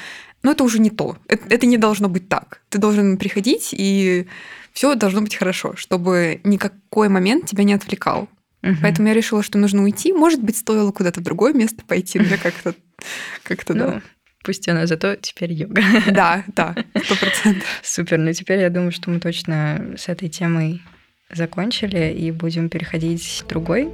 но 0.44 0.52
это 0.52 0.64
уже 0.64 0.80
не 0.80 0.90
то. 0.90 1.18
Это, 1.28 1.44
это 1.50 1.66
не 1.66 1.78
должно 1.78 2.08
быть 2.08 2.30
так. 2.30 2.62
Ты 2.70 2.78
должен 2.78 3.18
приходить, 3.18 3.70
и 3.74 4.28
все 4.72 4.96
должно 4.96 5.22
быть 5.22 5.36
хорошо, 5.36 5.76
чтобы 5.76 6.40
никакой 6.46 7.10
момент 7.10 7.46
тебя 7.46 7.66
не 7.66 7.74
отвлекал. 7.74 8.30
Uh-huh. 8.62 8.76
Поэтому 8.82 9.10
я 9.10 9.14
решила, 9.14 9.44
что 9.44 9.58
нужно 9.58 9.84
уйти. 9.84 10.14
Может 10.14 10.42
быть, 10.42 10.56
стоило 10.56 10.92
куда-то 10.92 11.20
в 11.20 11.24
другое 11.24 11.54
место 11.54 11.84
пойти, 11.86 12.20
но 12.20 12.26
я 12.26 12.38
как-то, 12.38 12.74
как-то, 13.44 13.74
да. 13.74 13.88
Ну, 13.88 14.02
пусть 14.42 14.70
она 14.70 14.88
зато 14.88 15.16
теперь 15.16 15.52
йога. 15.52 15.82
Да, 16.08 16.46
да, 16.48 16.76
сто 17.04 17.16
процентов. 17.18 17.68
Супер. 17.84 18.20
Ну, 18.20 18.32
теперь 18.32 18.60
я 18.60 18.70
думаю, 18.70 18.94
что 18.94 19.10
мы 19.10 19.20
точно 19.20 19.96
с 19.98 20.08
этой 20.08 20.30
темой 20.30 20.82
закончили 21.36 22.14
и 22.14 22.32
будем 22.32 22.70
переходить 22.70 23.44
к 23.46 23.50
другой. 23.50 23.90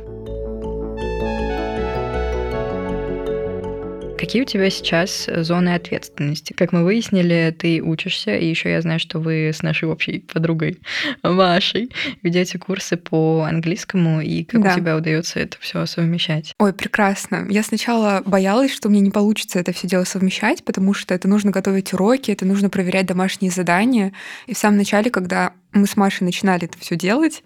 Какие 4.20 4.42
у 4.42 4.46
тебя 4.46 4.70
сейчас 4.70 5.30
зоны 5.34 5.70
ответственности? 5.74 6.52
Как 6.52 6.74
мы 6.74 6.84
выяснили, 6.84 7.56
ты 7.58 7.82
учишься, 7.82 8.36
и 8.36 8.48
еще 8.48 8.70
я 8.70 8.82
знаю, 8.82 9.00
что 9.00 9.18
вы 9.18 9.48
с 9.48 9.64
нашей 9.64 9.88
общей 9.88 10.20
подругой 10.20 10.78
Машей 11.24 11.90
ведете 12.22 12.60
курсы 12.60 12.98
по 12.98 13.44
английскому, 13.50 14.20
и 14.20 14.44
как 14.44 14.62
да. 14.62 14.74
у 14.74 14.76
тебя 14.76 14.98
удается 14.98 15.40
это 15.40 15.58
все 15.62 15.86
совмещать? 15.86 16.54
Ой, 16.60 16.74
прекрасно. 16.74 17.48
Я 17.50 17.64
сначала 17.64 18.22
боялась, 18.26 18.74
что 18.74 18.90
мне 18.90 19.00
не 19.00 19.10
получится 19.10 19.58
это 19.58 19.72
все 19.72 19.88
дело 19.88 20.04
совмещать, 20.04 20.66
потому 20.66 20.94
что 20.94 21.14
это 21.14 21.30
нужно 21.30 21.52
готовить 21.52 21.94
уроки, 21.94 22.30
это 22.30 22.46
нужно 22.46 22.70
проверять 22.70 23.06
домашние 23.06 23.52
задания. 23.52 24.12
И 24.48 24.54
в 24.54 24.58
самом 24.58 24.78
начале, 24.78 25.10
когда 25.10 25.54
мы 25.74 25.86
с 25.88 25.96
Машей 25.96 26.26
начинали 26.26 26.66
это 26.66 26.78
все 26.80 26.96
делать, 26.96 27.44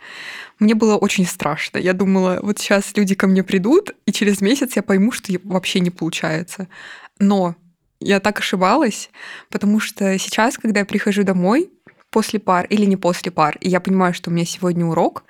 мне 0.60 0.76
было 0.76 0.96
очень 0.96 1.26
страшно. 1.26 1.78
Я 1.78 1.94
думала, 1.94 2.40
вот 2.42 2.60
сейчас 2.60 2.96
люди 2.96 3.16
ко 3.16 3.28
мне 3.28 3.44
придут, 3.44 3.92
и 4.06 4.12
через 4.12 4.42
месяц 4.42 4.76
я 4.76 4.84
пойму, 4.84 5.12
что 5.12 5.34
вообще 5.44 5.80
не 5.80 5.90
получается. 5.90 6.68
Но 7.20 7.56
я 8.00 8.20
так 8.20 8.40
ошибалась, 8.40 9.10
потому 9.50 9.80
что 9.80 10.18
сейчас, 10.18 10.58
когда 10.58 10.82
я 10.82 10.86
прихожу 10.86 11.24
домой, 11.24 11.70
после 12.10 12.40
пар 12.40 12.66
или 12.70 12.86
не 12.86 12.96
после 12.96 13.32
пар, 13.32 13.58
и 13.60 13.70
я 13.70 13.80
понимаю, 13.80 14.14
что 14.14 14.30
у 14.30 14.34
меня 14.34 14.46
сегодня 14.46 14.86
урок, 14.86 15.24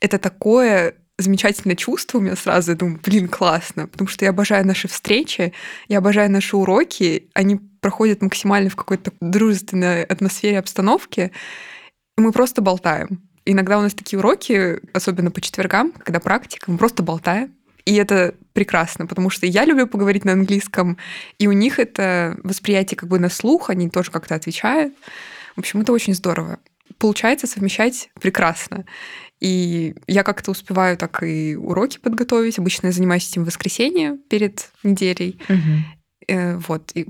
это 0.00 0.18
такое 0.18 0.94
замечательное 1.18 1.74
чувство 1.74 2.18
у 2.18 2.20
меня 2.20 2.36
сразу. 2.36 2.70
Я 2.70 2.76
думаю, 2.76 3.00
блин, 3.04 3.28
классно. 3.28 3.88
Потому 3.88 4.08
что 4.08 4.24
я 4.24 4.30
обожаю 4.30 4.64
наши 4.64 4.86
встречи, 4.86 5.52
я 5.88 5.98
обожаю 5.98 6.30
наши 6.30 6.56
уроки. 6.56 7.28
Они 7.34 7.56
проходят 7.56 8.22
максимально 8.22 8.70
в 8.70 8.76
какой-то 8.76 9.12
дружественной 9.20 10.04
атмосфере, 10.04 10.60
обстановке. 10.60 11.32
Мы 12.18 12.32
просто 12.32 12.60
болтаем. 12.62 13.22
Иногда 13.44 13.78
у 13.78 13.80
нас 13.80 13.94
такие 13.94 14.18
уроки, 14.18 14.80
особенно 14.92 15.30
по 15.30 15.40
четвергам, 15.40 15.92
когда 15.92 16.20
практика, 16.20 16.70
мы 16.70 16.76
просто 16.76 17.02
болтаем. 17.02 17.54
И 17.84 17.94
это 17.94 18.34
прекрасно, 18.52 19.06
потому 19.06 19.30
что 19.30 19.46
я 19.46 19.64
люблю 19.64 19.86
поговорить 19.86 20.24
на 20.24 20.32
английском, 20.32 20.98
и 21.38 21.46
у 21.46 21.52
них 21.52 21.78
это 21.78 22.36
восприятие 22.42 22.98
как 22.98 23.08
бы 23.08 23.18
на 23.18 23.30
слух, 23.30 23.70
они 23.70 23.88
тоже 23.88 24.10
как-то 24.10 24.34
отвечают. 24.34 24.92
В 25.56 25.60
общем, 25.60 25.80
это 25.80 25.92
очень 25.92 26.12
здорово. 26.12 26.58
Получается 26.98 27.46
совмещать 27.46 28.10
прекрасно. 28.20 28.84
И 29.40 29.94
я 30.06 30.24
как-то 30.24 30.50
успеваю 30.50 30.98
так 30.98 31.22
и 31.22 31.56
уроки 31.56 31.98
подготовить. 31.98 32.58
Обычно 32.58 32.88
я 32.88 32.92
занимаюсь 32.92 33.30
этим 33.30 33.44
в 33.44 33.46
воскресенье 33.46 34.18
перед 34.28 34.70
неделей. 34.82 35.40
Угу. 35.48 36.60
Вот. 36.66 36.90
И 36.94 37.06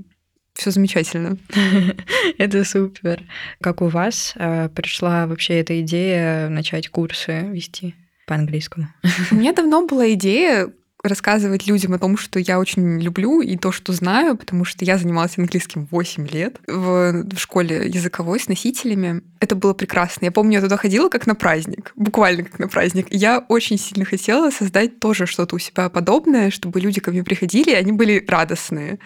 все 0.59 0.71
замечательно. 0.71 1.37
Это 2.37 2.63
супер. 2.63 3.23
Как 3.61 3.81
у 3.81 3.87
вас 3.87 4.33
э, 4.35 4.69
пришла 4.69 5.25
вообще 5.25 5.59
эта 5.59 5.79
идея 5.81 6.49
начать 6.49 6.89
курсы 6.89 7.47
вести 7.51 7.95
по 8.27 8.35
английскому? 8.35 8.89
У 9.31 9.35
меня 9.35 9.53
давно 9.53 9.85
была 9.87 10.11
идея 10.13 10.69
рассказывать 11.03 11.65
людям 11.67 11.93
о 11.93 11.99
том, 11.99 12.17
что 12.17 12.39
я 12.39 12.59
очень 12.59 12.99
люблю 12.99 13.41
и 13.41 13.55
то, 13.55 13.71
что 13.71 13.93
знаю, 13.93 14.35
потому 14.35 14.65
что 14.65 14.83
я 14.83 14.97
занималась 14.97 15.37
английским 15.37 15.87
8 15.89 16.27
лет 16.27 16.59
в, 16.67 17.23
в 17.23 17.37
школе 17.37 17.87
языковой 17.87 18.39
с 18.39 18.47
носителями. 18.47 19.21
Это 19.39 19.55
было 19.55 19.73
прекрасно. 19.73 20.25
Я 20.25 20.31
помню, 20.31 20.55
я 20.55 20.61
туда 20.61 20.75
ходила 20.75 21.07
как 21.09 21.25
на 21.25 21.35
праздник, 21.35 21.93
буквально 21.95 22.43
как 22.43 22.59
на 22.59 22.67
праздник. 22.67 23.07
Я 23.11 23.39
очень 23.47 23.77
сильно 23.77 24.03
хотела 24.03 24.51
создать 24.51 24.99
тоже 24.99 25.25
что-то 25.25 25.55
у 25.55 25.59
себя 25.59 25.89
подобное, 25.89 26.51
чтобы 26.51 26.81
люди 26.81 26.99
ко 26.99 27.11
мне 27.11 27.23
приходили, 27.23 27.71
и 27.71 27.75
они 27.75 27.93
были 27.93 28.23
радостные 28.27 28.99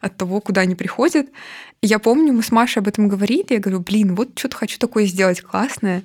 от 0.00 0.16
того, 0.16 0.40
куда 0.40 0.62
они 0.62 0.76
приходят. 0.76 1.26
Я 1.82 1.98
помню, 1.98 2.32
мы 2.32 2.42
с 2.42 2.52
Машей 2.52 2.80
об 2.80 2.88
этом 2.88 3.08
говорили, 3.08 3.46
я 3.50 3.58
говорю, 3.58 3.80
блин, 3.80 4.14
вот 4.14 4.38
что-то 4.38 4.56
хочу 4.56 4.78
такое 4.78 5.06
сделать 5.06 5.40
классное. 5.40 6.04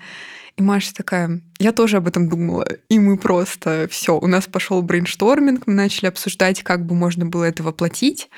И 0.58 0.62
Маша 0.62 0.94
такая, 0.94 1.42
я 1.60 1.74
тоже 1.74 1.98
об 1.98 2.08
этом 2.08 2.30
думала. 2.30 2.66
И 2.88 2.98
мы 2.98 3.18
просто 3.18 3.88
все, 3.92 4.18
у 4.18 4.28
нас 4.28 4.46
пошел 4.46 4.82
brainstorming, 4.82 5.68
мы 5.68 5.74
начали 5.74 6.06
обсуждать, 6.08 6.64
как 6.64 6.86
бы 6.86 6.96
можно 6.96 7.26
было 7.26 7.44
это 7.44 7.62
воплотить. 7.62 8.30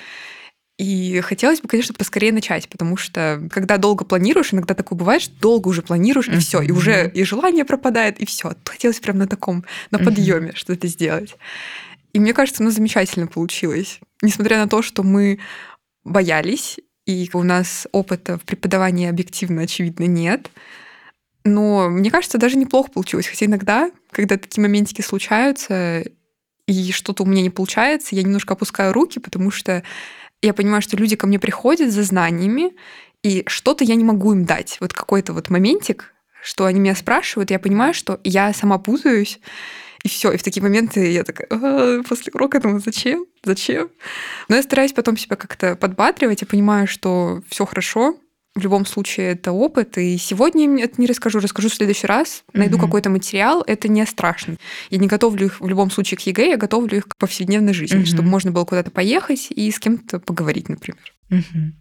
И 0.78 1.22
хотелось 1.22 1.60
бы, 1.60 1.68
конечно, 1.68 1.96
поскорее 1.96 2.32
начать, 2.32 2.70
потому 2.70 2.98
что 2.98 3.48
когда 3.52 3.78
долго 3.78 4.06
планируешь, 4.06 4.54
иногда 4.54 4.76
такое 4.76 4.98
бывает, 4.98 5.24
что 5.24 5.40
долго 5.40 5.68
уже 5.70 5.82
планируешь, 5.82 6.28
и 6.28 6.38
все, 6.38 6.62
и 6.62 6.72
уже 6.72 7.10
и 7.10 7.24
желание 7.24 7.66
пропадает, 7.66 8.20
и 8.20 8.26
все. 8.26 8.54
Хотелось 8.64 9.00
прям 9.00 9.18
на 9.18 9.28
таком, 9.28 9.66
на 9.90 9.98
подъеме 9.98 10.54
что-то 10.54 10.88
сделать. 10.88 11.36
И 12.14 12.20
мне 12.20 12.34
кажется, 12.34 12.64
оно 12.64 12.72
замечательно 12.72 13.28
получилось. 13.28 14.00
Несмотря 14.22 14.58
на 14.58 14.68
то, 14.68 14.82
что 14.82 15.04
мы 15.04 15.40
боялись, 16.04 16.80
и 17.06 17.30
у 17.34 17.44
нас 17.44 17.88
опыта 17.92 18.38
в 18.38 18.42
преподавании 18.42 19.10
объективно, 19.10 19.64
очевидно, 19.64 20.06
нет, 20.06 20.52
но 21.48 21.90
мне 21.90 22.12
кажется, 22.12 22.38
даже 22.38 22.58
неплохо 22.58 22.92
получилось. 22.92 23.28
Хотя 23.28 23.46
иногда, 23.46 23.92
когда 24.12 24.38
такие 24.38 24.62
моментики 24.62 25.02
случаются, 25.02 26.04
и 26.68 26.92
что-то 26.92 27.24
у 27.24 27.26
меня 27.26 27.42
не 27.42 27.50
получается, 27.50 28.16
я 28.16 28.24
немножко 28.24 28.54
опускаю 28.54 28.94
руки, 28.94 29.20
потому 29.20 29.52
что 29.52 29.84
я 30.42 30.54
понимаю, 30.54 30.82
что 30.82 30.98
люди 30.98 31.16
ко 31.16 31.26
мне 31.26 31.40
приходят 31.40 31.92
за 31.92 32.04
знаниями, 32.04 32.76
и 33.24 33.44
что-то 33.48 33.84
я 33.84 33.96
не 33.96 34.04
могу 34.04 34.34
им 34.34 34.46
дать. 34.46 34.78
Вот 34.80 34.94
какой-то 34.94 35.34
вот 35.34 35.50
моментик, 35.50 36.14
что 36.44 36.66
они 36.66 36.80
меня 36.80 36.96
спрашивают, 36.96 37.52
я 37.52 37.60
понимаю, 37.60 37.94
что 37.94 38.20
я 38.24 38.54
сама 38.54 38.78
путаюсь, 38.78 39.40
и 40.04 40.10
все. 40.10 40.32
И 40.32 40.38
в 40.38 40.44
такие 40.44 40.62
моменты 40.62 41.12
я 41.12 41.24
такая, 41.24 41.48
а, 41.50 42.04
после 42.04 42.32
урока 42.34 42.60
думаю, 42.60 42.80
зачем? 42.80 43.26
Зачем? 43.44 43.90
Но 44.48 44.56
я 44.56 44.64
стараюсь 44.64 44.94
потом 44.94 45.18
себя 45.18 45.36
как-то 45.36 45.76
подбадривать 45.76 46.42
и 46.42 46.46
понимаю, 46.46 46.88
что 46.88 47.42
все 47.50 47.66
хорошо, 47.66 48.18
в 48.58 48.64
любом 48.64 48.86
случае 48.86 49.32
это 49.32 49.52
опыт, 49.52 49.98
и 49.98 50.18
сегодня 50.18 50.66
им 50.66 50.78
это 50.78 51.00
не 51.00 51.08
расскажу, 51.08 51.40
расскажу 51.40 51.70
в 51.70 51.74
следующий 51.74 52.08
раз, 52.08 52.44
найду 52.54 52.78
mm-hmm. 52.78 52.82
какой-то 52.82 53.10
материал, 53.10 53.64
это 53.66 53.88
не 53.88 54.06
страшно. 54.06 54.58
Я 54.90 54.98
не 54.98 55.08
готовлю 55.08 55.48
их 55.48 55.62
в 55.62 55.68
любом 55.68 55.92
случае 55.92 56.18
к 56.18 56.22
ЕГЭ, 56.22 56.50
я 56.50 56.58
готовлю 56.58 56.98
их 56.98 57.08
к 57.08 57.18
повседневной 57.18 57.74
жизни, 57.74 58.02
mm-hmm. 58.02 58.06
чтобы 58.06 58.30
можно 58.30 58.52
было 58.52 58.66
куда-то 58.66 58.92
поехать 58.92 59.48
и 59.50 59.72
с 59.72 59.80
кем-то 59.80 60.20
поговорить, 60.20 60.70
например. 60.70 61.14
Угу. 61.30 61.74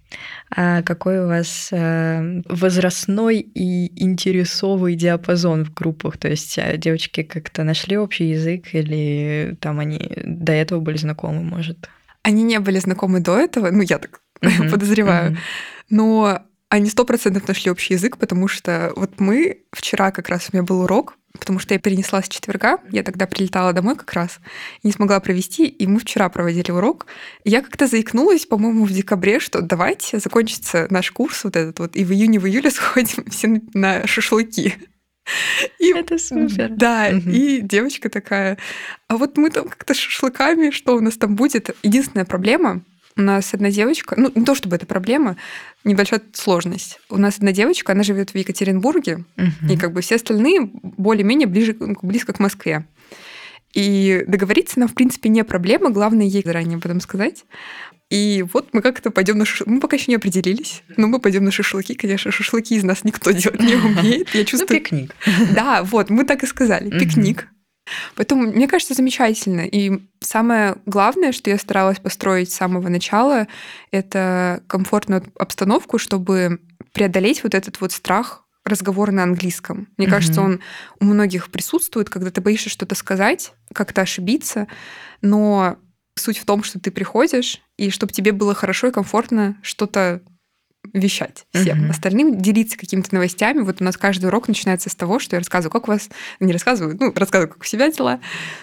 А 0.57 0.83
какой 0.83 1.21
у 1.21 1.29
вас 1.29 1.69
э, 1.71 2.43
возрастной 2.49 3.39
и 3.39 4.05
интересовый 4.05 4.97
диапазон 4.97 5.65
в 5.65 5.73
группах? 5.73 6.19
То 6.19 6.29
есть 6.29 6.59
э, 6.59 6.77
девочки 6.77 7.23
как-то 7.23 7.63
нашли 7.63 7.97
общий 7.97 8.31
язык 8.31 8.75
или 8.75 9.57
там 9.61 9.79
они 9.79 10.11
до 10.25 10.53
этого 10.53 10.81
были 10.81 10.97
знакомы, 10.97 11.43
может? 11.43 11.89
Они 12.23 12.43
не 12.43 12.59
были 12.59 12.81
знакомы 12.81 13.21
до 13.21 13.39
этого, 13.39 13.71
ну 13.71 13.83
я 13.83 13.99
так 13.99 14.21
угу. 14.43 14.69
подозреваю. 14.71 15.33
Угу. 15.33 15.39
Но 15.91 16.43
они 16.69 16.91
сто 16.91 17.05
процентов 17.05 17.47
нашли 17.47 17.71
общий 17.71 17.95
язык, 17.95 18.19
потому 18.19 18.49
что 18.49 18.93
вот 18.97 19.21
мы 19.21 19.63
вчера 19.73 20.11
как 20.11 20.29
раз 20.29 20.49
у 20.53 20.57
меня 20.57 20.65
был 20.65 20.81
урок, 20.81 21.17
потому 21.39 21.59
что 21.59 21.75
я 21.75 21.81
перенесла 21.81 22.23
с 22.23 22.29
четверга, 22.29 22.79
я 22.91 23.03
тогда 23.03 23.27
прилетала 23.27 23.73
домой 23.73 23.97
как 23.97 24.13
раз, 24.15 24.39
и 24.83 24.89
не 24.89 24.93
смогла 24.93 25.21
провести, 25.21 25.67
и 25.67 25.87
мы 25.87 26.01
вчера 26.01 26.29
проводили 26.29 26.71
урок. 26.71 27.07
Я 27.45 27.63
как-то 27.63 27.87
заикнулась, 27.87 28.47
по-моему, 28.47 28.85
в 28.85 28.93
декабре, 28.93 29.39
что 29.39 29.61
давайте 29.61 30.19
закончится 30.19 30.87
наш 30.91 31.11
курс 31.13 31.45
вот 31.45 31.57
этот 31.57 31.79
вот, 31.79 31.97
и 31.97 32.05
в 32.05 32.13
июне, 32.13 32.39
в 32.39 32.47
июле 32.47 32.71
сходим 32.73 33.25
все 33.31 33.61
на 33.75 34.07
шашлыки. 34.07 34.75
И, 35.81 35.93
Это 35.93 36.19
супер. 36.19 36.71
Да, 36.71 37.09
угу. 37.11 37.31
и 37.31 37.61
девочка 37.61 38.09
такая, 38.09 38.59
а 39.09 39.17
вот 39.17 39.37
мы 39.37 39.51
там 39.51 39.69
как-то 39.69 39.93
шашлыками, 39.93 40.71
что 40.71 40.97
у 40.97 41.01
нас 41.01 41.17
там 41.17 41.35
будет? 41.35 41.77
Единственная 41.83 42.25
проблема, 42.25 42.83
у 43.17 43.23
нас 43.23 43.55
одна 43.55 43.71
девочка, 43.71 44.15
ну 44.19 44.31
не 44.35 44.45
то 44.45 44.55
чтобы 44.55 44.77
это 44.77 44.87
проблема, 44.87 45.37
небольшая 45.85 46.21
сложность. 46.33 46.99
У 47.09 47.17
нас 47.17 47.37
одна 47.39 47.53
девочка, 47.53 47.93
она 47.93 48.03
живет 48.03 48.31
в 48.31 48.35
Екатеринбурге, 48.35 49.25
угу. 49.37 49.73
и 49.73 49.77
как 49.77 49.93
бы 49.93 50.03
все 50.03 50.17
остальные 50.17 50.71
более-менее 50.83 51.47
ближе, 51.47 51.77
близко 52.03 52.33
к 52.33 52.41
Москве. 52.41 52.87
И 53.73 54.25
договориться 54.27 54.79
нам, 54.81 54.89
в 54.89 54.95
принципе, 54.95 55.29
не 55.29 55.45
проблема, 55.45 55.91
главное 55.91 56.27
ей 56.27 56.43
заранее 56.45 56.77
об 56.77 56.85
этом 56.85 57.01
сказать. 57.01 57.45
И 58.09 58.45
вот 58.53 58.69
мы 58.73 58.83
как-то 58.83 59.11
пойдем 59.11 59.37
на 59.37 59.45
шашлыки. 59.45 59.71
Мы 59.71 59.81
пока 59.81 59.97
еще 59.97 60.13
не 60.13 60.17
определились, 60.17 60.83
но 60.97 61.09
мы 61.09 61.19
пойдем 61.19 61.45
на 61.45 61.51
шашлыки. 61.51 61.95
Конечно, 61.95 62.31
шашлыки 62.31 62.77
из 62.77 62.85
нас 62.85 63.03
никто 63.03 63.33
делать 63.33 63.61
не 63.61 63.75
умеет. 63.75 64.29
Я 64.33 64.41
ну, 64.41 64.47
чувствую... 64.47 64.79
Ну, 64.79 64.85
пикник. 64.85 65.15
Да, 65.55 65.83
вот, 65.83 66.09
мы 66.09 66.25
так 66.25 66.43
и 66.45 66.47
сказали. 66.47 66.89
Пикник. 66.91 67.49
Поэтому, 68.15 68.43
мне 68.43 68.69
кажется, 68.69 68.95
замечательно. 68.95 69.61
И 69.61 70.03
самое 70.21 70.77
главное, 70.87 71.33
что 71.33 71.51
я 71.51 71.59
старалась 71.59 71.99
построить 71.99 72.51
с 72.51 72.57
самого 72.57 72.89
начала, 72.89 73.47
это 73.91 74.63
комфортную 74.67 75.25
обстановку, 75.39 75.99
чтобы 75.99 76.61
преодолеть 76.93 77.43
вот 77.43 77.55
этот 77.55 77.81
вот 77.81 77.93
страх 77.93 78.45
разговора 78.65 79.13
на 79.13 79.23
английском. 79.23 79.89
Мне 79.97 80.07
mm-hmm. 80.07 80.11
кажется, 80.11 80.41
он 80.41 80.61
у 81.01 81.05
многих 81.05 81.51
присутствует, 81.51 82.11
когда 82.11 82.31
ты 82.31 82.41
боишься 82.41 82.69
что-то 82.69 82.95
сказать, 82.95 83.53
как-то 83.73 84.01
ошибиться, 84.01 84.67
но 85.23 85.77
суть 86.17 86.39
в 86.39 86.45
том, 86.45 86.65
что 86.65 86.81
ты 86.81 86.91
приходишь, 86.91 87.61
и 87.77 87.91
чтобы 87.91 88.13
тебе 88.13 88.33
было 88.33 88.55
хорошо 88.55 88.89
и 88.89 88.93
комфортно 88.93 89.57
что-то 89.63 90.23
вещать 90.93 91.47
всем. 91.53 91.85
Угу. 91.85 91.91
Остальным 91.91 92.41
делиться 92.41 92.77
какими-то 92.77 93.15
новостями. 93.15 93.61
Вот 93.61 93.81
у 93.81 93.85
нас 93.85 93.97
каждый 93.97 94.27
урок 94.27 94.49
начинается 94.49 94.91
с 94.91 94.95
того, 94.95 95.19
что 95.19 95.37
я 95.37 95.41
рассказываю, 95.41 95.73
как 95.73 95.89
у 95.89 95.93
вас... 95.93 96.09
Не 96.41 96.53
рассказываю, 96.53 96.97
ну, 96.99 97.13
рассказываю, 97.15 97.53
как 97.53 97.63
у 97.63 97.65
себя 97.65 97.91
дела. 97.91 98.21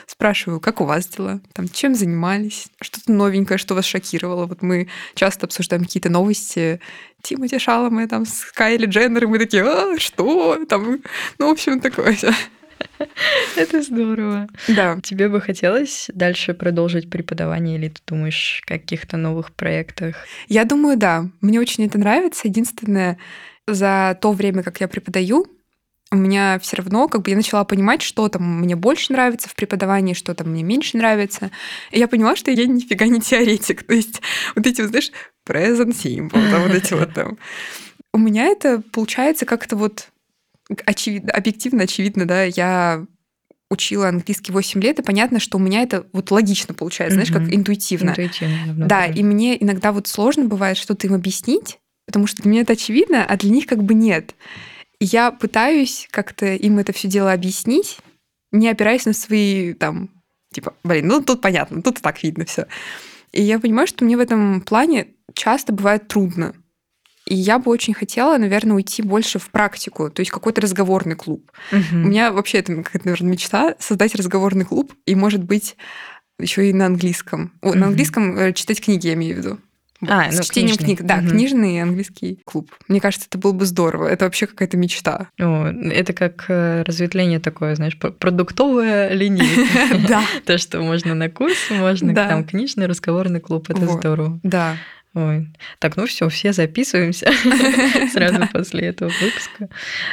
Спрашиваю, 0.07 0.59
как 0.59 0.81
у 0.81 0.85
вас 0.85 1.07
дела? 1.07 1.41
Там, 1.53 1.67
чем 1.69 1.95
занимались? 1.95 2.67
Что-то 2.81 3.11
новенькое, 3.11 3.57
что 3.57 3.75
вас 3.75 3.85
шокировало? 3.85 4.45
Вот 4.45 4.61
мы 4.61 4.87
часто 5.15 5.45
обсуждаем 5.45 5.83
какие-то 5.83 6.09
новости. 6.09 6.79
Тимати 7.21 7.57
Шаломе, 7.57 8.07
там, 8.07 8.25
с 8.25 8.51
Кайли 8.51 8.85
Дженнер, 8.85 9.23
и 9.23 9.27
мы 9.27 9.39
такие, 9.39 9.63
а, 9.63 9.97
что? 9.97 10.63
Там, 10.65 10.99
ну, 11.39 11.47
в 11.47 11.51
общем, 11.51 11.79
такое. 11.79 12.17
Это 13.55 13.81
здорово. 13.81 14.47
Да. 14.67 14.99
Тебе 15.01 15.29
бы 15.29 15.41
хотелось 15.41 16.09
дальше 16.13 16.53
продолжить 16.53 17.09
преподавание 17.09 17.77
или 17.77 17.89
ты 17.89 18.01
думаешь 18.07 18.61
о 18.65 18.67
каких-то 18.67 19.17
новых 19.17 19.51
проектах? 19.51 20.15
Я 20.47 20.65
думаю, 20.65 20.97
да. 20.97 21.29
Мне 21.41 21.59
очень 21.59 21.85
это 21.85 21.97
нравится. 21.97 22.47
Единственное, 22.47 23.17
за 23.67 24.17
то 24.21 24.31
время, 24.31 24.63
как 24.63 24.81
я 24.81 24.87
преподаю, 24.87 25.47
у 26.11 26.15
меня 26.15 26.59
все 26.59 26.77
равно, 26.77 27.07
как 27.07 27.23
бы 27.23 27.31
я 27.31 27.35
начала 27.35 27.63
понимать, 27.63 28.03
что 28.03 28.29
там 28.29 28.59
мне 28.61 28.75
больше 28.75 29.11
нравится 29.11 29.49
в 29.49 29.55
преподавании, 29.55 30.13
что 30.13 30.35
там 30.35 30.51
мне 30.51 30.61
меньше 30.61 30.95
нравится. 30.97 31.49
И 31.91 31.97
я 31.97 32.07
поняла, 32.07 32.35
что 32.35 32.51
я 32.51 32.67
нифига 32.67 33.07
не 33.07 33.19
теоретик. 33.19 33.83
То 33.83 33.95
есть 33.95 34.21
вот 34.55 34.67
эти, 34.67 34.81
вот, 34.81 34.91
знаешь, 34.91 35.11
present 35.47 35.95
simple, 35.95 36.51
да, 36.51 36.59
вот 36.59 36.71
эти 36.71 36.93
вот 36.93 37.13
там. 37.13 37.37
У 38.13 38.19
меня 38.19 38.45
это 38.45 38.83
получается 38.91 39.47
как-то 39.47 39.75
вот 39.75 40.09
очевидно, 40.85 41.31
объективно 41.31 41.83
очевидно, 41.83 42.25
да, 42.25 42.43
я 42.43 43.05
учила 43.69 44.07
английский 44.07 44.51
8 44.51 44.81
лет, 44.81 44.99
и 44.99 45.03
понятно, 45.03 45.39
что 45.39 45.57
у 45.57 45.61
меня 45.61 45.81
это 45.81 46.05
вот 46.13 46.31
логично 46.31 46.73
получается, 46.73 47.15
знаешь, 47.15 47.31
как 47.31 47.53
интуитивно. 47.53 48.11
Интуитивно. 48.11 48.87
Да, 48.87 49.05
и 49.05 49.23
мне 49.23 49.61
иногда 49.61 49.91
вот 49.91 50.07
сложно 50.07 50.45
бывает 50.45 50.77
что-то 50.77 51.07
им 51.07 51.13
объяснить, 51.13 51.79
потому 52.05 52.27
что 52.27 52.43
для 52.43 52.51
меня 52.51 52.61
это 52.61 52.73
очевидно, 52.73 53.25
а 53.25 53.35
для 53.35 53.49
них 53.49 53.65
как 53.65 53.83
бы 53.83 53.93
нет. 53.93 54.35
я 54.99 55.31
пытаюсь 55.31 56.07
как-то 56.11 56.45
им 56.53 56.79
это 56.79 56.93
все 56.93 57.07
дело 57.07 57.33
объяснить, 57.33 57.97
не 58.51 58.69
опираясь 58.69 59.05
на 59.05 59.13
свои 59.13 59.73
там, 59.73 60.09
типа, 60.53 60.75
блин, 60.83 61.07
ну 61.07 61.21
тут 61.21 61.41
понятно, 61.41 61.81
тут 61.81 61.99
и 61.99 62.01
так 62.01 62.21
видно 62.23 62.45
все. 62.45 62.67
И 63.31 63.41
я 63.41 63.59
понимаю, 63.59 63.87
что 63.87 64.05
мне 64.05 64.15
в 64.15 64.19
этом 64.19 64.61
плане 64.61 65.07
часто 65.33 65.73
бывает 65.73 66.07
трудно. 66.07 66.53
И 67.25 67.35
я 67.35 67.59
бы 67.59 67.71
очень 67.71 67.93
хотела, 67.93 68.37
наверное, 68.37 68.75
уйти 68.75 69.01
больше 69.01 69.39
в 69.39 69.49
практику, 69.49 70.09
то 70.09 70.19
есть 70.19 70.31
какой-то 70.31 70.61
разговорный 70.61 71.15
клуб. 71.15 71.51
Угу. 71.71 71.81
У 71.93 71.95
меня 71.95 72.31
вообще 72.31 72.59
это, 72.59 72.71
наверное, 72.73 73.31
мечта 73.31 73.75
создать 73.79 74.15
разговорный 74.15 74.65
клуб, 74.65 74.93
и, 75.05 75.15
может 75.15 75.43
быть, 75.43 75.77
еще 76.39 76.69
и 76.69 76.73
на 76.73 76.87
английском. 76.87 77.53
О, 77.61 77.69
угу. 77.69 77.77
На 77.77 77.87
английском 77.87 78.37
э, 78.37 78.53
читать 78.53 78.81
книги, 78.81 79.07
я 79.07 79.13
имею 79.13 79.35
в 79.35 79.37
виду. 79.37 79.59
А, 80.07 80.31
с 80.31 80.37
ну, 80.37 80.43
чтением 80.43 80.75
книжный. 80.75 80.95
книг. 80.95 81.07
Да, 81.07 81.17
угу. 81.19 81.29
книжный 81.29 81.81
английский 81.81 82.41
клуб. 82.45 82.71
Мне 82.87 82.99
кажется, 82.99 83.27
это 83.29 83.37
было 83.37 83.53
бы 83.53 83.65
здорово. 83.65 84.07
Это 84.07 84.25
вообще 84.25 84.47
какая-то 84.47 84.77
мечта. 84.77 85.29
О, 85.39 85.67
это 85.67 86.13
как 86.13 86.45
э, 86.49 86.83
разветвление 86.83 87.39
такое, 87.39 87.75
знаешь, 87.75 87.97
продуктовая 87.97 89.13
линия. 89.13 89.43
Да. 90.07 90.23
То, 90.45 90.57
что 90.57 90.81
можно 90.81 91.15
на 91.15 91.29
курс, 91.29 91.55
можно 91.69 92.13
там 92.13 92.45
книжный 92.45 92.87
разговорный 92.87 93.39
клуб. 93.39 93.69
Это 93.69 93.87
здорово. 93.87 94.39
Да. 94.43 94.75
Ой. 95.15 95.47
Так, 95.77 95.95
ну 95.95 96.07
все, 96.07 96.27
все 96.29 96.53
записываемся 96.53 97.31
сразу 98.11 98.47
после 98.51 98.87
этого 98.87 99.11
выпуска. 99.21 99.69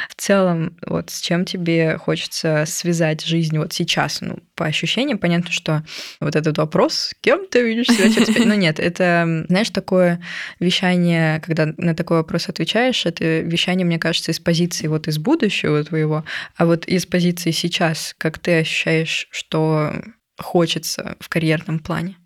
В 0.07 0.15
целом, 0.15 0.77
вот 0.85 1.09
с 1.09 1.21
чем 1.21 1.43
тебе 1.43 1.97
хочется 1.97 2.65
связать 2.67 3.25
жизнь 3.25 3.57
вот 3.57 3.73
сейчас? 3.73 4.21
Ну, 4.21 4.37
по 4.53 4.65
ощущениям, 4.65 5.17
понятно, 5.17 5.51
что 5.51 5.83
вот 6.19 6.35
этот 6.35 6.59
вопрос, 6.59 7.15
кем 7.21 7.47
ты 7.47 7.63
видишь 7.63 7.87
себя 7.87 8.13
через 8.13 8.45
Ну 8.45 8.53
нет, 8.53 8.79
это, 8.79 9.45
знаешь, 9.49 9.71
такое 9.71 10.21
вещание, 10.59 11.39
когда 11.39 11.73
на 11.77 11.95
такой 11.95 12.17
вопрос 12.17 12.47
отвечаешь, 12.47 13.07
это 13.07 13.39
вещание, 13.39 13.87
мне 13.87 13.97
кажется, 13.97 14.31
из 14.31 14.39
позиции 14.39 14.85
вот 14.85 15.07
из 15.07 15.17
будущего 15.17 15.83
твоего, 15.83 16.25
а 16.55 16.67
вот 16.67 16.85
из 16.85 17.07
позиции 17.07 17.49
сейчас, 17.49 18.13
как 18.19 18.37
ты 18.37 18.59
ощущаешь, 18.59 19.27
что 19.31 19.95
хочется 20.37 21.15
в 21.19 21.27
карьерном 21.27 21.79
плане? 21.79 22.17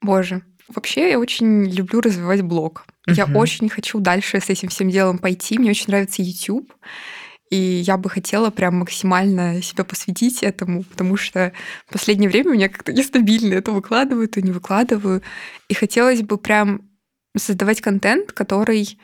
Боже, 0.00 0.42
Вообще, 0.68 1.10
я 1.10 1.18
очень 1.18 1.64
люблю 1.64 2.00
развивать 2.00 2.42
блог. 2.42 2.84
Uh-huh. 3.08 3.14
Я 3.14 3.24
очень 3.26 3.68
хочу 3.68 4.00
дальше 4.00 4.40
с 4.40 4.50
этим 4.50 4.68
всем 4.68 4.90
делом 4.90 5.18
пойти. 5.18 5.58
Мне 5.58 5.70
очень 5.70 5.86
нравится 5.88 6.22
YouTube. 6.22 6.72
И 7.50 7.56
я 7.56 7.96
бы 7.96 8.10
хотела 8.10 8.50
прям 8.50 8.76
максимально 8.76 9.62
себя 9.62 9.84
посвятить 9.84 10.42
этому, 10.42 10.82
потому 10.82 11.16
что 11.16 11.52
в 11.86 11.92
последнее 11.92 12.28
время 12.28 12.50
у 12.50 12.54
меня 12.54 12.68
как-то 12.68 12.92
нестабильно 12.92 13.54
это 13.54 13.72
выкладываю, 13.72 14.28
то 14.28 14.42
не 14.42 14.50
выкладываю. 14.50 15.22
И 15.68 15.74
хотелось 15.74 16.20
бы 16.20 16.36
прям 16.36 16.82
создавать 17.36 17.80
контент, 17.80 18.32
который 18.32 18.98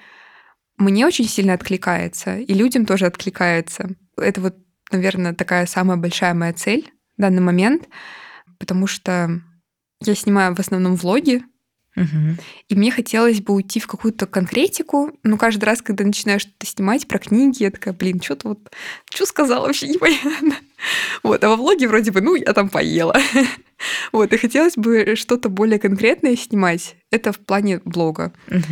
мне 0.77 1.07
очень 1.07 1.27
сильно 1.27 1.55
откликается, 1.55 2.39
и 2.39 2.53
людям 2.53 2.85
тоже 2.85 3.07
откликается. 3.07 3.91
Это 4.17 4.41
вот, 4.41 4.57
наверное, 4.91 5.35
такая 5.35 5.67
самая 5.67 5.97
большая 5.97 6.35
моя 6.35 6.53
цель 6.53 6.93
в 7.17 7.21
данный 7.21 7.43
момент, 7.43 7.89
потому 8.59 8.87
что 8.87 9.41
я 10.01 10.15
снимаю 10.15 10.55
в 10.55 10.61
основном 10.61 10.97
влоги, 10.97 11.43
Угу. 11.97 12.37
И 12.69 12.75
мне 12.75 12.91
хотелось 12.91 13.41
бы 13.41 13.55
уйти 13.55 13.81
в 13.81 13.87
какую-то 13.87 14.27
конкретику. 14.27 15.13
Но 15.23 15.37
каждый 15.37 15.65
раз, 15.65 15.83
когда 15.83 16.05
начинаешь 16.05 16.43
что-то 16.43 16.67
снимать 16.67 17.07
про 17.07 17.19
книги, 17.19 17.63
я 17.63 17.71
такая, 17.71 17.95
блин, 17.95 18.21
что-то 18.21 18.49
вот, 18.49 18.73
что 19.13 19.27
сказала 19.27 19.67
вообще 19.67 19.89
непонятно. 19.89 20.57
Вот, 21.23 21.43
а 21.43 21.49
во 21.49 21.57
влоге 21.57 21.89
вроде 21.89 22.11
бы, 22.11 22.21
ну, 22.21 22.35
я 22.35 22.53
там 22.53 22.69
поела. 22.69 23.17
Вот, 24.13 24.33
и 24.33 24.37
хотелось 24.37 24.77
бы 24.77 25.15
что-то 25.17 25.49
более 25.49 25.79
конкретное 25.79 26.37
снимать. 26.37 26.97
Это 27.11 27.33
в 27.33 27.39
плане 27.39 27.81
блога. 27.85 28.33
Угу. 28.49 28.63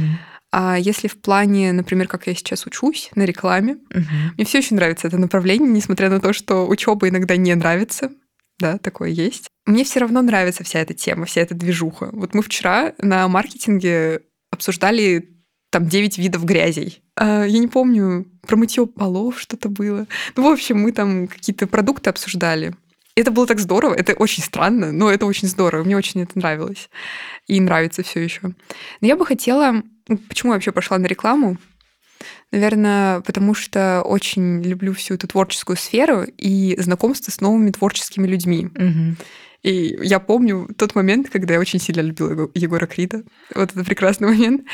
А 0.53 0.79
если 0.79 1.09
в 1.09 1.19
плане, 1.19 1.73
например, 1.73 2.09
как 2.09 2.27
я 2.27 2.35
сейчас 2.35 2.67
учусь 2.67 3.11
на 3.15 3.25
рекламе, 3.25 3.79
угу. 3.91 4.05
мне 4.37 4.45
все 4.45 4.59
очень 4.59 4.77
нравится 4.77 5.09
это 5.09 5.17
направление, 5.17 5.71
несмотря 5.71 6.11
на 6.11 6.21
то, 6.21 6.33
что 6.33 6.69
учеба 6.69 7.09
иногда 7.09 7.37
не 7.37 7.55
нравится 7.55 8.11
да, 8.59 8.79
такое 8.79 9.11
есть. 9.11 9.49
Мне 9.67 9.85
все 9.85 10.01
равно 10.01 10.23
нравится 10.23 10.65
вся 10.65 10.81
эта 10.81 10.95
тема, 10.95 11.27
вся 11.27 11.41
эта 11.41 11.55
движуха. 11.55 12.11
Вот 12.13 12.35
мы 12.35 12.43
вчера 12.43 12.95
на 12.99 13.27
маркетинге 13.29 14.23
обсуждали 14.51 15.29
там 15.71 15.89
9 15.89 16.19
видов 16.19 16.45
грязей. 16.45 17.03
А, 17.17 17.45
я 17.45 17.59
не 17.59 17.69
помню, 17.69 18.27
про 18.47 18.57
мытье 18.57 18.87
полов 18.87 19.41
что-то 19.41 19.69
было. 19.69 20.07
Ну, 20.37 20.49
в 20.49 20.53
общем, 20.53 20.79
мы 20.81 20.93
там 20.93 21.27
какие-то 21.27 21.67
продукты 21.67 22.11
обсуждали. 22.11 22.75
Это 23.15 23.31
было 23.31 23.47
так 23.47 23.59
здорово, 23.59 23.95
это 23.95 24.15
очень 24.15 24.43
странно, 24.43 24.91
но 24.91 25.11
это 25.11 25.27
очень 25.27 25.47
здорово, 25.47 25.85
мне 25.85 25.97
очень 25.97 26.23
это 26.23 26.39
нравилось. 26.39 26.89
И 27.47 27.61
нравится 27.61 28.03
все 28.03 28.21
еще. 28.21 28.41
Но 29.01 29.07
я 29.07 29.17
бы 29.17 29.27
хотела... 29.27 29.83
Почему 30.29 30.53
я 30.53 30.57
вообще 30.57 30.73
пошла 30.73 30.99
на 30.99 31.07
рекламу? 31.07 31.59
Наверное, 32.53 33.21
потому 33.23 33.55
что 33.55 34.03
очень 34.03 34.63
люблю 34.63 34.93
всю 34.93 35.15
эту 35.15 35.27
творческую 35.27 35.77
сферу 35.77 36.25
и 36.37 36.77
знакомство 36.79 37.31
с 37.31 37.41
новыми 37.41 37.71
творческими 37.71 38.27
людьми. 38.27 38.67
Угу. 38.67 39.17
И 39.63 39.97
я 40.03 40.21
помню 40.21 40.69
тот 40.77 40.95
момент, 40.95 41.31
когда 41.31 41.55
я 41.55 41.61
очень 41.61 41.81
сильно 41.81 42.03
любила 42.03 42.51
Егора 42.55 42.87
Крида. 42.87 43.23
Вот 43.55 43.73
это 43.73 43.85
прекрасный 43.85 44.29
момент. 44.33 44.67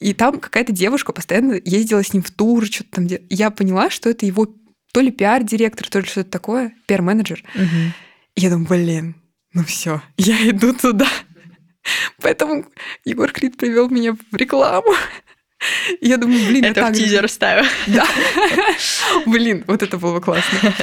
И 0.00 0.14
там 0.14 0.40
какая-то 0.40 0.72
девушка 0.72 1.12
постоянно 1.12 1.60
ездила 1.62 2.02
с 2.02 2.14
ним 2.14 2.22
в 2.22 2.30
тур, 2.30 2.64
что-то 2.64 2.90
там. 2.92 3.08
Я 3.28 3.50
поняла, 3.50 3.90
что 3.90 4.08
это 4.08 4.24
его 4.24 4.48
то 4.92 5.00
ли 5.00 5.10
пиар-директор, 5.10 5.88
то 5.88 5.98
ли 5.98 6.06
что-то 6.06 6.30
такое, 6.30 6.72
пиар-менеджер. 6.86 7.42
Угу. 7.54 7.92
И 8.36 8.40
я 8.40 8.48
думаю, 8.50 8.66
блин, 8.66 9.16
ну 9.52 9.62
все, 9.62 10.00
я 10.16 10.48
иду 10.48 10.72
туда. 10.72 11.08
Поэтому 12.22 12.64
Егор 13.04 13.30
Крид 13.30 13.58
привел 13.58 13.90
меня 13.90 14.14
в 14.14 14.36
рекламу. 14.36 14.94
Я 16.00 16.16
думаю, 16.16 16.46
блин, 16.46 16.64
это 16.64 16.80
я 16.80 16.90
в 16.90 16.92
тизер 16.92 17.28
ставил. 17.28 17.64
Да. 17.86 18.06
Блин, 19.26 19.64
вот 19.66 19.82
это 19.82 19.98
было 19.98 20.20
классно. 20.20 20.74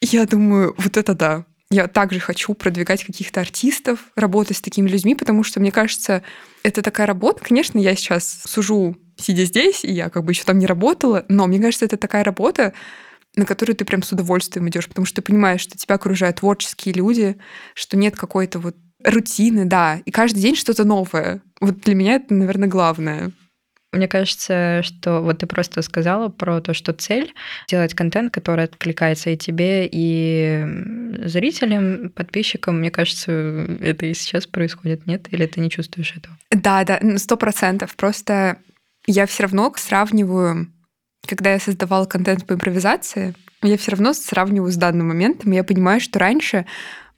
Я 0.00 0.26
думаю, 0.26 0.74
вот 0.76 0.96
это 0.96 1.14
да. 1.14 1.44
Я 1.70 1.88
также 1.88 2.20
хочу 2.20 2.54
продвигать 2.54 3.02
каких-то 3.04 3.40
артистов, 3.40 3.98
работать 4.14 4.58
с 4.58 4.60
такими 4.60 4.88
людьми, 4.88 5.14
потому 5.14 5.42
что, 5.42 5.60
мне 5.60 5.72
кажется, 5.72 6.22
это 6.62 6.82
такая 6.82 7.06
работа. 7.06 7.42
Конечно, 7.42 7.78
я 7.78 7.96
сейчас 7.96 8.42
сужу, 8.46 8.96
сидя 9.16 9.44
здесь, 9.44 9.84
и 9.84 9.92
я 9.92 10.10
как 10.10 10.24
бы 10.24 10.32
еще 10.32 10.44
там 10.44 10.58
не 10.58 10.66
работала, 10.66 11.24
но 11.28 11.46
мне 11.46 11.58
кажется, 11.58 11.86
это 11.86 11.96
такая 11.96 12.22
работа, 12.22 12.74
на 13.34 13.46
которую 13.46 13.74
ты 13.76 13.84
прям 13.84 14.02
с 14.02 14.12
удовольствием 14.12 14.68
идешь, 14.68 14.88
потому 14.88 15.06
что 15.06 15.16
ты 15.16 15.22
понимаешь, 15.22 15.62
что 15.62 15.76
тебя 15.76 15.96
окружают 15.96 16.36
творческие 16.36 16.94
люди, 16.94 17.36
что 17.74 17.96
нет 17.96 18.14
какой-то 18.16 18.58
вот 18.58 18.76
рутины, 19.02 19.64
да, 19.64 20.00
и 20.04 20.10
каждый 20.10 20.40
день 20.40 20.56
что-то 20.56 20.84
новое. 20.84 21.42
Вот 21.60 21.80
для 21.80 21.94
меня 21.94 22.14
это, 22.14 22.34
наверное, 22.34 22.68
главное. 22.68 23.32
Мне 23.94 24.08
кажется, 24.08 24.82
что 24.82 25.20
вот 25.20 25.38
ты 25.38 25.46
просто 25.46 25.82
сказала 25.82 26.28
про 26.28 26.60
то, 26.60 26.74
что 26.74 26.92
цель 26.92 27.32
делать 27.68 27.94
контент, 27.94 28.32
который 28.32 28.64
откликается 28.64 29.30
и 29.30 29.36
тебе, 29.36 29.88
и 29.90 30.64
зрителям, 31.24 32.10
подписчикам. 32.10 32.80
Мне 32.80 32.90
кажется, 32.90 33.32
это 33.80 34.06
и 34.06 34.14
сейчас 34.14 34.46
происходит, 34.46 35.06
нет? 35.06 35.32
Или 35.32 35.46
ты 35.46 35.60
не 35.60 35.70
чувствуешь 35.70 36.14
этого? 36.16 36.36
Да, 36.50 36.84
да, 36.84 37.00
сто 37.18 37.36
процентов. 37.36 37.96
Просто 37.96 38.58
я 39.06 39.26
все 39.26 39.44
равно 39.44 39.72
сравниваю, 39.76 40.68
когда 41.26 41.52
я 41.52 41.58
создавала 41.58 42.06
контент 42.06 42.46
по 42.46 42.54
импровизации, 42.54 43.34
я 43.62 43.78
все 43.78 43.92
равно 43.92 44.12
сравниваю 44.12 44.70
с 44.70 44.76
данным 44.76 45.08
моментом. 45.08 45.52
Я 45.52 45.64
понимаю, 45.64 46.00
что 46.00 46.18
раньше 46.18 46.66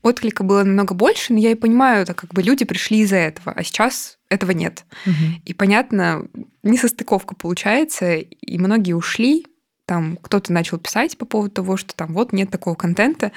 отклика 0.02 0.44
было 0.44 0.62
намного 0.62 0.94
больше, 0.94 1.32
но 1.32 1.38
я 1.38 1.50
и 1.50 1.54
понимаю, 1.56 2.02
это 2.02 2.14
как 2.14 2.32
бы 2.32 2.42
люди 2.42 2.64
пришли 2.64 3.00
из-за 3.00 3.16
этого, 3.16 3.52
а 3.52 3.62
сейчас 3.64 4.15
этого 4.28 4.50
нет. 4.50 4.84
Угу. 5.06 5.42
И 5.44 5.54
понятно, 5.54 6.26
несостыковка 6.62 7.34
получается, 7.34 8.16
и 8.16 8.58
многие 8.58 8.92
ушли, 8.92 9.46
там 9.86 10.18
кто-то 10.20 10.52
начал 10.52 10.78
писать 10.78 11.16
по 11.16 11.24
поводу 11.24 11.52
того, 11.52 11.76
что 11.76 11.94
там 11.94 12.12
вот 12.12 12.32
нет 12.32 12.50
такого 12.50 12.74
контента. 12.74 13.32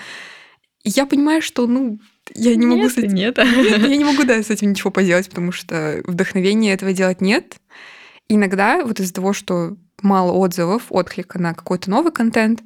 И 0.83 0.89
я 0.89 1.05
понимаю, 1.05 1.41
что, 1.41 1.67
ну, 1.67 1.99
я 2.33 2.55
не 2.55 2.65
могу 2.65 2.83
нет, 2.83 2.91
с 2.91 2.97
этим... 2.97 3.13
Нет. 3.13 3.37
нет, 3.37 3.87
я 3.87 3.97
не 3.97 4.05
могу, 4.05 4.23
да, 4.23 4.41
с 4.41 4.49
этим 4.49 4.71
ничего 4.71 4.91
поделать, 4.91 5.29
потому 5.29 5.51
что 5.51 6.01
вдохновения 6.05 6.73
этого 6.73 6.93
делать 6.93 7.21
нет. 7.21 7.57
иногда 8.27 8.83
вот 8.83 8.99
из-за 8.99 9.13
того, 9.13 9.33
что 9.33 9.77
мало 10.01 10.31
отзывов, 10.31 10.85
отклика 10.89 11.39
на 11.39 11.53
какой-то 11.53 11.89
новый 11.89 12.11
контент, 12.11 12.63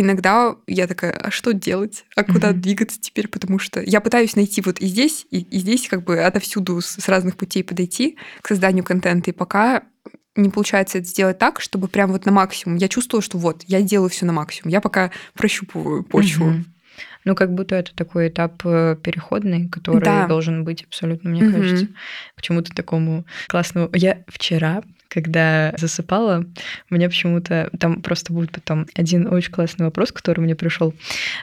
иногда 0.00 0.56
я 0.66 0.86
такая, 0.86 1.12
а 1.12 1.30
что 1.30 1.52
делать? 1.52 2.04
А 2.16 2.24
куда 2.24 2.50
mm-hmm. 2.50 2.60
двигаться 2.60 3.00
теперь? 3.00 3.28
Потому 3.28 3.58
что 3.58 3.80
я 3.80 4.00
пытаюсь 4.00 4.36
найти 4.36 4.60
вот 4.60 4.80
и 4.80 4.86
здесь, 4.86 5.26
и, 5.30 5.40
и 5.40 5.58
здесь 5.58 5.88
как 5.88 6.04
бы 6.04 6.20
отовсюду 6.20 6.80
с, 6.80 6.86
с 6.86 7.08
разных 7.08 7.36
путей 7.36 7.64
подойти 7.64 8.16
к 8.40 8.48
созданию 8.48 8.84
контента. 8.84 9.30
И 9.30 9.34
пока 9.34 9.82
не 10.36 10.50
получается 10.50 10.98
это 10.98 11.06
сделать 11.06 11.38
так, 11.38 11.60
чтобы 11.60 11.88
прям 11.88 12.12
вот 12.12 12.24
на 12.24 12.32
максимум. 12.32 12.76
Я 12.76 12.88
чувствовала, 12.88 13.22
что 13.22 13.38
вот, 13.38 13.64
я 13.66 13.82
делаю 13.82 14.08
все 14.08 14.24
на 14.24 14.32
максимум. 14.32 14.72
Я 14.72 14.80
пока 14.80 15.10
прощупываю 15.34 16.04
почву. 16.04 16.50
Mm-hmm. 16.50 16.64
Ну, 17.24 17.34
как 17.34 17.52
будто 17.52 17.74
это 17.74 17.94
такой 17.94 18.28
этап 18.28 18.62
э, 18.64 18.96
переходный, 19.02 19.68
который 19.68 20.04
да. 20.04 20.26
должен 20.26 20.64
быть 20.64 20.84
абсолютно, 20.84 21.30
мне 21.30 21.42
mm-hmm. 21.42 21.52
кажется, 21.52 21.88
почему-то 22.36 22.74
такому 22.74 23.26
классному. 23.48 23.90
Я 23.92 24.24
вчера 24.28 24.82
когда 25.08 25.74
засыпала, 25.76 26.44
у 26.90 26.94
меня 26.94 27.08
почему-то 27.08 27.70
там 27.78 28.02
просто 28.02 28.32
будет 28.32 28.52
потом 28.52 28.86
один 28.94 29.26
очень 29.32 29.52
классный 29.52 29.86
вопрос, 29.86 30.12
который 30.12 30.40
мне 30.40 30.54
пришел. 30.54 30.94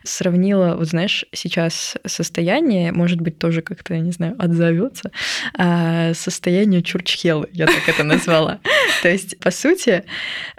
Сравнила, 0.04 0.75
вот 0.75 0.88
знаешь, 0.88 1.25
сейчас 1.32 1.95
состояние, 2.06 2.91
может 2.91 3.21
быть, 3.21 3.39
тоже 3.39 3.62
как-то, 3.62 3.95
я 3.95 3.99
не 3.99 4.12
знаю, 4.12 4.36
отзовется, 4.38 5.12
а 5.58 6.13
состояние 6.13 6.82
чурчхелы, 6.82 7.49
я 7.51 7.65
так 7.65 7.88
это 7.88 8.04
назвала. 8.04 8.60
То 9.01 9.10
есть, 9.10 9.39
по 9.39 9.51
сути, 9.51 10.04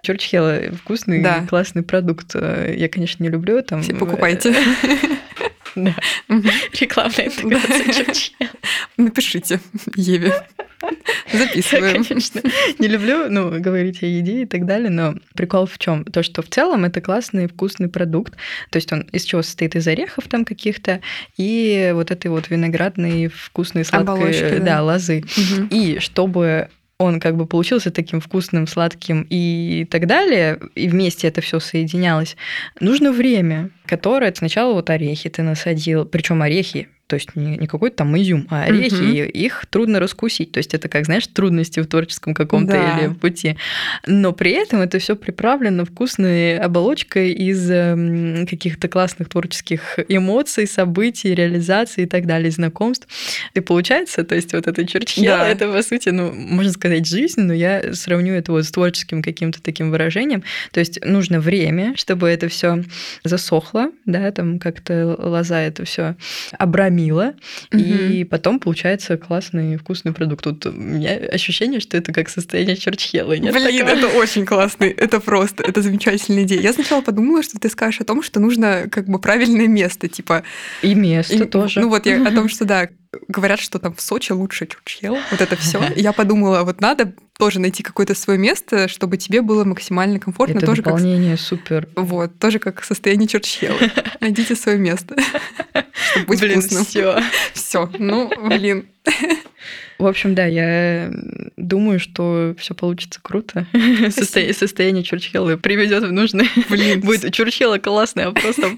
чурчхела 0.02 0.72
вкусный, 0.72 1.24
классный 1.48 1.82
продукт. 1.82 2.34
Я, 2.34 2.88
конечно, 2.88 3.22
не 3.22 3.28
люблю. 3.28 3.62
Там, 3.62 3.82
Все 3.82 3.94
покупайте. 3.94 4.54
Да. 5.76 5.94
Рекламная 6.80 7.26
интеграция. 7.26 8.14
Напишите 8.96 9.60
Еве. 9.94 10.32
Записываем. 11.32 12.04
Конечно. 12.04 12.42
Не 12.78 12.88
люблю, 12.88 13.28
ну, 13.28 13.60
говорить 13.60 14.02
о 14.02 14.06
еде 14.06 14.42
и 14.42 14.46
так 14.46 14.66
далее, 14.66 14.90
но 14.90 15.14
прикол 15.34 15.66
в 15.66 15.78
чем? 15.78 16.04
То, 16.04 16.22
что 16.22 16.42
в 16.42 16.48
целом 16.48 16.84
это 16.84 17.00
классный 17.00 17.46
вкусный 17.46 17.88
продукт. 17.88 18.34
То 18.70 18.76
есть 18.76 18.92
он 18.92 19.02
из 19.12 19.24
чего 19.24 19.42
состоит? 19.42 19.76
Из 19.76 19.86
орехов 19.86 20.28
там 20.28 20.44
каких-то 20.44 21.00
и 21.36 21.92
вот 21.94 22.10
этой 22.10 22.28
вот 22.28 22.50
виноградной 22.50 23.28
вкусной 23.28 23.84
сладкой 23.84 24.14
Оболочки, 24.14 24.58
да. 24.58 24.64
да, 24.64 24.82
лозы. 24.82 25.24
Угу. 25.36 25.66
И 25.70 25.98
чтобы 25.98 26.68
он 26.98 27.20
как 27.20 27.36
бы 27.36 27.46
получился 27.46 27.90
таким 27.90 28.20
вкусным, 28.20 28.66
сладким 28.66 29.26
и 29.28 29.86
так 29.90 30.06
далее, 30.06 30.58
и 30.74 30.88
вместе 30.88 31.28
это 31.28 31.40
все 31.40 31.60
соединялось, 31.60 32.36
нужно 32.80 33.12
время, 33.12 33.70
которое 33.86 34.34
сначала 34.34 34.74
вот 34.74 34.90
орехи 34.90 35.30
ты 35.30 35.42
насадил, 35.42 36.04
причем 36.04 36.42
орехи 36.42 36.88
то 37.06 37.14
есть 37.14 37.36
не, 37.36 37.56
не 37.56 37.66
какой-то 37.66 37.98
там 37.98 38.16
изюм, 38.20 38.48
а 38.50 38.64
орехи, 38.64 38.94
угу. 38.94 39.04
и 39.04 39.44
их 39.44 39.66
трудно 39.70 40.00
раскусить. 40.00 40.52
То 40.52 40.58
есть 40.58 40.74
это 40.74 40.88
как, 40.88 41.04
знаешь, 41.04 41.26
трудности 41.28 41.78
в 41.78 41.86
творческом 41.86 42.34
каком-то 42.34 42.72
да. 42.72 42.98
или 42.98 43.06
в 43.06 43.18
пути. 43.18 43.56
Но 44.06 44.32
при 44.32 44.50
этом 44.50 44.80
это 44.80 44.98
все 44.98 45.14
приправлено 45.14 45.84
вкусной 45.84 46.58
оболочкой 46.58 47.32
из 47.32 47.70
эм, 47.70 48.46
каких-то 48.46 48.88
классных 48.88 49.28
творческих 49.28 50.00
эмоций, 50.08 50.66
событий, 50.66 51.32
реализаций 51.32 52.04
и 52.04 52.06
так 52.06 52.26
далее, 52.26 52.50
знакомств. 52.50 53.06
И 53.54 53.60
получается, 53.60 54.24
то 54.24 54.34
есть 54.34 54.52
вот 54.52 54.66
это 54.66 54.84
черчхела, 54.84 55.38
да. 55.38 55.48
это, 55.48 55.70
по 55.70 55.82
сути, 55.82 56.08
ну, 56.08 56.32
можно 56.32 56.72
сказать, 56.72 57.06
жизнь, 57.06 57.40
но 57.40 57.54
я 57.54 57.94
сравню 57.94 58.34
это 58.34 58.50
вот 58.50 58.64
с 58.64 58.70
творческим 58.72 59.22
каким-то 59.22 59.62
таким 59.62 59.92
выражением. 59.92 60.42
То 60.72 60.80
есть 60.80 60.98
нужно 61.04 61.38
время, 61.38 61.94
чтобы 61.96 62.28
это 62.28 62.48
все 62.48 62.82
засохло, 63.22 63.75
да, 64.04 64.30
там 64.32 64.58
как-то 64.58 65.16
лоза 65.18 65.60
это 65.60 65.84
все 65.84 66.16
обрамила 66.52 67.34
угу. 67.72 67.82
и 67.82 68.24
потом 68.24 68.60
получается 68.60 69.16
классный 69.16 69.76
вкусный 69.76 70.12
продукт. 70.12 70.44
Тут 70.44 70.66
у 70.66 70.72
меня 70.72 71.16
ощущение, 71.16 71.80
что 71.80 71.96
это 71.96 72.12
как 72.12 72.28
состояние 72.28 72.76
черчхела. 72.76 73.32
Нет 73.32 73.52
Блин, 73.52 73.86
такого? 73.86 73.98
это 73.98 74.18
очень 74.18 74.46
классный, 74.46 74.90
это 74.90 75.20
просто, 75.20 75.62
это 75.62 75.82
замечательная 75.82 76.44
идея. 76.44 76.60
Я 76.60 76.72
сначала 76.72 77.00
подумала, 77.00 77.42
что 77.42 77.58
ты 77.58 77.68
скажешь 77.68 78.00
о 78.00 78.04
том, 78.04 78.22
что 78.22 78.40
нужно 78.40 78.88
как 78.90 79.06
бы 79.06 79.18
правильное 79.18 79.68
место, 79.68 80.08
типа... 80.08 80.42
И 80.82 80.94
место 80.94 81.34
и, 81.34 81.44
тоже. 81.44 81.80
Ну 81.80 81.88
вот 81.88 82.06
я 82.06 82.26
о 82.26 82.30
том, 82.32 82.48
что 82.48 82.64
да, 82.64 82.88
говорят, 83.28 83.60
что 83.60 83.78
там 83.78 83.94
в 83.94 84.00
Сочи 84.00 84.32
лучше 84.32 84.66
чурчхел, 84.66 85.16
вот 85.30 85.40
это 85.40 85.56
все. 85.56 85.82
Я 85.96 86.12
подумала, 86.12 86.62
вот 86.62 86.80
надо 86.80 87.12
тоже 87.38 87.60
найти 87.60 87.82
какое-то 87.82 88.14
свое 88.14 88.38
место, 88.38 88.88
чтобы 88.88 89.16
тебе 89.16 89.42
было 89.42 89.64
максимально 89.64 90.18
комфортно. 90.18 90.58
Это 90.58 90.66
тоже 90.66 90.82
дополнение 90.82 91.36
как... 91.36 91.40
супер. 91.40 91.88
Вот, 91.94 92.38
тоже 92.38 92.58
как 92.58 92.82
состояние 92.84 93.28
чурчхела. 93.28 93.78
Найдите 94.20 94.56
свое 94.56 94.78
место, 94.78 95.16
чтобы 95.92 96.26
быть 96.26 96.40
блин, 96.40 96.60
вкусным. 96.60 96.84
Все. 96.84 97.22
Все. 97.52 97.90
Ну, 97.98 98.30
блин. 98.48 98.86
В 99.98 100.06
общем, 100.06 100.34
да, 100.34 100.44
я 100.44 101.10
думаю, 101.56 101.98
что 101.98 102.54
все 102.58 102.74
получится 102.74 103.18
круто. 103.22 103.66
Состо... 104.10 104.52
Состояние 104.52 105.02
Чурчхелла 105.02 105.56
приведет 105.56 106.04
в 106.04 106.12
нужное. 106.12 106.48
Блин, 106.68 107.00
будет 107.00 107.32
Чурчхелла 107.32 107.78
классная, 107.78 108.28
а 108.28 108.32
просто... 108.32 108.74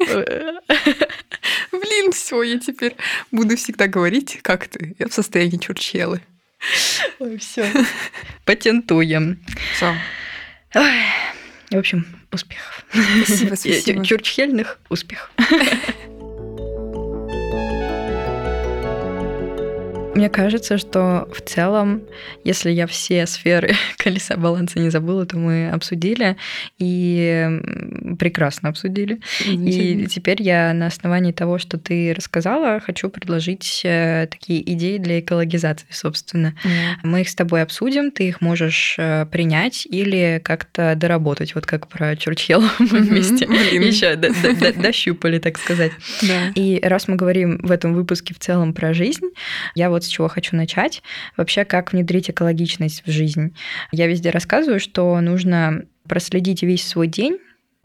Блин, 1.99 2.13
все, 2.13 2.43
я 2.43 2.59
теперь 2.59 2.97
буду 3.33 3.57
всегда 3.57 3.89
говорить, 3.89 4.39
как 4.43 4.69
ты. 4.69 4.95
Я 4.99 5.09
в 5.09 5.13
состоянии 5.13 5.57
Чурчхеллы. 5.57 6.21
Ой, 7.19 7.39
все. 7.39 7.69
Патентуем. 8.45 9.41
Все. 9.75 9.95
В 10.73 11.77
общем, 11.77 12.07
успехов. 12.31 12.85
Спасибо, 13.25 13.55
спасибо. 13.57 14.05
Чурчхельных 14.05 14.79
успехов. 14.89 15.31
Мне 20.19 20.29
кажется, 20.29 20.79
что 20.79 21.29
в 21.33 21.41
целом, 21.43 22.03
если 22.43 22.73
я 22.73 22.89
все 22.89 23.25
сферы 23.25 23.77
колеса 23.99 24.37
баланса 24.37 24.81
не 24.81 24.91
забыла, 24.91 25.25
то 25.27 25.39
мы 25.39 25.71
обсудили 25.71 26.37
и 26.77 27.49
прекрасно 28.19 28.71
обсудили. 28.71 29.21
И 29.47 30.09
теперь 30.11 30.43
я 30.43 30.73
на 30.73 30.87
основании 30.87 31.31
того, 31.31 31.59
что 31.59 31.79
ты 31.79 32.13
рассказала, 32.15 32.81
хочу 32.81 33.11
предложить 33.11 33.83
э, 33.85 34.27
такие 34.29 34.61
идеи 34.73 34.99
для 34.99 35.21
экологизации, 35.21 35.87
собственно. 35.91 36.53
Mm. 36.65 36.71
Мы 37.05 37.21
их 37.21 37.29
с 37.29 37.37
тобой 37.37 37.63
обсудим, 37.63 38.11
ты 38.11 38.27
их 38.27 38.41
можешь 38.41 38.97
э, 38.99 39.25
принять 39.27 39.87
или 39.87 40.41
как-то 40.43 40.97
доработать, 40.97 41.55
вот 41.55 41.65
как 41.65 41.87
про 41.87 42.17
Чурчхелл 42.17 42.65
мы 42.81 42.87
вместе 43.03 43.47
еще 43.87 44.17
дощупали, 44.17 45.39
так 45.39 45.59
сказать. 45.59 45.93
И 46.57 46.81
раз 46.83 47.07
мы 47.07 47.15
говорим 47.15 47.61
в 47.63 47.71
этом 47.71 47.95
выпуске 47.95 48.35
в 48.35 48.41
целом 48.41 48.73
про 48.73 48.93
жизнь, 48.93 49.27
я 49.77 49.91
вот 49.91 50.08
с 50.09 50.11
чего 50.11 50.29
хочу 50.29 50.57
начать. 50.57 51.03
Вообще, 51.37 51.65
как 51.65 51.93
внедрить 51.93 52.31
экологичность 52.31 53.03
в 53.07 53.11
жизнь. 53.11 53.55
Я 53.93 54.07
везде 54.07 54.31
рассказываю, 54.31 54.81
что 54.81 55.21
нужно 55.21 55.85
проследить 56.09 56.63
весь 56.63 56.87
свой 56.87 57.07
день, 57.07 57.39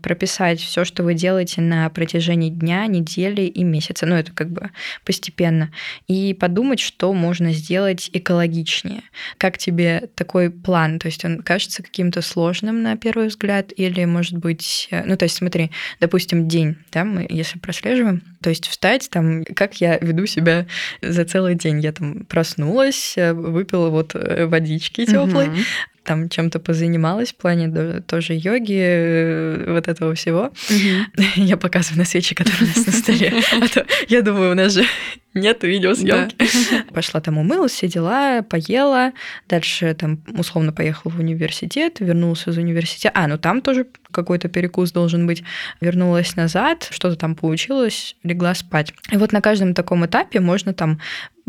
прописать 0.03 0.59
все, 0.59 0.83
что 0.83 1.01
вы 1.01 1.13
делаете 1.15 1.61
на 1.61 1.89
протяжении 1.89 2.49
дня, 2.49 2.85
недели 2.85 3.43
и 3.43 3.63
месяца. 3.63 4.05
Ну, 4.05 4.15
это 4.15 4.31
как 4.33 4.51
бы 4.51 4.69
постепенно. 5.05 5.71
И 6.07 6.33
подумать, 6.33 6.81
что 6.81 7.13
можно 7.13 7.53
сделать 7.53 8.09
экологичнее. 8.13 9.01
Как 9.37 9.57
тебе 9.57 10.09
такой 10.13 10.51
план? 10.51 10.99
То 10.99 11.07
есть 11.07 11.23
он 11.23 11.41
кажется 11.41 11.81
каким-то 11.81 12.21
сложным 12.21 12.83
на 12.83 12.97
первый 12.97 13.27
взгляд 13.27 13.71
или, 13.75 14.03
может 14.05 14.37
быть... 14.37 14.89
Э, 14.91 15.03
ну, 15.05 15.15
то 15.15 15.23
есть 15.23 15.37
смотри, 15.37 15.71
допустим, 16.01 16.47
день, 16.47 16.75
да, 16.91 17.05
мы 17.05 17.25
если 17.29 17.57
прослеживаем, 17.57 18.21
то 18.41 18.49
есть 18.49 18.67
встать 18.67 19.09
там, 19.09 19.45
как 19.45 19.79
я 19.79 19.97
веду 19.99 20.25
себя 20.25 20.67
за 21.01 21.23
целый 21.23 21.55
день. 21.55 21.79
Я 21.79 21.93
там 21.93 22.25
проснулась, 22.25 23.13
э, 23.15 23.31
выпила 23.31 23.89
вот 23.89 24.15
э, 24.15 24.45
водички 24.47 25.05
теплой, 25.05 25.47
угу 25.47 25.57
там 26.03 26.29
чем-то 26.29 26.59
позанималась 26.59 27.31
в 27.31 27.35
плане 27.35 28.01
тоже 28.01 28.33
йоги, 28.33 28.79
э, 28.79 29.73
вот 29.73 29.87
этого 29.87 30.13
всего. 30.15 30.51
Mm-hmm. 30.69 31.21
Я 31.35 31.57
показываю 31.57 31.99
на 31.99 32.05
свечи, 32.05 32.35
которые 32.35 32.63
у 32.63 32.77
нас 32.77 32.85
на 32.85 32.93
столе. 32.93 33.33
А 33.61 33.67
то 33.67 33.85
я 34.07 34.21
думаю, 34.21 34.51
у 34.51 34.55
нас 34.55 34.73
же 34.73 34.85
нет 35.33 35.63
видеосъемки. 35.63 36.35
Да. 36.37 36.83
Пошла 36.93 37.21
там 37.21 37.37
умылась, 37.37 37.71
все 37.71 37.87
дела, 37.87 38.43
поела. 38.43 39.13
Дальше 39.49 39.95
там 39.95 40.23
условно 40.37 40.71
поехала 40.71 41.11
в 41.11 41.19
университет, 41.19 41.99
вернулся 41.99 42.51
из 42.51 42.57
университета. 42.57 43.11
А, 43.15 43.27
ну 43.27 43.37
там 43.37 43.61
тоже 43.61 43.87
какой-то 44.11 44.47
перекус 44.47 44.91
должен 44.91 45.25
быть. 45.25 45.43
Вернулась 45.81 46.35
назад, 46.35 46.87
что-то 46.91 47.15
там 47.15 47.35
получилось, 47.35 48.15
легла 48.23 48.53
спать. 48.53 48.93
И 49.11 49.17
вот 49.17 49.31
на 49.31 49.41
каждом 49.41 49.73
таком 49.73 50.05
этапе 50.05 50.39
можно 50.39 50.73
там 50.73 50.99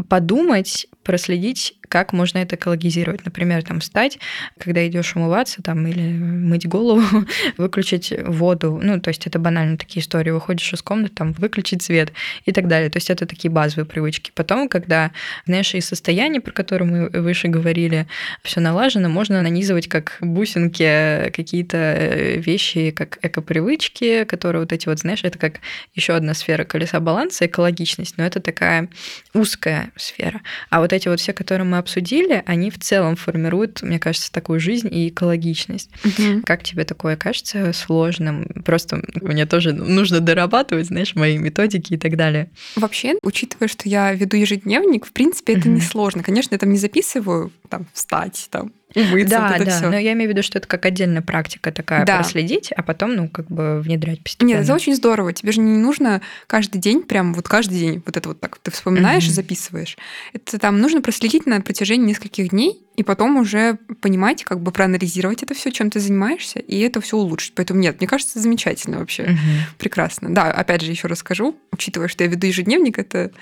подумать, 0.09 0.87
проследить, 1.05 1.77
как 1.89 2.13
можно 2.13 2.39
это 2.39 2.57
экологизировать. 2.57 3.25
Например, 3.25 3.63
там 3.63 3.81
встать, 3.81 4.19
когда 4.59 4.87
идешь 4.87 5.15
умываться 5.15 5.63
там, 5.63 5.87
или 5.87 6.01
мыть 6.01 6.67
голову, 6.67 7.25
выключить 7.57 8.13
воду. 8.27 8.81
Ну, 8.83 9.01
то 9.01 9.09
есть 9.09 9.27
это 9.27 9.39
банально 9.39 9.77
такие 9.77 10.03
истории. 10.03 10.31
Выходишь 10.31 10.73
из 10.73 10.83
комнаты, 10.83 11.15
там, 11.15 11.33
выключить 11.35 11.83
свет 11.83 12.13
и 12.47 12.53
так 12.53 12.67
далее. 12.69 12.91
То 12.91 12.97
есть 12.97 13.11
это 13.11 13.27
такие 13.27 13.51
базовые 13.51 13.87
привычки. 13.87 14.33
Потом, 14.35 14.69
когда, 14.69 15.13
знаешь, 15.47 15.75
и 15.75 15.81
состояние, 15.81 16.41
про 16.41 16.53
которое 16.53 16.85
мы 16.85 17.09
выше 17.11 17.49
говорили, 17.49 18.07
все 18.43 18.61
налажено, 18.61 19.09
можно 19.09 19.43
нанизывать 19.43 19.89
как 19.89 20.17
бусинки 20.21 21.31
какие-то 21.31 21.77
э, 21.77 22.37
вещи, 22.39 22.91
как 22.91 23.19
эко-привычки, 23.23 24.25
которые 24.25 24.63
вот 24.63 24.73
эти 24.73 24.89
вот, 24.89 24.99
знаешь, 24.99 25.21
это 25.23 25.39
как 25.39 25.61
еще 25.95 26.15
одна 26.15 26.35
сфера 26.35 26.65
колеса 26.65 27.01
баланса, 27.01 27.47
экологичность, 27.47 28.17
но 28.17 28.25
это 28.25 28.41
такая 28.41 28.89
узкая 29.35 29.93
сфера. 29.97 30.41
А 30.71 30.81
вот 30.81 30.93
эти 30.95 31.09
вот 31.09 31.21
все, 31.21 31.33
которые 31.33 31.67
мы 31.67 31.79
обсудили, 31.79 32.43
они 32.47 32.71
в 32.71 32.79
целом 32.79 33.17
формируют, 33.17 33.83
мне 33.83 33.99
кажется, 33.99 34.33
такую 34.33 34.61
жизнь 34.61 34.89
и 34.93 35.09
экологичность. 35.09 35.91
Угу. 36.05 36.43
Как 36.45 36.63
тебе 36.63 36.85
такое 36.85 37.17
кажется 37.17 37.73
сложным? 37.73 38.47
Просто 38.65 39.03
мне 39.21 39.47
тоже 39.47 39.73
нужно 39.73 40.21
дорабатывать, 40.21 40.87
знаешь, 40.87 41.15
мои 41.15 41.39
методики 41.39 41.95
и 41.95 41.99
так 41.99 42.17
далее. 42.17 42.51
Вообще, 42.77 43.15
учитывая, 43.23 43.69
что 43.69 43.89
я 43.89 44.13
веду 44.13 44.37
ежедневник, 44.37 45.07
в 45.07 45.13
принципе, 45.13 45.55
это 45.55 45.69
угу. 45.69 45.77
несложно. 45.77 46.23
Конечно, 46.23 46.55
я 46.55 46.59
там 46.59 46.71
не 46.71 46.79
записываю, 46.79 47.53
там, 47.69 47.87
встать, 47.93 48.49
там, 48.51 48.73
умыться. 48.95 49.29
Да, 49.29 49.55
вот 49.57 49.67
да, 49.67 49.79
всё. 49.79 49.91
но 49.91 49.99
я 49.99 50.13
имею 50.13 50.29
в 50.29 50.33
виду, 50.33 50.43
что 50.43 50.59
это 50.59 50.69
как 50.69 50.85
отдельная 50.87 51.23
практика 51.23 51.73
такая, 51.73 52.05
да. 52.05 52.17
проследить, 52.17 52.73
а 52.73 52.83
потом, 52.83 53.15
ну, 53.15 53.29
как 53.29 53.47
бы 53.47 53.81
внедрять 53.81 54.23
постепенно. 54.23 54.49
Нет, 54.49 54.65
это 54.65 54.75
очень 54.75 54.95
здорово. 54.95 55.33
Тебе 55.33 55.53
же 55.53 55.61
не 55.61 55.79
нужно 55.79 56.21
каждый 56.47 56.79
день, 56.79 57.03
прям 57.03 57.35
вот 57.35 57.49
каждый 57.49 57.79
день 57.79 58.03
вот 58.05 58.17
это 58.17 58.29
вот 58.29 58.41
так 58.41 58.59
ты 58.59 58.71
вспоминаешь 58.71 59.25
mm-hmm. 59.25 59.31
и 59.31 59.33
записываешь. 59.33 59.97
Это 60.33 60.59
там 60.59 60.81
нужно 60.81 61.03
проследить 61.03 61.47
на 61.47 61.61
протяжении 61.61 62.07
нескольких 62.07 62.51
дней, 62.51 62.84
и 62.97 63.03
потом 63.03 63.37
уже 63.37 63.79
понимать, 64.01 64.45
как 64.45 64.61
бы 64.61 64.71
проанализировать 64.71 65.43
это 65.43 65.55
все, 65.55 65.71
чем 65.71 65.91
ты 65.91 66.01
занимаешься, 66.01 66.61
и 66.61 66.79
это 66.81 67.01
все 67.01 67.17
улучшить. 67.17 67.55
Поэтому 67.55 67.81
нет, 67.81 67.99
мне 67.99 68.07
кажется, 68.07 68.39
замечательно 68.39 68.99
вообще. 68.99 69.25
Угу. 69.25 69.79
Прекрасно. 69.79 70.33
Да, 70.33 70.51
опять 70.51 70.83
же, 70.83 70.91
еще 70.91 71.09
расскажу, 71.09 71.57
учитывая, 71.73 72.09
что 72.09 72.25
я 72.25 72.31
веду 72.31 72.47
ежедневник, 72.47 72.99
это 72.99 73.33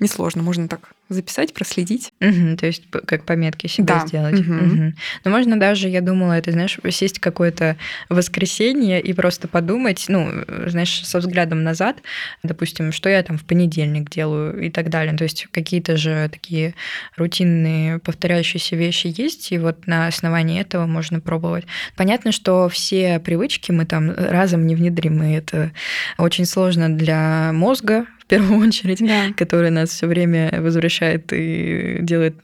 несложно. 0.00 0.42
Можно 0.42 0.68
так 0.68 0.90
записать, 1.08 1.54
проследить. 1.54 2.12
Угу, 2.20 2.56
то 2.56 2.66
есть 2.66 2.82
как 2.90 3.24
пометки 3.24 3.68
себе 3.68 3.86
да. 3.86 4.06
сделать. 4.06 4.40
Угу. 4.40 4.52
Угу. 4.52 4.92
Но 5.24 5.30
можно 5.30 5.58
даже, 5.58 5.88
я 5.88 6.00
думала, 6.00 6.32
это, 6.32 6.50
знаешь, 6.50 6.78
сесть 6.90 7.20
какое-то 7.20 7.76
воскресенье 8.08 9.00
и 9.00 9.12
просто 9.12 9.46
подумать, 9.46 10.06
ну, 10.08 10.28
знаешь, 10.66 11.06
со 11.06 11.20
взглядом 11.20 11.62
назад, 11.62 11.98
допустим, 12.42 12.90
что 12.90 13.08
я 13.08 13.22
там 13.22 13.38
в 13.38 13.44
понедельник 13.44 14.10
делаю 14.10 14.60
и 14.60 14.70
так 14.70 14.90
далее. 14.90 15.16
То 15.16 15.24
есть 15.24 15.46
какие-то 15.52 15.96
же 15.96 16.28
такие 16.32 16.74
рутинные 17.16 18.00
повторяющиеся 18.00 18.74
вещи 18.74 18.95
есть, 19.04 19.52
и 19.52 19.58
вот 19.58 19.86
на 19.86 20.06
основании 20.06 20.60
этого 20.60 20.86
можно 20.86 21.20
пробовать. 21.20 21.64
Понятно, 21.96 22.32
что 22.32 22.68
все 22.68 23.20
привычки 23.20 23.72
мы 23.72 23.84
там 23.86 24.12
разом 24.16 24.66
не 24.66 24.74
внедрим, 24.74 25.22
и 25.22 25.32
это 25.32 25.72
очень 26.18 26.46
сложно 26.46 26.88
для 26.88 27.50
мозга, 27.52 28.06
в 28.26 28.28
первую 28.28 28.60
очередь, 28.68 28.98
да. 29.06 29.32
который 29.36 29.70
нас 29.70 29.90
все 29.90 30.06
время 30.06 30.60
возвращает 30.60 31.32
и 31.32 31.98
делает, 32.00 32.36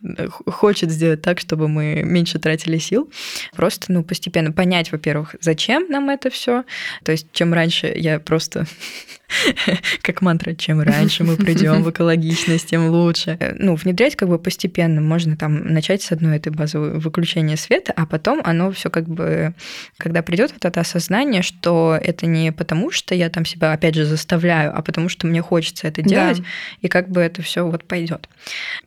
хочет 0.47 0.91
сделать 0.91 1.23
так, 1.23 1.41
чтобы 1.41 1.69
мы 1.69 2.03
меньше 2.05 2.39
тратили 2.39 2.79
сил. 2.79 3.11
Просто, 3.57 3.93
ну, 3.93 4.05
постепенно 4.05 4.53
понять, 4.53 4.93
во-первых, 4.93 5.35
зачем 5.41 5.89
нам 5.89 6.09
это 6.11 6.31
все. 6.31 6.65
То 7.05 7.13
есть, 7.13 7.27
чем 7.33 7.53
раньше 7.53 7.93
я 7.95 8.21
просто 8.21 8.67
как 10.03 10.23
мантра, 10.23 10.55
чем 10.55 10.81
раньше 10.81 11.25
мы 11.25 11.37
придем 11.37 11.83
в 11.83 11.91
экологичность, 11.91 12.69
тем 12.69 12.89
лучше. 12.89 13.39
Ну, 13.59 13.75
внедрять 13.75 14.17
как 14.17 14.29
бы 14.29 14.39
постепенно. 14.39 15.01
Можно 15.01 15.37
там 15.37 15.73
начать 15.73 16.03
с 16.03 16.13
одной 16.13 16.37
этой 16.37 16.53
базы 16.53 16.79
выключения 16.79 17.57
света, 17.57 17.93
а 17.97 18.07
потом 18.07 18.41
оно 18.45 18.71
все 18.73 18.91
как 18.91 19.09
бы, 19.09 19.55
когда 19.97 20.23
придет 20.23 20.53
вот 20.53 20.65
это 20.65 20.81
осознание, 20.81 21.43
что 21.43 21.99
это 22.01 22.27
не 22.27 22.53
потому, 22.53 22.91
что 22.91 23.15
я 23.15 23.29
там 23.29 23.45
себя 23.45 23.73
опять 23.73 23.95
же 23.95 24.05
заставляю, 24.05 24.77
а 24.77 24.83
потому 24.83 25.09
что 25.09 25.27
мне 25.27 25.43
хочется 25.43 25.89
это 25.89 26.03
делать, 26.03 26.39
да. 26.39 26.45
и 26.81 26.89
как 26.89 27.09
бы 27.09 27.21
это 27.21 27.43
все 27.43 27.67
вот 27.67 27.85
пойдет. 27.85 28.29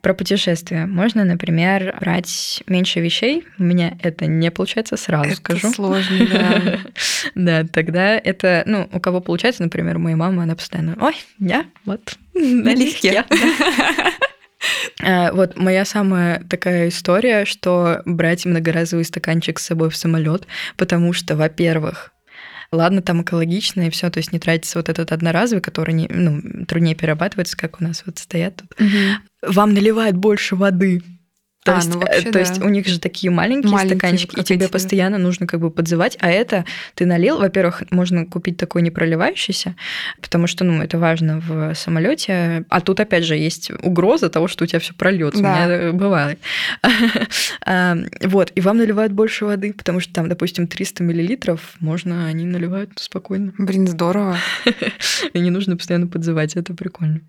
Про 0.02 0.14
путешествия. 0.14 0.86
Можно, 0.86 1.24
например, 1.26 1.96
брать 2.00 2.64
меньше 2.68 3.00
вещей. 3.00 3.46
У 3.58 3.64
меня 3.64 3.98
это 4.02 4.26
не 4.26 4.52
получается, 4.52 4.98
сразу 4.98 5.30
это 5.30 5.38
скажу. 5.38 5.72
сложно, 5.74 6.28
да. 6.32 6.80
Да, 7.36 7.64
тогда 7.64 8.18
это, 8.18 8.64
ну, 8.66 8.88
у 8.92 9.00
кого 9.00 9.20
получается, 9.20 9.64
например, 9.64 9.98
у 9.98 10.00
моей 10.00 10.16
мамы, 10.16 10.35
она 10.44 10.56
постоянно, 10.56 10.98
ой, 11.00 11.16
я 11.40 11.66
вот 11.86 12.18
налегке. 12.34 13.26
А, 15.04 15.32
вот 15.34 15.58
моя 15.58 15.86
самая 15.86 16.44
такая 16.50 16.90
история, 16.90 17.46
что 17.46 18.02
брать 18.06 18.46
многоразовый 18.46 19.06
стаканчик 19.06 19.60
с 19.60 19.66
собой 19.66 19.90
в 19.90 19.96
самолет, 19.96 20.48
потому 20.78 21.14
что, 21.14 21.36
во-первых, 21.36 22.12
ладно, 22.72 23.02
там 23.02 23.22
экологично 23.22 23.88
и 23.88 23.90
все, 23.90 24.10
то 24.10 24.18
есть 24.20 24.32
не 24.32 24.40
тратится 24.40 24.80
вот 24.80 24.90
этот 24.90 25.12
одноразовый, 25.12 25.62
который 25.62 25.94
не, 25.94 26.08
ну, 26.10 26.66
труднее 26.66 26.96
перерабатывается, 26.96 27.58
как 27.58 27.80
у 27.80 27.84
нас 27.84 28.04
вот 28.06 28.20
стоят 28.20 28.58
тут. 28.58 28.72
Угу. 28.80 29.54
Вам 29.54 29.74
наливают 29.74 30.16
больше 30.16 30.56
воды. 30.56 31.02
То, 31.66 31.74
а, 31.74 31.76
есть, 31.78 31.90
ну 31.92 32.00
вообще, 32.00 32.22
то 32.22 32.34
да. 32.34 32.40
есть 32.42 32.62
у 32.62 32.70
них 32.70 32.86
же 32.86 33.00
такие 33.00 33.32
маленькие, 33.32 33.72
маленькие 33.72 33.98
стаканчики, 33.98 34.40
и 34.40 34.44
тебе 34.44 34.68
постоянно 34.68 35.18
нужно 35.18 35.48
как 35.48 35.60
бы 35.60 35.72
подзывать, 35.72 36.16
а 36.22 36.30
это 36.30 36.64
ты 36.94 37.08
налил, 37.08 37.40
во-первых, 37.40 37.82
можно 37.90 38.28
купить 38.28 38.58
такой 38.58 38.84
непроливающийся, 38.84 39.76
потому 40.22 40.46
что, 40.46 40.64
ну, 40.64 40.84
это 40.84 41.00
важно 41.00 41.40
в 41.40 41.74
самолете, 41.74 42.66
а 42.70 42.82
тут 42.82 43.00
опять 43.00 43.24
же 43.24 43.36
есть 43.36 43.72
угроза 43.82 44.30
того, 44.30 44.48
что 44.48 44.66
у 44.66 44.68
тебя 44.68 44.80
все 44.80 44.94
прольется. 44.94 45.42
Да. 45.42 45.54
У 45.54 45.68
меня 45.68 45.94
бывает. 45.94 46.40
Вот, 48.22 48.52
и 48.54 48.62
вам 48.62 48.78
наливают 48.78 49.14
больше 49.14 49.46
воды, 49.46 49.74
потому 49.74 50.00
что 50.00 50.14
там, 50.14 50.30
допустим, 50.30 50.68
300 50.68 51.04
миллилитров, 51.04 51.76
можно, 51.80 52.28
они 52.28 52.46
наливают 52.46 52.92
спокойно. 52.98 53.54
Блин, 53.58 53.88
здорово. 53.88 54.38
И 55.34 55.40
не 55.40 55.50
нужно 55.50 55.78
постоянно 55.78 56.08
подзывать, 56.08 56.56
это 56.56 56.74
прикольно. 56.74 57.22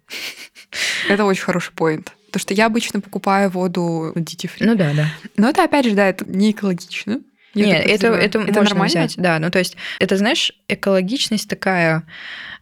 Это 1.09 1.24
очень 1.24 1.43
хороший 1.43 1.72
поинт. 1.72 2.16
Потому 2.37 2.43
что 2.43 2.55
я 2.55 2.66
обычно 2.66 3.01
покупаю 3.01 3.49
воду 3.49 4.12
duty 4.14 4.45
free. 4.45 4.66
Ну 4.66 4.74
да, 4.74 4.93
да. 4.95 5.09
Но 5.39 5.49
это, 5.49 5.64
опять 5.64 5.87
же, 5.87 5.93
да, 5.93 6.07
это 6.07 6.26
не 6.26 6.51
экологично. 6.51 7.22
Нет, 7.65 7.87
это, 7.87 8.09
это, 8.09 8.39
это 8.39 8.39
можно 8.39 8.63
нормально? 8.63 8.85
взять. 8.87 9.15
Да, 9.17 9.39
ну 9.39 9.51
то 9.51 9.59
есть 9.59 9.77
это, 9.99 10.17
знаешь, 10.17 10.53
экологичность 10.69 11.49
такая 11.49 12.05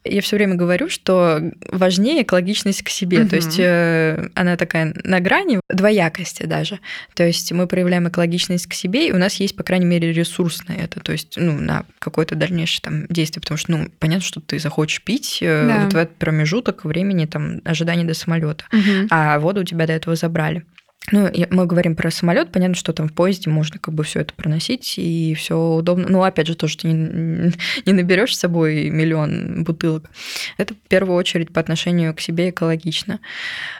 я 0.04 0.20
все 0.20 0.36
время 0.36 0.54
говорю, 0.54 0.90
что 0.90 1.40
важнее 1.70 2.22
экологичность 2.22 2.82
к 2.82 2.90
себе. 2.90 3.22
Угу. 3.22 3.28
То 3.28 3.36
есть 3.36 3.58
э, 3.58 4.28
она 4.34 4.56
такая 4.56 4.94
на 5.02 5.20
грани 5.20 5.60
двоякости 5.70 6.44
даже. 6.44 6.78
То 7.14 7.24
есть 7.24 7.52
мы 7.52 7.66
проявляем 7.66 8.08
экологичность 8.08 8.66
к 8.66 8.74
себе, 8.74 9.08
и 9.08 9.12
у 9.12 9.18
нас 9.18 9.36
есть, 9.36 9.56
по 9.56 9.62
крайней 9.62 9.86
мере, 9.86 10.12
ресурс 10.12 10.62
на 10.68 10.74
это. 10.74 11.00
То 11.00 11.12
есть, 11.12 11.34
ну, 11.36 11.58
на 11.58 11.86
какое-то 11.98 12.34
дальнейшее 12.34 12.82
там 12.82 13.06
действие. 13.06 13.40
Потому 13.40 13.58
что, 13.58 13.72
ну, 13.72 13.88
понятно, 13.98 14.24
что 14.24 14.40
ты 14.40 14.58
захочешь 14.58 15.02
пить 15.02 15.38
э, 15.40 15.66
да. 15.66 15.84
вот 15.84 15.94
в 15.94 15.96
этот 15.96 16.16
промежуток 16.16 16.84
времени 16.84 17.24
там 17.24 17.62
ожидания 17.64 18.04
до 18.04 18.14
самолета, 18.14 18.64
угу. 18.72 19.08
а 19.10 19.38
воду 19.38 19.62
у 19.62 19.64
тебя 19.64 19.86
до 19.86 19.94
этого 19.94 20.16
забрали. 20.16 20.64
Ну, 21.12 21.30
мы 21.50 21.66
говорим 21.66 21.96
про 21.96 22.10
самолет, 22.10 22.50
понятно, 22.50 22.74
что 22.74 22.94
там 22.94 23.08
в 23.08 23.12
поезде 23.12 23.50
можно 23.50 23.78
как 23.78 23.92
бы 23.92 24.04
все 24.04 24.20
это 24.20 24.32
проносить, 24.32 24.94
и 24.96 25.34
все 25.34 25.54
удобно. 25.54 26.06
Ну, 26.08 26.22
опять 26.22 26.46
же, 26.46 26.54
то, 26.54 26.66
что 26.66 26.82
ты 26.82 26.88
не, 26.88 27.52
не 27.84 27.92
наберешь 27.92 28.34
с 28.34 28.38
собой 28.38 28.88
миллион 28.88 29.64
бутылок. 29.64 30.10
Это 30.56 30.72
в 30.72 30.78
первую 30.88 31.16
очередь 31.16 31.52
по 31.52 31.60
отношению 31.60 32.14
к 32.14 32.20
себе 32.20 32.48
экологично. 32.48 33.20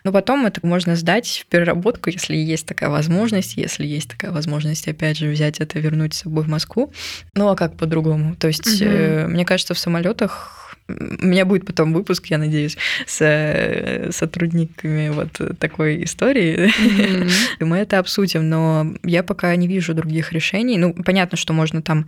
Но 0.05 0.13
потом 0.13 0.45
это 0.45 0.61
можно 0.67 0.97
сдать 0.97 1.45
в 1.45 1.47
переработку, 1.47 2.11
если 2.11 2.37
есть 2.37 2.67
такая 2.67 2.91
возможность, 2.91 3.57
если 3.57 3.87
есть 3.87 4.11
такая 4.11 4.31
возможность, 4.31 4.87
опять 4.87 5.17
же, 5.17 5.31
взять 5.31 5.61
это, 5.61 5.79
вернуть 5.79 6.13
с 6.13 6.23
собой 6.23 6.45
в 6.45 6.49
Москву. 6.49 6.93
Ну, 7.35 7.49
а 7.49 7.57
как 7.57 7.77
по-другому? 7.79 8.37
То 8.37 8.49
есть, 8.49 8.83
угу. 8.83 9.29
мне 9.29 9.47
кажется, 9.47 9.73
в 9.73 9.79
самолетах 9.79 10.64
у 10.89 11.27
меня 11.27 11.45
будет 11.45 11.67
потом 11.67 11.93
выпуск, 11.93 12.27
я 12.27 12.39
надеюсь, 12.39 12.77
с 13.07 13.19
э, 13.23 14.11
сотрудниками 14.13 15.09
вот 15.09 15.59
такой 15.59 16.05
истории. 16.05 16.69
Mm-hmm. 16.69 17.31
И 17.61 17.65
мы 17.65 17.79
это 17.79 17.99
обсудим, 17.99 18.49
но 18.49 18.95
я 19.03 19.23
пока 19.23 19.55
не 19.57 19.67
вижу 19.67 19.95
других 19.95 20.33
решений. 20.33 20.77
Ну, 20.77 20.93
понятно, 20.93 21.39
что 21.39 21.53
можно 21.53 21.81
там 21.81 22.07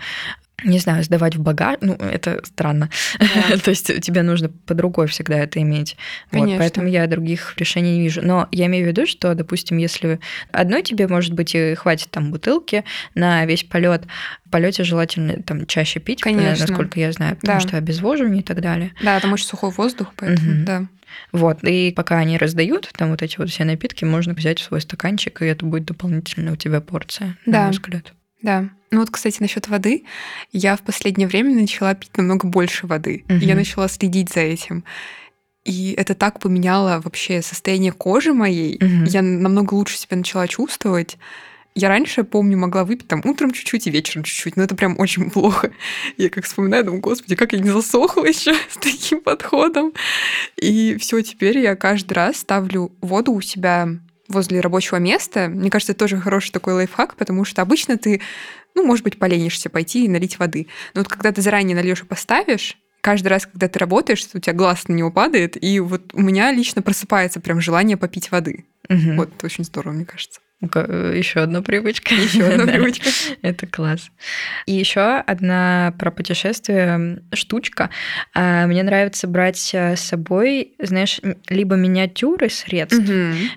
не 0.65 0.79
знаю, 0.79 1.05
сдавать 1.05 1.37
в 1.37 1.43
багаж, 1.43 1.77
ну, 1.83 1.95
это 1.95 2.41
странно. 2.45 2.89
Да. 3.19 3.59
То 3.65 3.71
есть 3.71 4.01
тебе 4.01 4.23
нужно 4.23 4.49
по 4.49 4.75
другой 4.75 5.07
всегда 5.07 5.37
это 5.37 5.61
иметь. 5.61 5.97
Конечно. 6.31 6.53
Вот, 6.53 6.59
поэтому 6.59 6.89
я 6.89 7.07
других 7.07 7.55
решений 7.59 7.99
не 7.99 8.03
вижу. 8.03 8.23
Но 8.23 8.49
я 8.53 8.67
имею 8.67 8.87
в 8.87 8.89
виду, 8.89 9.07
что, 9.07 9.35
допустим, 9.35 9.77
если 9.77 10.19
одной 10.53 10.83
тебе, 10.83 11.09
может 11.09 11.35
быть, 11.35 11.55
и 11.55 11.75
хватит 11.75 12.11
там 12.11 12.31
бутылки 12.31 12.85
на 13.15 13.45
весь 13.45 13.65
полет, 13.65 14.05
в 14.47 14.51
полете 14.51 14.83
желательно 14.83 15.43
там 15.43 15.67
чаще 15.67 16.01
пить, 16.01 16.23
Конечно. 16.23 16.67
насколько 16.67 16.99
я 16.99 17.13
знаю, 17.13 17.37
потому 17.37 17.61
да. 17.61 17.69
что 17.69 17.77
обезвоживание 17.77 18.41
и 18.41 18.45
так 18.45 18.61
далее. 18.63 18.93
Да, 19.03 19.21
там 19.21 19.33
очень 19.35 19.47
сухой 19.47 19.71
воздух, 19.71 20.13
поэтому, 20.17 20.53
угу. 20.53 20.65
да. 20.65 20.87
Вот, 21.33 21.63
и 21.65 21.93
пока 21.93 22.19
они 22.19 22.39
раздают, 22.39 22.91
там 22.97 23.11
вот 23.11 23.23
эти 23.23 23.39
вот 23.39 23.51
все 23.51 23.65
напитки, 23.65 24.05
можно 24.05 24.33
взять 24.35 24.59
в 24.59 24.65
свой 24.65 24.81
стаканчик, 24.81 25.43
и 25.43 25.47
это 25.47 25.65
будет 25.65 25.85
дополнительно 25.85 26.53
у 26.53 26.57
тебя 26.57 26.81
порция, 26.81 27.37
да. 27.45 27.59
на 27.59 27.63
мой 27.65 27.73
взгляд. 27.73 28.13
Да. 28.43 28.69
Ну 28.91 29.01
вот, 29.01 29.11
кстати, 29.11 29.39
насчет 29.41 29.68
воды. 29.68 30.05
Я 30.53 30.76
в 30.76 30.82
последнее 30.82 31.28
время 31.28 31.55
начала 31.55 31.95
пить 31.95 32.16
намного 32.16 32.47
больше 32.47 32.87
воды. 32.87 33.24
Угу. 33.28 33.39
Я 33.39 33.55
начала 33.55 33.89
следить 33.89 34.32
за 34.32 34.41
этим. 34.41 34.84
И 35.64 35.95
это 35.99 36.14
так 36.14 36.39
поменяло 36.39 37.01
вообще 37.03 37.43
состояние 37.43 37.93
кожи 37.93 38.32
моей. 38.32 38.76
Угу. 38.76 39.11
Я 39.11 39.22
намного 39.22 39.74
лучше 39.74 39.99
себя 39.99 40.16
начала 40.16 40.47
чувствовать. 40.47 41.18
Я 41.74 41.89
раньше, 41.89 42.24
помню, 42.24 42.57
могла 42.57 42.84
выпить 42.84 43.07
там 43.07 43.20
утром 43.24 43.51
чуть-чуть 43.51 43.87
и 43.87 43.91
вечером 43.91 44.24
чуть-чуть, 44.24 44.57
но 44.57 44.62
это 44.62 44.74
прям 44.74 44.99
очень 44.99 45.30
плохо. 45.32 45.72
Я 46.16 46.30
как 46.30 46.45
вспоминаю, 46.45 46.84
думаю, 46.84 47.03
господи, 47.03 47.34
как 47.34 47.53
я 47.53 47.59
не 47.59 47.68
засохла 47.68 48.24
еще 48.26 48.55
с 48.55 48.78
таким 48.80 49.20
подходом. 49.20 49.93
И 50.57 50.97
все, 50.99 51.20
теперь 51.20 51.59
я 51.59 51.76
каждый 51.76 52.14
раз 52.14 52.39
ставлю 52.39 52.93
воду 53.03 53.32
у 53.32 53.41
себя 53.41 53.89
возле 54.28 54.61
рабочего 54.61 54.97
места. 54.97 55.49
Мне 55.49 55.70
кажется, 55.70 55.93
это 55.93 56.01
тоже 56.01 56.18
хороший 56.18 56.51
такой 56.51 56.74
лайфхак, 56.74 57.16
потому 57.16 57.45
что 57.45 57.62
обычно 57.62 57.99
ты, 57.99 58.20
ну, 58.77 58.85
может 58.85 59.03
быть, 59.03 59.18
поленишься 59.18 59.70
пойти 59.70 60.05
и 60.05 60.09
налить 60.09 60.39
воды. 60.39 60.68
Но 60.95 61.01
вот 61.01 61.09
когда 61.09 61.33
ты 61.33 61.43
заранее 61.43 61.74
нальешь 61.74 62.03
и 62.03 62.05
поставишь, 62.05 62.77
каждый 63.01 63.29
раз, 63.29 63.47
когда 63.47 63.68
ты 63.68 63.79
работаешь, 63.79 64.24
у 64.35 64.39
тебя 64.39 64.53
глаз 64.53 64.87
на 64.87 64.93
него 64.93 65.11
падает, 65.11 65.62
и 65.62 65.81
вот 65.81 66.12
у 66.12 66.20
меня 66.20 66.53
лично 66.53 66.83
просыпается 66.83 67.41
прям 67.41 67.61
желание 67.61 67.97
попить 67.97 68.31
воды. 68.31 68.66
Угу. 68.89 69.14
Вот 69.16 69.45
очень 69.45 69.64
здорово, 69.64 69.95
мне 69.95 70.05
кажется. 70.05 70.41
Э, 70.63 71.13
еще 71.15 71.41
одна 71.41 71.61
привычка. 71.61 72.15
Еще 72.27 72.45
одна 72.45 72.67
привычка. 72.73 73.11
Это 73.43 73.67
класс. 73.67 74.11
И 74.67 74.73
еще 74.73 75.19
одна 75.19 75.95
про 75.99 76.11
путешествие 76.11 77.23
штучка. 77.35 77.91
А, 78.35 78.67
мне 78.67 78.83
нравится 78.83 79.27
брать 79.27 79.59
с 79.59 79.97
собой, 79.97 80.75
знаешь, 80.81 81.21
либо 81.49 81.77
миниатюры 81.77 82.49
средств, 82.49 83.03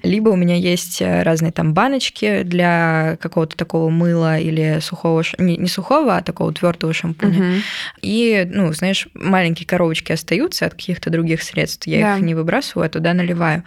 либо 0.04 0.30
у 0.30 0.36
меня 0.36 0.56
есть 0.56 1.02
э, 1.02 1.24
разные 1.24 1.52
там 1.52 1.74
баночки 1.74 2.44
для 2.44 3.18
какого-то 3.22 3.56
такого 3.56 3.90
мыла 3.90 4.38
или 4.38 4.80
сухого, 4.82 5.24
не, 5.38 5.58
не 5.58 5.68
сухого, 5.68 6.18
а 6.18 6.22
такого 6.22 6.54
твердого 6.54 6.94
шампуня. 6.94 7.62
И, 8.02 8.46
ну, 8.52 8.74
знаешь, 8.74 9.08
маленькие 9.14 9.68
коробочки 9.68 10.12
остаются 10.12 10.66
от 10.66 10.74
каких-то 10.74 11.10
других 11.10 11.44
средств. 11.44 11.88
Я 11.88 12.16
их 12.16 12.22
не 12.22 12.36
выбрасываю, 12.36 12.88
а 12.88 12.90
туда 12.90 13.14
наливаю. 13.14 13.64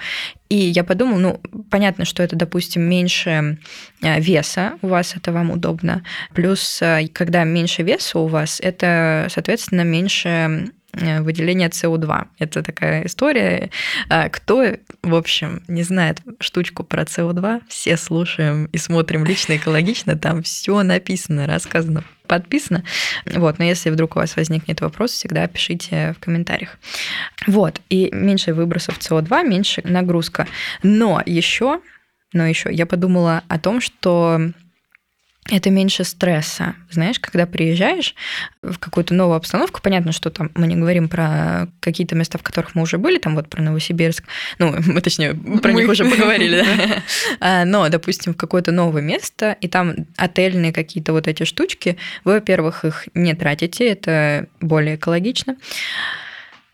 И 0.52 0.56
я 0.56 0.84
подумала, 0.84 1.18
ну, 1.18 1.40
понятно, 1.70 2.04
что 2.04 2.22
это, 2.22 2.36
допустим, 2.36 2.82
меньше 2.82 3.56
э, 4.02 4.20
веса 4.20 4.74
у 4.82 4.88
вас, 4.88 5.16
это 5.16 5.32
вам 5.32 5.50
удобно. 5.50 6.04
Плюс, 6.34 6.82
э, 6.82 7.08
когда 7.08 7.44
меньше 7.44 7.82
веса 7.82 8.18
у 8.18 8.26
вас, 8.26 8.60
это, 8.60 9.28
соответственно, 9.30 9.80
меньше 9.80 10.70
Э, 10.94 11.22
выделение 11.22 11.70
СО2. 11.70 12.26
Это 12.38 12.62
такая 12.62 13.06
история. 13.06 13.70
А, 14.10 14.28
кто, 14.28 14.62
в 15.02 15.14
общем, 15.14 15.62
не 15.66 15.84
знает 15.84 16.20
штучку 16.38 16.84
про 16.84 17.04
СО2, 17.04 17.62
все 17.68 17.96
слушаем 17.96 18.66
и 18.66 18.76
смотрим 18.76 19.24
лично 19.24 19.56
экологично, 19.56 20.18
там 20.18 20.42
все 20.42 20.82
написано, 20.82 21.46
рассказано, 21.46 22.04
подписано. 22.32 22.82
Вот, 23.26 23.58
но 23.58 23.64
если 23.64 23.90
вдруг 23.90 24.16
у 24.16 24.20
вас 24.20 24.36
возникнет 24.36 24.80
вопрос, 24.80 25.12
всегда 25.12 25.46
пишите 25.46 26.14
в 26.16 26.24
комментариях. 26.24 26.78
Вот, 27.46 27.80
и 27.90 28.08
меньше 28.10 28.54
выбросов 28.54 28.98
СО2, 28.98 29.46
меньше 29.46 29.82
нагрузка. 29.84 30.46
Но 30.82 31.22
еще 31.26 31.80
но 32.32 32.46
еще 32.46 32.72
я 32.72 32.86
подумала 32.86 33.42
о 33.48 33.58
том, 33.58 33.82
что 33.82 34.40
это 35.50 35.70
меньше 35.70 36.04
стресса. 36.04 36.76
Знаешь, 36.90 37.18
когда 37.18 37.46
приезжаешь 37.46 38.14
в 38.62 38.78
какую-то 38.78 39.12
новую 39.12 39.36
обстановку, 39.36 39.80
понятно, 39.82 40.12
что 40.12 40.30
там 40.30 40.50
мы 40.54 40.68
не 40.68 40.76
говорим 40.76 41.08
про 41.08 41.68
какие-то 41.80 42.14
места, 42.14 42.38
в 42.38 42.42
которых 42.42 42.74
мы 42.76 42.82
уже 42.82 42.96
были, 42.96 43.18
там 43.18 43.34
вот 43.34 43.48
про 43.48 43.60
Новосибирск, 43.60 44.24
ну, 44.58 44.74
мы 44.86 45.00
точнее 45.00 45.34
про 45.34 45.72
них 45.72 45.88
уже 45.88 46.04
поговорили, 46.04 46.62
да. 46.62 47.02
А, 47.40 47.64
но, 47.64 47.88
допустим, 47.88 48.34
в 48.34 48.36
какое-то 48.36 48.70
новое 48.70 49.02
место, 49.02 49.56
и 49.60 49.68
там 49.68 50.06
отельные 50.16 50.72
какие-то 50.72 51.12
вот 51.12 51.26
эти 51.26 51.42
штучки, 51.44 51.98
вы, 52.24 52.34
во-первых, 52.34 52.84
их 52.84 53.08
не 53.14 53.34
тратите, 53.34 53.88
это 53.88 54.46
более 54.60 54.94
экологично. 54.94 55.56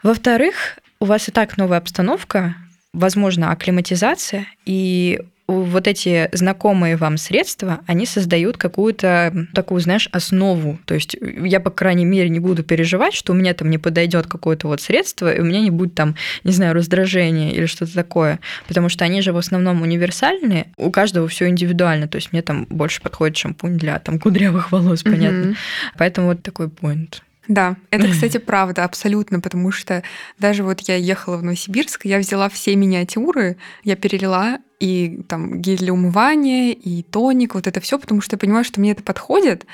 Во-вторых, 0.02 0.78
у 1.00 1.06
вас 1.06 1.28
и 1.28 1.32
так 1.32 1.56
новая 1.56 1.78
обстановка, 1.78 2.54
возможно, 2.92 3.50
акклиматизация, 3.50 4.46
и 4.66 5.20
вот 5.48 5.88
эти 5.88 6.28
знакомые 6.32 6.96
вам 6.96 7.16
средства, 7.16 7.80
они 7.86 8.04
создают 8.04 8.58
какую-то 8.58 9.46
такую, 9.54 9.80
знаешь, 9.80 10.08
основу. 10.12 10.78
То 10.84 10.94
есть 10.94 11.16
я, 11.20 11.58
по 11.58 11.70
крайней 11.70 12.04
мере, 12.04 12.28
не 12.28 12.38
буду 12.38 12.62
переживать, 12.62 13.14
что 13.14 13.32
у 13.32 13.36
меня 13.36 13.54
там 13.54 13.70
не 13.70 13.78
подойдет 13.78 14.26
какое-то 14.26 14.68
вот 14.68 14.82
средство, 14.82 15.32
и 15.32 15.40
у 15.40 15.44
меня 15.44 15.60
не 15.60 15.70
будет 15.70 15.94
там, 15.94 16.16
не 16.44 16.52
знаю, 16.52 16.74
раздражения 16.74 17.52
или 17.52 17.64
что-то 17.64 17.94
такое. 17.94 18.40
Потому 18.66 18.90
что 18.90 19.06
они 19.06 19.22
же 19.22 19.32
в 19.32 19.38
основном 19.38 19.80
универсальные, 19.80 20.66
у 20.76 20.90
каждого 20.90 21.28
все 21.28 21.48
индивидуально. 21.48 22.08
То 22.08 22.16
есть 22.16 22.32
мне 22.32 22.42
там 22.42 22.66
больше 22.68 23.00
подходит 23.00 23.38
шампунь 23.38 23.78
для 23.78 23.98
там 24.00 24.18
кудрявых 24.18 24.70
волос, 24.70 25.02
понятно. 25.02 25.50
Mm-hmm. 25.50 25.56
Поэтому 25.96 26.26
вот 26.28 26.42
такой 26.42 26.68
поинт. 26.68 27.22
Да, 27.48 27.76
это, 27.90 28.08
кстати, 28.10 28.36
правда, 28.36 28.84
абсолютно, 28.84 29.40
потому 29.40 29.72
что 29.72 30.02
даже 30.38 30.62
вот 30.62 30.80
я 30.80 30.96
ехала 30.96 31.38
в 31.38 31.42
Новосибирск, 31.42 32.04
я 32.04 32.18
взяла 32.18 32.50
все 32.50 32.76
миниатюры, 32.76 33.56
я 33.82 33.96
перелила 33.96 34.58
и 34.78 35.22
там 35.28 35.60
гель 35.60 35.78
для 35.78 35.92
умывания, 35.92 36.72
и 36.72 37.02
тоник, 37.02 37.54
вот 37.54 37.66
это 37.66 37.80
все, 37.80 37.98
потому 37.98 38.20
что 38.20 38.34
я 38.34 38.38
понимаю, 38.38 38.64
что 38.64 38.80
мне 38.80 38.92
это 38.92 39.02
подходит. 39.02 39.66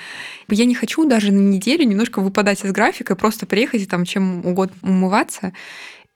Я 0.49 0.65
не 0.65 0.75
хочу 0.75 1.05
даже 1.07 1.31
на 1.33 1.41
неделю 1.41 1.85
немножко 1.85 2.21
выпадать 2.21 2.65
из 2.65 2.73
графика, 2.73 3.15
просто 3.15 3.47
приехать 3.47 3.83
и 3.83 3.87
там 3.87 4.05
чем 4.05 4.45
угодно 4.47 4.77
умываться. 4.83 5.53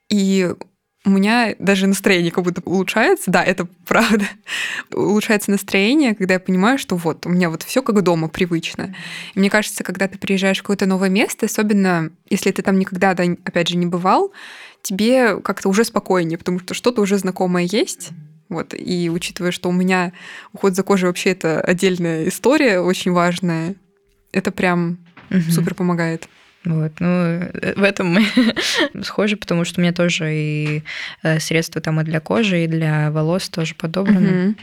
И 0.08 0.54
у 1.04 1.10
меня 1.10 1.54
даже 1.58 1.86
настроение 1.86 2.32
как 2.32 2.44
будто 2.44 2.62
улучшается. 2.64 3.30
Да, 3.30 3.42
это 3.44 3.66
правда. 3.86 4.24
улучшается 4.92 5.50
настроение, 5.50 6.14
когда 6.14 6.34
я 6.34 6.40
понимаю, 6.40 6.78
что 6.78 6.96
вот, 6.96 7.26
у 7.26 7.28
меня 7.28 7.50
вот 7.50 7.62
все 7.62 7.82
как 7.82 8.02
дома, 8.02 8.28
привычно. 8.28 8.94
И 9.34 9.38
мне 9.38 9.50
кажется, 9.50 9.84
когда 9.84 10.08
ты 10.08 10.18
приезжаешь 10.18 10.58
в 10.58 10.62
какое-то 10.62 10.86
новое 10.86 11.08
место, 11.08 11.46
особенно 11.46 12.10
если 12.28 12.50
ты 12.50 12.62
там 12.62 12.78
никогда, 12.78 13.10
опять 13.10 13.68
же, 13.68 13.76
не 13.76 13.86
бывал, 13.86 14.32
тебе 14.82 15.40
как-то 15.40 15.68
уже 15.68 15.84
спокойнее, 15.84 16.38
потому 16.38 16.60
что 16.60 16.74
что-то 16.74 17.02
уже 17.02 17.18
знакомое 17.18 17.68
есть. 17.70 18.10
Вот. 18.48 18.74
И 18.74 19.10
учитывая, 19.10 19.50
что 19.50 19.68
у 19.68 19.72
меня 19.72 20.12
уход 20.52 20.74
за 20.74 20.82
кожей 20.82 21.08
вообще 21.08 21.30
это 21.30 21.60
отдельная 21.60 22.28
история, 22.28 22.80
очень 22.80 23.12
важная, 23.12 23.74
это 24.32 24.50
прям 24.50 24.98
угу. 25.30 25.40
супер 25.50 25.74
помогает. 25.74 26.28
Вот, 26.64 26.92
ну, 26.98 27.08
э, 27.08 27.74
в 27.76 27.82
этом 27.82 28.08
мы 28.08 28.24
схожи, 29.02 29.36
потому 29.36 29.64
что 29.64 29.80
у 29.80 29.82
меня 29.82 29.92
тоже 29.92 30.34
и 30.34 30.82
э, 31.22 31.38
средства 31.40 31.80
там 31.80 32.00
и 32.00 32.04
для 32.04 32.20
кожи, 32.20 32.64
и 32.64 32.66
для 32.66 33.10
волос 33.10 33.48
тоже 33.48 33.74
подобраны. 33.74 34.48
Угу. 34.48 34.54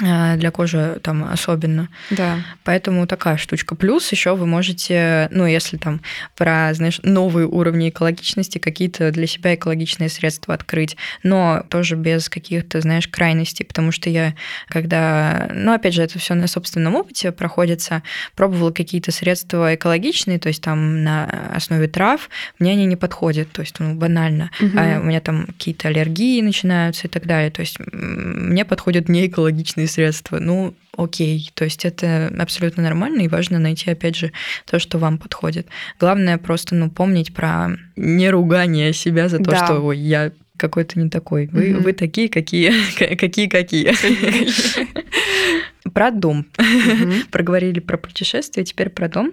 А, 0.00 0.36
для 0.36 0.50
кожи 0.50 0.98
там 1.02 1.24
особенно. 1.24 1.88
Да. 2.10 2.38
Поэтому 2.64 3.06
такая 3.06 3.36
штучка. 3.36 3.74
Плюс 3.74 4.10
еще 4.10 4.34
вы 4.34 4.46
можете, 4.46 5.28
ну, 5.30 5.44
если 5.44 5.76
там 5.76 6.00
про, 6.34 6.72
знаешь, 6.72 6.98
новые 7.02 7.46
уровни 7.46 7.90
экологичности, 7.90 8.58
какие-то 8.58 9.10
для 9.10 9.26
себя 9.26 9.54
экологичные 9.54 10.08
средства 10.08 10.54
открыть, 10.54 10.96
но 11.22 11.64
тоже 11.68 11.96
без 11.96 12.30
каких-то, 12.30 12.80
знаешь, 12.80 13.06
крайностей, 13.06 13.66
потому 13.66 13.92
что 13.92 14.08
я, 14.08 14.34
когда, 14.68 15.50
ну, 15.52 15.74
опять 15.74 15.92
же, 15.92 16.02
это 16.02 16.18
все 16.18 16.34
на 16.34 16.46
собственном 16.46 16.94
опыте 16.94 17.30
проходится, 17.30 18.02
пробовала 18.34 18.70
какие-то 18.70 19.12
средства 19.12 19.74
экологичные, 19.74 20.38
то 20.38 20.48
есть 20.48 20.62
там 20.62 21.04
на 21.04 21.50
основе 21.54 21.86
трав, 21.86 22.30
мне 22.58 22.72
они 22.72 22.86
не 22.86 22.96
подходят, 22.96 23.52
то 23.52 23.60
есть, 23.60 23.78
ну, 23.78 23.94
банально. 23.94 24.50
Угу. 24.58 24.78
А 24.78 25.00
у 25.00 25.04
меня 25.04 25.20
там 25.20 25.46
какие-то 25.46 25.88
аллергии 25.88 26.40
начинаются 26.40 27.08
и 27.08 27.10
так 27.10 27.26
далее, 27.26 27.50
то 27.50 27.60
есть 27.60 27.76
мне 27.78 28.64
подходят 28.64 29.10
не 29.10 29.26
экологичные 29.26 29.81
безопасные 29.82 29.88
средства, 29.88 30.38
ну, 30.38 30.74
окей. 30.96 31.50
То 31.54 31.64
есть 31.64 31.84
это 31.84 32.32
абсолютно 32.38 32.82
нормально, 32.82 33.22
и 33.22 33.28
важно 33.28 33.58
найти, 33.58 33.90
опять 33.90 34.16
же, 34.16 34.32
то, 34.66 34.78
что 34.78 34.98
вам 34.98 35.18
подходит. 35.18 35.66
Главное 36.00 36.38
просто, 36.38 36.74
ну, 36.74 36.90
помнить 36.90 37.34
про 37.34 37.70
не 37.96 38.30
ругание 38.30 38.92
себя 38.92 39.28
за 39.28 39.38
то, 39.38 39.50
да. 39.50 39.64
что 39.64 39.80
Ой, 39.80 39.98
я 39.98 40.32
какой-то 40.56 40.98
не 40.98 41.08
такой. 41.08 41.48
Вы, 41.52 41.74
угу. 41.74 41.84
вы 41.84 41.92
такие, 41.92 42.28
какие, 42.28 42.72
какие, 43.16 43.48
какие. 43.48 43.92
Про 45.94 46.10
дом. 46.12 46.46
Проговорили 47.32 47.80
про 47.80 47.98
путешествие, 47.98 48.64
теперь 48.64 48.88
про 48.88 49.08
дом. 49.08 49.32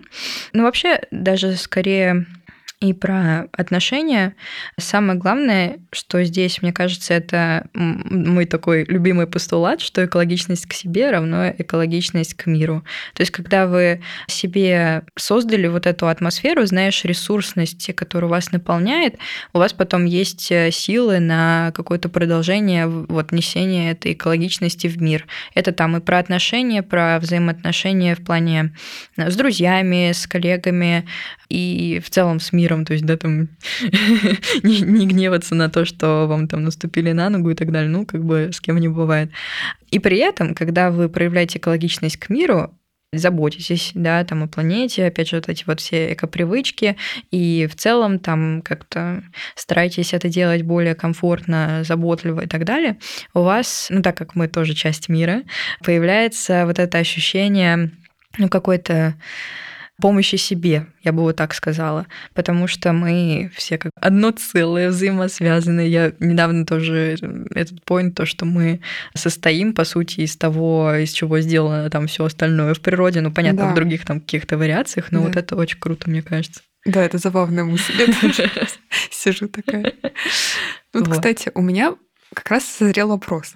Ну, 0.52 0.64
вообще, 0.64 1.00
даже 1.12 1.56
скорее 1.56 2.26
и 2.82 2.93
про 2.93 3.49
отношения. 3.51 4.36
Самое 4.77 5.19
главное, 5.19 5.80
что 5.91 6.23
здесь, 6.23 6.61
мне 6.61 6.71
кажется, 6.71 7.13
это 7.13 7.67
мой 7.73 8.45
такой 8.45 8.86
любимый 8.86 9.27
постулат, 9.27 9.82
что 9.82 10.05
экологичность 10.05 10.65
к 10.65 10.71
себе 10.71 11.11
равно 11.11 11.49
экологичность 11.57 12.36
к 12.36 12.45
миру. 12.45 12.86
То 13.15 13.21
есть, 13.21 13.34
когда 13.34 13.67
вы 13.67 14.01
себе 14.27 15.03
создали 15.17 15.67
вот 15.67 15.88
эту 15.88 16.07
атмосферу, 16.07 16.65
знаешь, 16.65 17.03
ресурсности, 17.03 17.91
которая 17.91 18.32
вас 18.32 18.53
наполняет, 18.53 19.15
у 19.51 19.57
вас 19.57 19.73
потом 19.73 20.05
есть 20.05 20.49
э, 20.49 20.71
силы 20.71 21.19
на 21.19 21.73
какое-то 21.75 22.07
продолжение 22.07 22.88
вот 22.88 23.34
несения 23.34 23.91
этой 23.91 24.13
экологичности 24.13 24.88
в 24.88 25.01
мир. 25.01 25.27
Это 25.53 25.73
там 25.73 25.97
и 25.97 25.99
про 25.99 26.19
отношения, 26.19 26.82
про 26.82 27.19
взаимоотношения 27.19 28.15
в 28.15 28.23
плане 28.23 28.73
э, 29.17 29.30
с 29.30 29.36
друзьями, 29.36 30.13
с 30.13 30.25
коллегами 30.27 31.05
и 31.49 32.01
в 32.01 32.09
целом 32.09 32.39
с 32.39 32.53
миром 32.53 32.68
миром, 32.70 32.86
то 32.86 32.93
есть, 32.93 33.05
да, 33.05 33.17
там 33.17 33.49
не, 34.63 34.82
не 34.82 35.07
гневаться 35.07 35.55
на 35.55 35.70
то, 35.70 35.86
что 35.86 36.28
вам 36.28 36.47
там 36.47 36.63
наступили 36.63 37.11
на 37.11 37.30
ногу 37.30 37.49
и 37.49 37.55
так 37.55 37.72
далее, 37.72 37.89
ну, 37.89 38.05
как 38.05 38.24
бы 38.24 38.51
с 38.53 38.61
кем 38.61 38.78
не 38.78 38.88
бывает. 38.88 39.32
И 39.91 39.99
при 39.99 40.17
этом, 40.17 40.53
когда 40.53 40.91
вы 40.91 41.09
проявляете 41.09 41.59
экологичность 41.59 42.17
к 42.17 42.30
миру, 42.30 42.74
заботитесь, 43.11 43.91
да, 43.95 44.24
там 44.24 44.43
о 44.43 44.47
планете, 44.47 45.07
опять 45.07 45.30
же, 45.30 45.38
вот 45.38 45.49
эти 45.49 45.63
вот 45.65 45.80
все 45.80 46.13
экопривычки, 46.13 46.95
и 47.32 47.67
в 47.67 47.76
целом 47.76 48.20
там 48.20 48.61
как-то 48.61 49.24
старайтесь 49.55 50.13
это 50.13 50.30
делать 50.30 50.61
более 50.61 50.93
комфортно, 50.93 51.82
заботливо 51.84 52.41
и 52.41 52.47
так 52.47 52.65
далее, 52.65 52.99
у 53.34 53.41
вас, 53.41 53.88
ну 53.89 54.03
так 54.03 54.15
как 54.15 54.36
мы 54.36 54.47
тоже 54.47 54.76
часть 54.76 55.09
мира, 55.09 55.41
появляется 55.84 56.67
вот 56.67 56.78
это 56.78 56.99
ощущение, 56.99 57.91
ну, 58.38 58.47
какой-то 58.47 59.15
помощи 60.00 60.36
себе, 60.36 60.88
я 61.04 61.12
бы 61.12 61.22
вот 61.22 61.36
так 61.36 61.54
сказала, 61.54 62.08
потому 62.34 62.68
что 62.68 62.93
мы 62.93 63.52
все 63.56 63.78
как 63.78 63.91
одно 63.95 64.32
целое, 64.32 64.89
взаимосвязаны. 64.89 65.88
Я 65.88 66.14
недавно 66.20 66.66
тоже 66.66 67.18
этот 67.54 67.84
поинт, 67.84 68.16
то, 68.16 68.26
что 68.26 68.45
мы 68.45 68.82
состоим, 69.14 69.74
по 69.74 69.84
сути, 69.84 70.22
из 70.22 70.36
того, 70.36 70.93
из 70.95 71.12
чего 71.12 71.39
сделано 71.39 71.89
там 71.89 72.08
все 72.08 72.26
остальное 72.26 72.74
в 72.74 72.82
природе, 72.82 73.22
ну, 73.22 73.32
понятно, 73.32 73.66
да. 73.66 73.72
в 73.72 73.76
других 73.76 74.06
там 74.06 74.22
каких-то 74.22 74.58
вариациях, 74.58 75.12
но 75.12 75.20
да. 75.20 75.28
вот 75.28 75.36
это 75.36 75.56
очень 75.56 75.80
круто, 75.80 76.10
мне 76.10 76.22
кажется. 76.22 76.62
Да, 76.86 77.04
это 77.04 77.18
забавная 77.18 77.66
мысль. 77.66 77.93
Сижу 79.12 79.47
такая. 79.47 79.93
Вот, 80.93 81.08
кстати, 81.08 81.52
у 81.54 81.62
меня 81.62 81.95
как 82.34 82.50
раз 82.50 82.66
созрел 82.66 83.10
вопрос. 83.10 83.56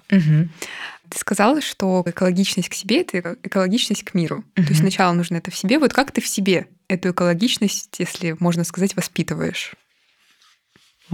Ты 1.14 1.20
сказала, 1.20 1.60
что 1.60 2.02
экологичность 2.04 2.68
к 2.68 2.74
себе— 2.74 3.02
это 3.02 3.36
экологичность 3.44 4.02
к 4.02 4.14
миру. 4.14 4.38
Угу. 4.38 4.64
То 4.64 4.68
есть 4.70 4.80
сначала 4.80 5.12
нужно 5.12 5.36
это 5.36 5.52
в 5.52 5.56
себе. 5.56 5.78
Вот 5.78 5.92
как 5.92 6.10
ты 6.10 6.20
в 6.20 6.26
себе 6.26 6.66
эту 6.88 7.12
экологичность, 7.12 7.94
если 8.00 8.34
можно 8.40 8.64
сказать, 8.64 8.96
воспитываешь? 8.96 9.74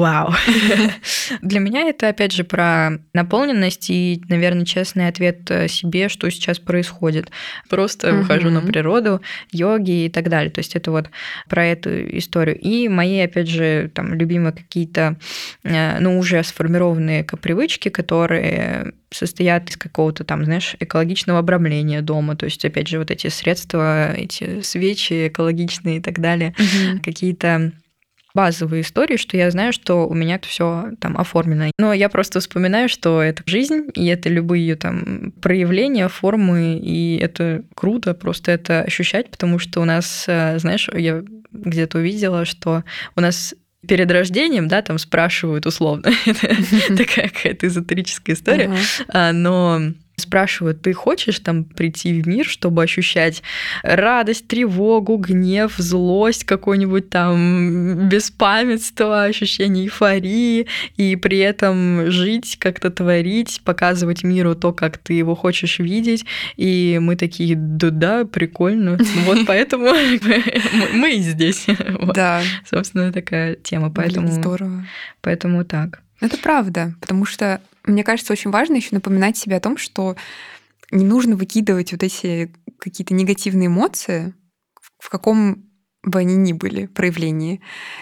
Вау. 0.00 0.32
Для 1.42 1.60
меня 1.60 1.82
это, 1.82 2.08
опять 2.08 2.32
же, 2.32 2.42
про 2.42 2.92
наполненность 3.12 3.90
и, 3.90 4.22
наверное, 4.30 4.64
честный 4.64 5.08
ответ 5.08 5.50
э, 5.50 5.68
себе, 5.68 6.08
что 6.08 6.30
сейчас 6.30 6.58
происходит. 6.58 7.30
Просто 7.68 8.14
выхожу 8.14 8.48
на 8.48 8.62
природу, 8.62 9.20
йоги 9.52 10.06
и 10.06 10.08
так 10.08 10.30
далее. 10.30 10.50
То 10.50 10.60
есть 10.60 10.74
это 10.74 10.90
вот 10.90 11.10
про 11.50 11.66
эту 11.66 11.90
историю. 12.16 12.58
И 12.58 12.88
мои, 12.88 13.20
опять 13.20 13.48
же, 13.48 13.90
там, 13.92 14.14
любимые 14.14 14.52
какие-то, 14.52 15.16
э, 15.64 15.98
ну, 16.00 16.18
уже 16.18 16.42
сформированные 16.44 17.22
привычки, 17.24 17.90
которые 17.90 18.94
состоят 19.10 19.68
из 19.68 19.76
какого-то 19.76 20.24
там, 20.24 20.46
знаешь, 20.46 20.76
экологичного 20.80 21.40
обрамления 21.40 22.00
дома. 22.00 22.36
То 22.36 22.46
есть, 22.46 22.64
опять 22.64 22.88
же, 22.88 22.98
вот 22.98 23.10
эти 23.10 23.26
средства, 23.26 24.14
эти 24.14 24.62
свечи 24.62 25.28
экологичные 25.28 25.98
и 25.98 26.00
так 26.00 26.20
далее, 26.20 26.54
какие-то 27.04 27.72
базовые 28.34 28.82
истории, 28.82 29.16
что 29.16 29.36
я 29.36 29.50
знаю, 29.50 29.72
что 29.72 30.06
у 30.06 30.14
меня 30.14 30.38
все 30.42 30.90
там 31.00 31.16
оформлено. 31.16 31.70
Но 31.78 31.92
я 31.92 32.08
просто 32.08 32.40
вспоминаю, 32.40 32.88
что 32.88 33.22
это 33.22 33.42
жизнь, 33.46 33.90
и 33.94 34.06
это 34.06 34.28
любые 34.28 34.66
ее 34.66 34.76
там 34.76 35.32
проявления, 35.40 36.08
формы, 36.08 36.78
и 36.78 37.16
это 37.18 37.62
круто 37.74 38.14
просто 38.14 38.52
это 38.52 38.82
ощущать, 38.82 39.30
потому 39.30 39.58
что 39.58 39.80
у 39.80 39.84
нас, 39.84 40.24
э, 40.28 40.58
знаешь, 40.58 40.88
я 40.92 41.22
где-то 41.52 41.98
увидела, 41.98 42.44
что 42.44 42.84
у 43.16 43.20
нас 43.20 43.54
перед 43.86 44.10
рождением, 44.10 44.68
да, 44.68 44.82
там 44.82 44.98
спрашивают 44.98 45.66
условно, 45.66 46.12
такая 46.96 47.28
какая-то 47.28 47.66
эзотерическая 47.66 48.36
история, 48.36 48.70
а, 49.08 49.32
но 49.32 49.80
спрашивают, 50.20 50.82
ты 50.82 50.92
хочешь 50.92 51.40
там 51.40 51.64
прийти 51.64 52.20
в 52.22 52.28
мир, 52.28 52.46
чтобы 52.46 52.82
ощущать 52.82 53.42
радость, 53.82 54.46
тревогу, 54.46 55.16
гнев, 55.16 55.74
злость, 55.76 56.44
какое-нибудь 56.44 57.10
там 57.10 58.08
беспамятство, 58.08 59.24
ощущение 59.24 59.86
эйфории, 59.86 60.66
и 60.96 61.16
при 61.16 61.38
этом 61.38 62.10
жить, 62.10 62.56
как-то 62.58 62.90
творить, 62.90 63.60
показывать 63.64 64.22
миру 64.22 64.54
то, 64.54 64.72
как 64.72 64.98
ты 64.98 65.14
его 65.14 65.34
хочешь 65.34 65.78
видеть. 65.78 66.24
И 66.56 66.98
мы 67.00 67.16
такие, 67.16 67.56
да, 67.56 67.90
да, 67.90 68.24
прикольно. 68.24 68.98
Вот 69.26 69.38
поэтому 69.46 69.86
мы 70.94 71.18
здесь. 71.18 71.66
Да. 72.14 72.42
Собственно, 72.68 73.12
такая 73.12 73.54
тема. 73.54 73.90
Поэтому 73.90 74.28
здорово. 74.28 74.86
Поэтому 75.20 75.64
так. 75.64 76.02
Это 76.20 76.36
правда, 76.36 76.94
потому 77.00 77.24
что 77.24 77.60
мне 77.84 78.04
кажется, 78.04 78.32
очень 78.32 78.50
важно 78.50 78.76
еще 78.76 78.90
напоминать 78.92 79.36
себе 79.36 79.56
о 79.56 79.60
том, 79.60 79.76
что 79.76 80.16
не 80.90 81.04
нужно 81.04 81.36
выкидывать 81.36 81.92
вот 81.92 82.02
эти 82.02 82.52
какие-то 82.78 83.14
негативные 83.14 83.68
эмоции, 83.68 84.34
в 84.98 85.08
каком 85.08 85.64
бы 86.02 86.18
они 86.18 86.36
ни 86.36 86.52
были 86.52 86.86
проявлении. 86.86 87.60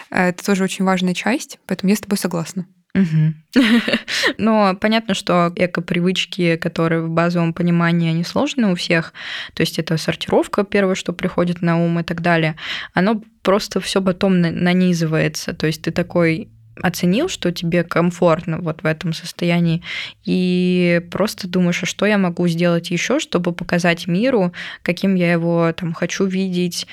Это 0.09 0.43
тоже 0.43 0.63
очень 0.63 0.85
важная 0.85 1.13
часть, 1.13 1.59
поэтому 1.67 1.89
я 1.89 1.95
с 1.95 2.01
тобой 2.01 2.17
согласна. 2.17 2.65
Угу. 2.95 3.63
Но 4.37 4.75
понятно, 4.75 5.13
что 5.13 5.53
эко-привычки, 5.55 6.55
которые 6.55 7.03
в 7.03 7.09
базовом 7.09 7.53
понимании, 7.53 8.09
они 8.09 8.23
сложные 8.23 8.71
у 8.71 8.75
всех. 8.75 9.13
То 9.53 9.61
есть 9.61 9.77
это 9.77 9.97
сортировка, 9.97 10.63
первое, 10.63 10.95
что 10.95 11.13
приходит 11.13 11.61
на 11.61 11.83
ум 11.83 11.99
и 11.99 12.03
так 12.03 12.21
далее. 12.21 12.55
Оно 12.93 13.21
просто 13.43 13.79
все 13.79 14.01
потом 14.01 14.41
нанизывается. 14.41 15.53
То 15.53 15.67
есть 15.67 15.83
ты 15.83 15.91
такой 15.91 16.49
оценил, 16.81 17.29
что 17.29 17.51
тебе 17.51 17.83
комфортно 17.83 18.59
вот 18.59 18.83
в 18.83 18.85
этом 18.85 19.13
состоянии, 19.13 19.83
и 20.25 21.01
просто 21.11 21.47
думаешь, 21.47 21.83
а 21.83 21.85
что 21.85 22.05
я 22.05 22.17
могу 22.17 22.47
сделать 22.47 22.91
еще, 22.91 23.19
чтобы 23.19 23.51
показать 23.53 24.07
миру, 24.07 24.53
каким 24.81 25.15
я 25.15 25.31
его 25.31 25.71
там 25.73 25.93
хочу 25.93 26.25
видеть, 26.25 26.87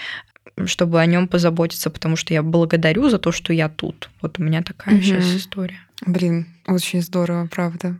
чтобы 0.65 1.01
о 1.01 1.07
нем 1.07 1.29
позаботиться, 1.29 1.91
потому 1.91 2.17
что 2.17 2.33
я 2.35 2.43
благодарю 2.43 3.09
за 3.09 3.19
то, 3.19 3.33
что 3.33 3.53
я 3.53 3.69
тут. 3.69 4.11
Вот 4.23 4.39
у 4.39 4.43
меня 4.43 4.63
такая 4.63 4.97
угу. 4.97 5.03
сейчас 5.03 5.25
история. 5.25 5.81
Блин, 6.05 6.47
очень 6.67 7.01
здорово, 7.01 7.47
правда. 7.47 7.97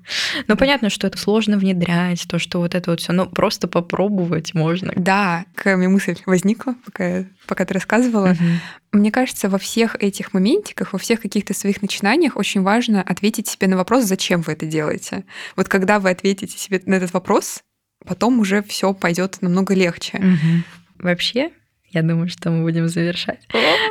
Ну, 0.49 0.57
понятно, 0.57 0.91
что 0.91 1.07
это 1.07 1.17
сложно 1.17 1.57
внедрять, 1.57 2.27
то, 2.29 2.39
что 2.39 2.59
вот 2.59 2.75
это 2.75 2.91
вот 2.91 3.01
все, 3.01 3.13
но 3.13 3.27
просто 3.27 3.69
попробовать 3.69 4.53
можно. 4.53 4.93
Да, 4.97 5.47
какая 5.55 5.77
мне 5.77 5.89
мысль 5.89 6.17
возникла, 6.27 6.75
пока, 6.85 7.25
пока 7.47 7.65
ты 7.65 7.73
рассказывала. 7.73 8.33
Угу. 8.33 8.99
Мне 8.99 9.11
кажется, 9.11 9.49
во 9.49 9.59
всех 9.59 9.97
этих 9.97 10.35
моментиках, 10.35 10.93
во 10.93 10.99
всех 10.99 11.23
каких-то 11.23 11.55
своих 11.55 11.81
начинаниях 11.81 12.37
очень 12.37 12.63
важно 12.63 13.03
ответить 13.03 13.49
себе 13.49 13.67
на 13.67 13.77
вопрос, 13.77 14.05
зачем 14.05 14.43
вы 14.43 14.53
это 14.53 14.67
делаете. 14.67 15.25
Вот 15.57 15.69
когда 15.69 15.99
вы 15.99 16.11
ответите 16.11 16.59
себе 16.59 16.83
на 16.85 16.95
этот 16.95 17.15
вопрос, 17.15 17.63
потом 18.05 18.41
уже 18.41 18.63
все 18.63 18.93
пойдет 18.93 19.39
намного 19.41 19.75
легче. 19.75 20.19
Угу. 20.19 21.05
Вообще, 21.07 21.51
я 21.91 22.03
думаю, 22.03 22.29
что 22.29 22.51
мы 22.51 22.63
будем 22.63 22.89
завершать. 22.89 23.47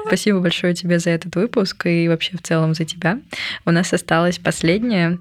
Спасибо 0.07 0.39
большое 0.39 0.73
тебе 0.73 0.99
за 0.99 1.11
этот 1.11 1.35
выпуск 1.35 1.85
и 1.85 2.07
вообще 2.07 2.37
в 2.37 2.41
целом 2.41 2.73
за 2.73 2.85
тебя. 2.85 3.19
У 3.65 3.71
нас 3.71 3.93
осталось 3.93 4.37
последнее 4.37 5.19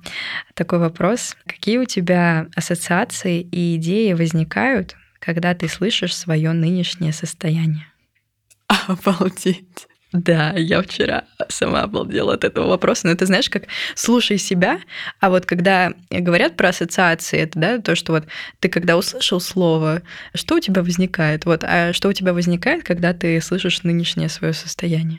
такой 0.54 0.78
вопрос. 0.78 1.36
Какие 1.46 1.78
у 1.78 1.84
тебя 1.84 2.46
ассоциации 2.54 3.40
и 3.40 3.76
идеи 3.76 4.12
возникают, 4.12 4.96
когда 5.18 5.54
ты 5.54 5.68
слышишь 5.68 6.16
свое 6.16 6.52
нынешнее 6.52 7.12
состояние? 7.12 7.86
Обалдеть. 8.86 9.88
Да, 10.14 10.52
я 10.56 10.80
вчера 10.80 11.24
сама 11.48 11.82
обалдела 11.82 12.34
от 12.34 12.44
этого 12.44 12.68
вопроса. 12.68 13.08
Но 13.08 13.12
это 13.12 13.26
знаешь, 13.26 13.50
как 13.50 13.64
слушай 13.96 14.38
себя, 14.38 14.78
а 15.18 15.28
вот 15.28 15.44
когда 15.44 15.92
говорят 16.08 16.56
про 16.56 16.68
ассоциации, 16.68 17.40
это 17.40 17.58
да, 17.58 17.78
то, 17.80 17.96
что 17.96 18.12
вот 18.12 18.24
ты 18.60 18.68
когда 18.68 18.96
услышал 18.96 19.40
слово, 19.40 20.02
что 20.32 20.54
у 20.54 20.60
тебя 20.60 20.84
возникает? 20.84 21.46
Вот, 21.46 21.64
а 21.64 21.92
что 21.92 22.08
у 22.08 22.12
тебя 22.12 22.32
возникает, 22.32 22.84
когда 22.84 23.12
ты 23.12 23.40
слышишь 23.40 23.82
нынешнее 23.82 24.28
свое 24.28 24.52
состояние? 24.52 25.18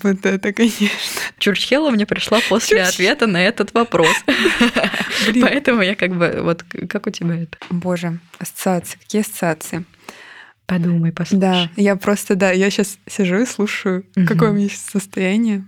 Вот 0.00 0.24
это, 0.24 0.52
конечно. 0.52 0.88
Чурчхела 1.40 1.90
мне 1.90 2.06
пришла 2.06 2.38
после 2.48 2.78
Чурч... 2.78 2.90
ответа 2.90 3.26
на 3.26 3.42
этот 3.42 3.74
вопрос. 3.74 4.14
Поэтому 5.40 5.82
я 5.82 5.96
как 5.96 6.14
бы... 6.16 6.38
Вот 6.42 6.62
как 6.88 7.08
у 7.08 7.10
тебя 7.10 7.34
это? 7.42 7.58
Боже, 7.70 8.20
ассоциации. 8.38 8.96
Какие 8.98 9.22
ассоциации? 9.22 9.84
Подумай, 10.68 11.12
послушай. 11.12 11.40
Да, 11.40 11.70
я 11.76 11.96
просто, 11.96 12.36
да, 12.36 12.52
я 12.52 12.68
сейчас 12.68 12.98
сижу 13.06 13.38
и 13.38 13.46
слушаю, 13.46 14.04
угу. 14.14 14.26
какое 14.26 14.50
у 14.50 14.52
меня 14.52 14.68
сейчас 14.68 14.82
состояние. 14.82 15.66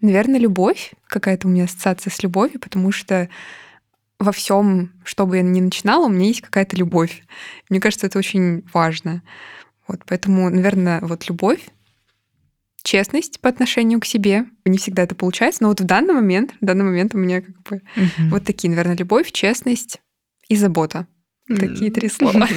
Наверное, 0.00 0.40
любовь, 0.40 0.92
какая-то 1.06 1.46
у 1.46 1.50
меня 1.52 1.64
ассоциация 1.64 2.10
с 2.10 2.20
любовью, 2.24 2.58
потому 2.58 2.90
что 2.90 3.28
во 4.18 4.32
всем, 4.32 4.92
что 5.04 5.26
бы 5.26 5.36
я 5.36 5.42
ни 5.42 5.60
начинала, 5.60 6.06
у 6.06 6.08
меня 6.08 6.26
есть 6.26 6.40
какая-то 6.40 6.76
любовь. 6.76 7.22
Мне 7.70 7.80
кажется, 7.80 8.08
это 8.08 8.18
очень 8.18 8.64
важно. 8.72 9.22
Вот, 9.86 10.00
поэтому, 10.04 10.50
наверное, 10.50 11.00
вот 11.02 11.28
любовь, 11.28 11.60
честность 12.82 13.38
по 13.38 13.48
отношению 13.48 14.00
к 14.00 14.06
себе. 14.06 14.46
Не 14.64 14.78
всегда 14.78 15.04
это 15.04 15.14
получается, 15.14 15.62
но 15.62 15.68
вот 15.68 15.80
в 15.80 15.84
данный 15.84 16.14
момент, 16.14 16.52
в 16.60 16.64
данный 16.64 16.84
момент 16.84 17.14
у 17.14 17.18
меня 17.18 17.42
как 17.42 17.62
бы 17.62 17.76
угу. 17.96 18.28
вот 18.30 18.44
такие, 18.44 18.70
наверное, 18.70 18.96
любовь, 18.96 19.30
честность 19.30 20.00
и 20.48 20.56
забота. 20.56 21.06
Такие 21.46 21.90
три 21.90 22.08
слова. 22.08 22.48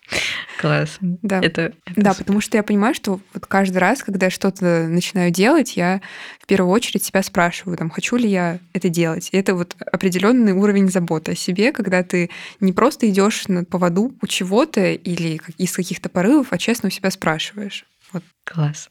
Класс. 0.60 0.96
Да. 1.00 1.40
Это, 1.42 1.72
это 1.84 1.94
да, 1.96 2.10
супер. 2.12 2.24
потому 2.24 2.40
что 2.40 2.56
я 2.56 2.62
понимаю, 2.62 2.94
что 2.94 3.20
вот 3.34 3.46
каждый 3.46 3.78
раз, 3.78 4.02
когда 4.02 4.26
я 4.26 4.30
что-то 4.30 4.86
начинаю 4.88 5.30
делать, 5.30 5.76
я 5.76 6.00
в 6.38 6.46
первую 6.46 6.72
очередь 6.72 7.04
себя 7.04 7.22
спрашиваю, 7.22 7.76
там, 7.76 7.90
хочу 7.90 8.16
ли 8.16 8.28
я 8.28 8.58
это 8.72 8.88
делать. 8.88 9.28
И 9.32 9.36
это 9.36 9.54
вот 9.54 9.76
определенный 9.92 10.52
уровень 10.52 10.90
заботы 10.90 11.32
о 11.32 11.34
себе, 11.34 11.72
когда 11.72 12.02
ты 12.02 12.30
не 12.60 12.72
просто 12.72 13.08
идешь 13.10 13.46
на 13.48 13.64
поводу 13.64 14.14
у 14.22 14.26
чего-то 14.26 14.92
или 14.92 15.40
из 15.58 15.72
каких-то 15.72 16.08
порывов, 16.08 16.48
а 16.50 16.58
честно 16.58 16.88
у 16.88 16.90
себя 16.90 17.10
спрашиваешь. 17.10 17.84
Вот. 18.12 18.22
Класс. 18.44 18.88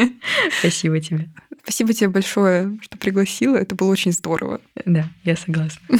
Спасибо 0.58 1.00
тебе. 1.00 1.28
Спасибо 1.62 1.92
тебе 1.92 2.08
большое, 2.08 2.76
что 2.82 2.98
пригласила. 2.98 3.56
Это 3.56 3.74
было 3.74 3.90
очень 3.90 4.12
здорово. 4.12 4.60
Да, 4.84 5.08
я 5.22 5.36
согласна. 5.36 5.80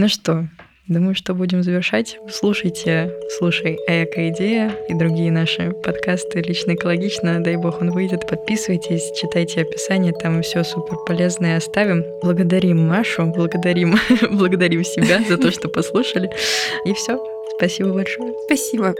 Ну 0.00 0.06
что, 0.06 0.48
Думаю, 0.88 1.14
что 1.14 1.34
будем 1.34 1.62
завершать. 1.62 2.18
Слушайте, 2.30 3.12
слушай 3.38 3.76
«Эко-идея» 3.86 4.74
и 4.88 4.94
другие 4.94 5.30
наши 5.30 5.72
подкасты 5.84 6.40
«Лично 6.40 6.74
экологично». 6.74 7.40
Дай 7.40 7.56
бог 7.56 7.82
он 7.82 7.90
выйдет. 7.90 8.26
Подписывайтесь, 8.26 9.12
читайте 9.20 9.60
описание, 9.60 10.14
там 10.14 10.40
все 10.40 10.64
супер 10.64 10.96
полезное 11.06 11.58
оставим. 11.58 12.04
Благодарим 12.22 12.88
Машу, 12.88 13.26
благодарим, 13.26 13.96
благодарим 14.30 14.82
себя 14.82 15.22
за 15.28 15.36
то, 15.36 15.50
что 15.50 15.68
послушали. 15.68 16.30
И 16.86 16.94
все. 16.94 17.22
Спасибо 17.58 17.92
большое. 17.92 18.32
Спасибо. 18.46 18.94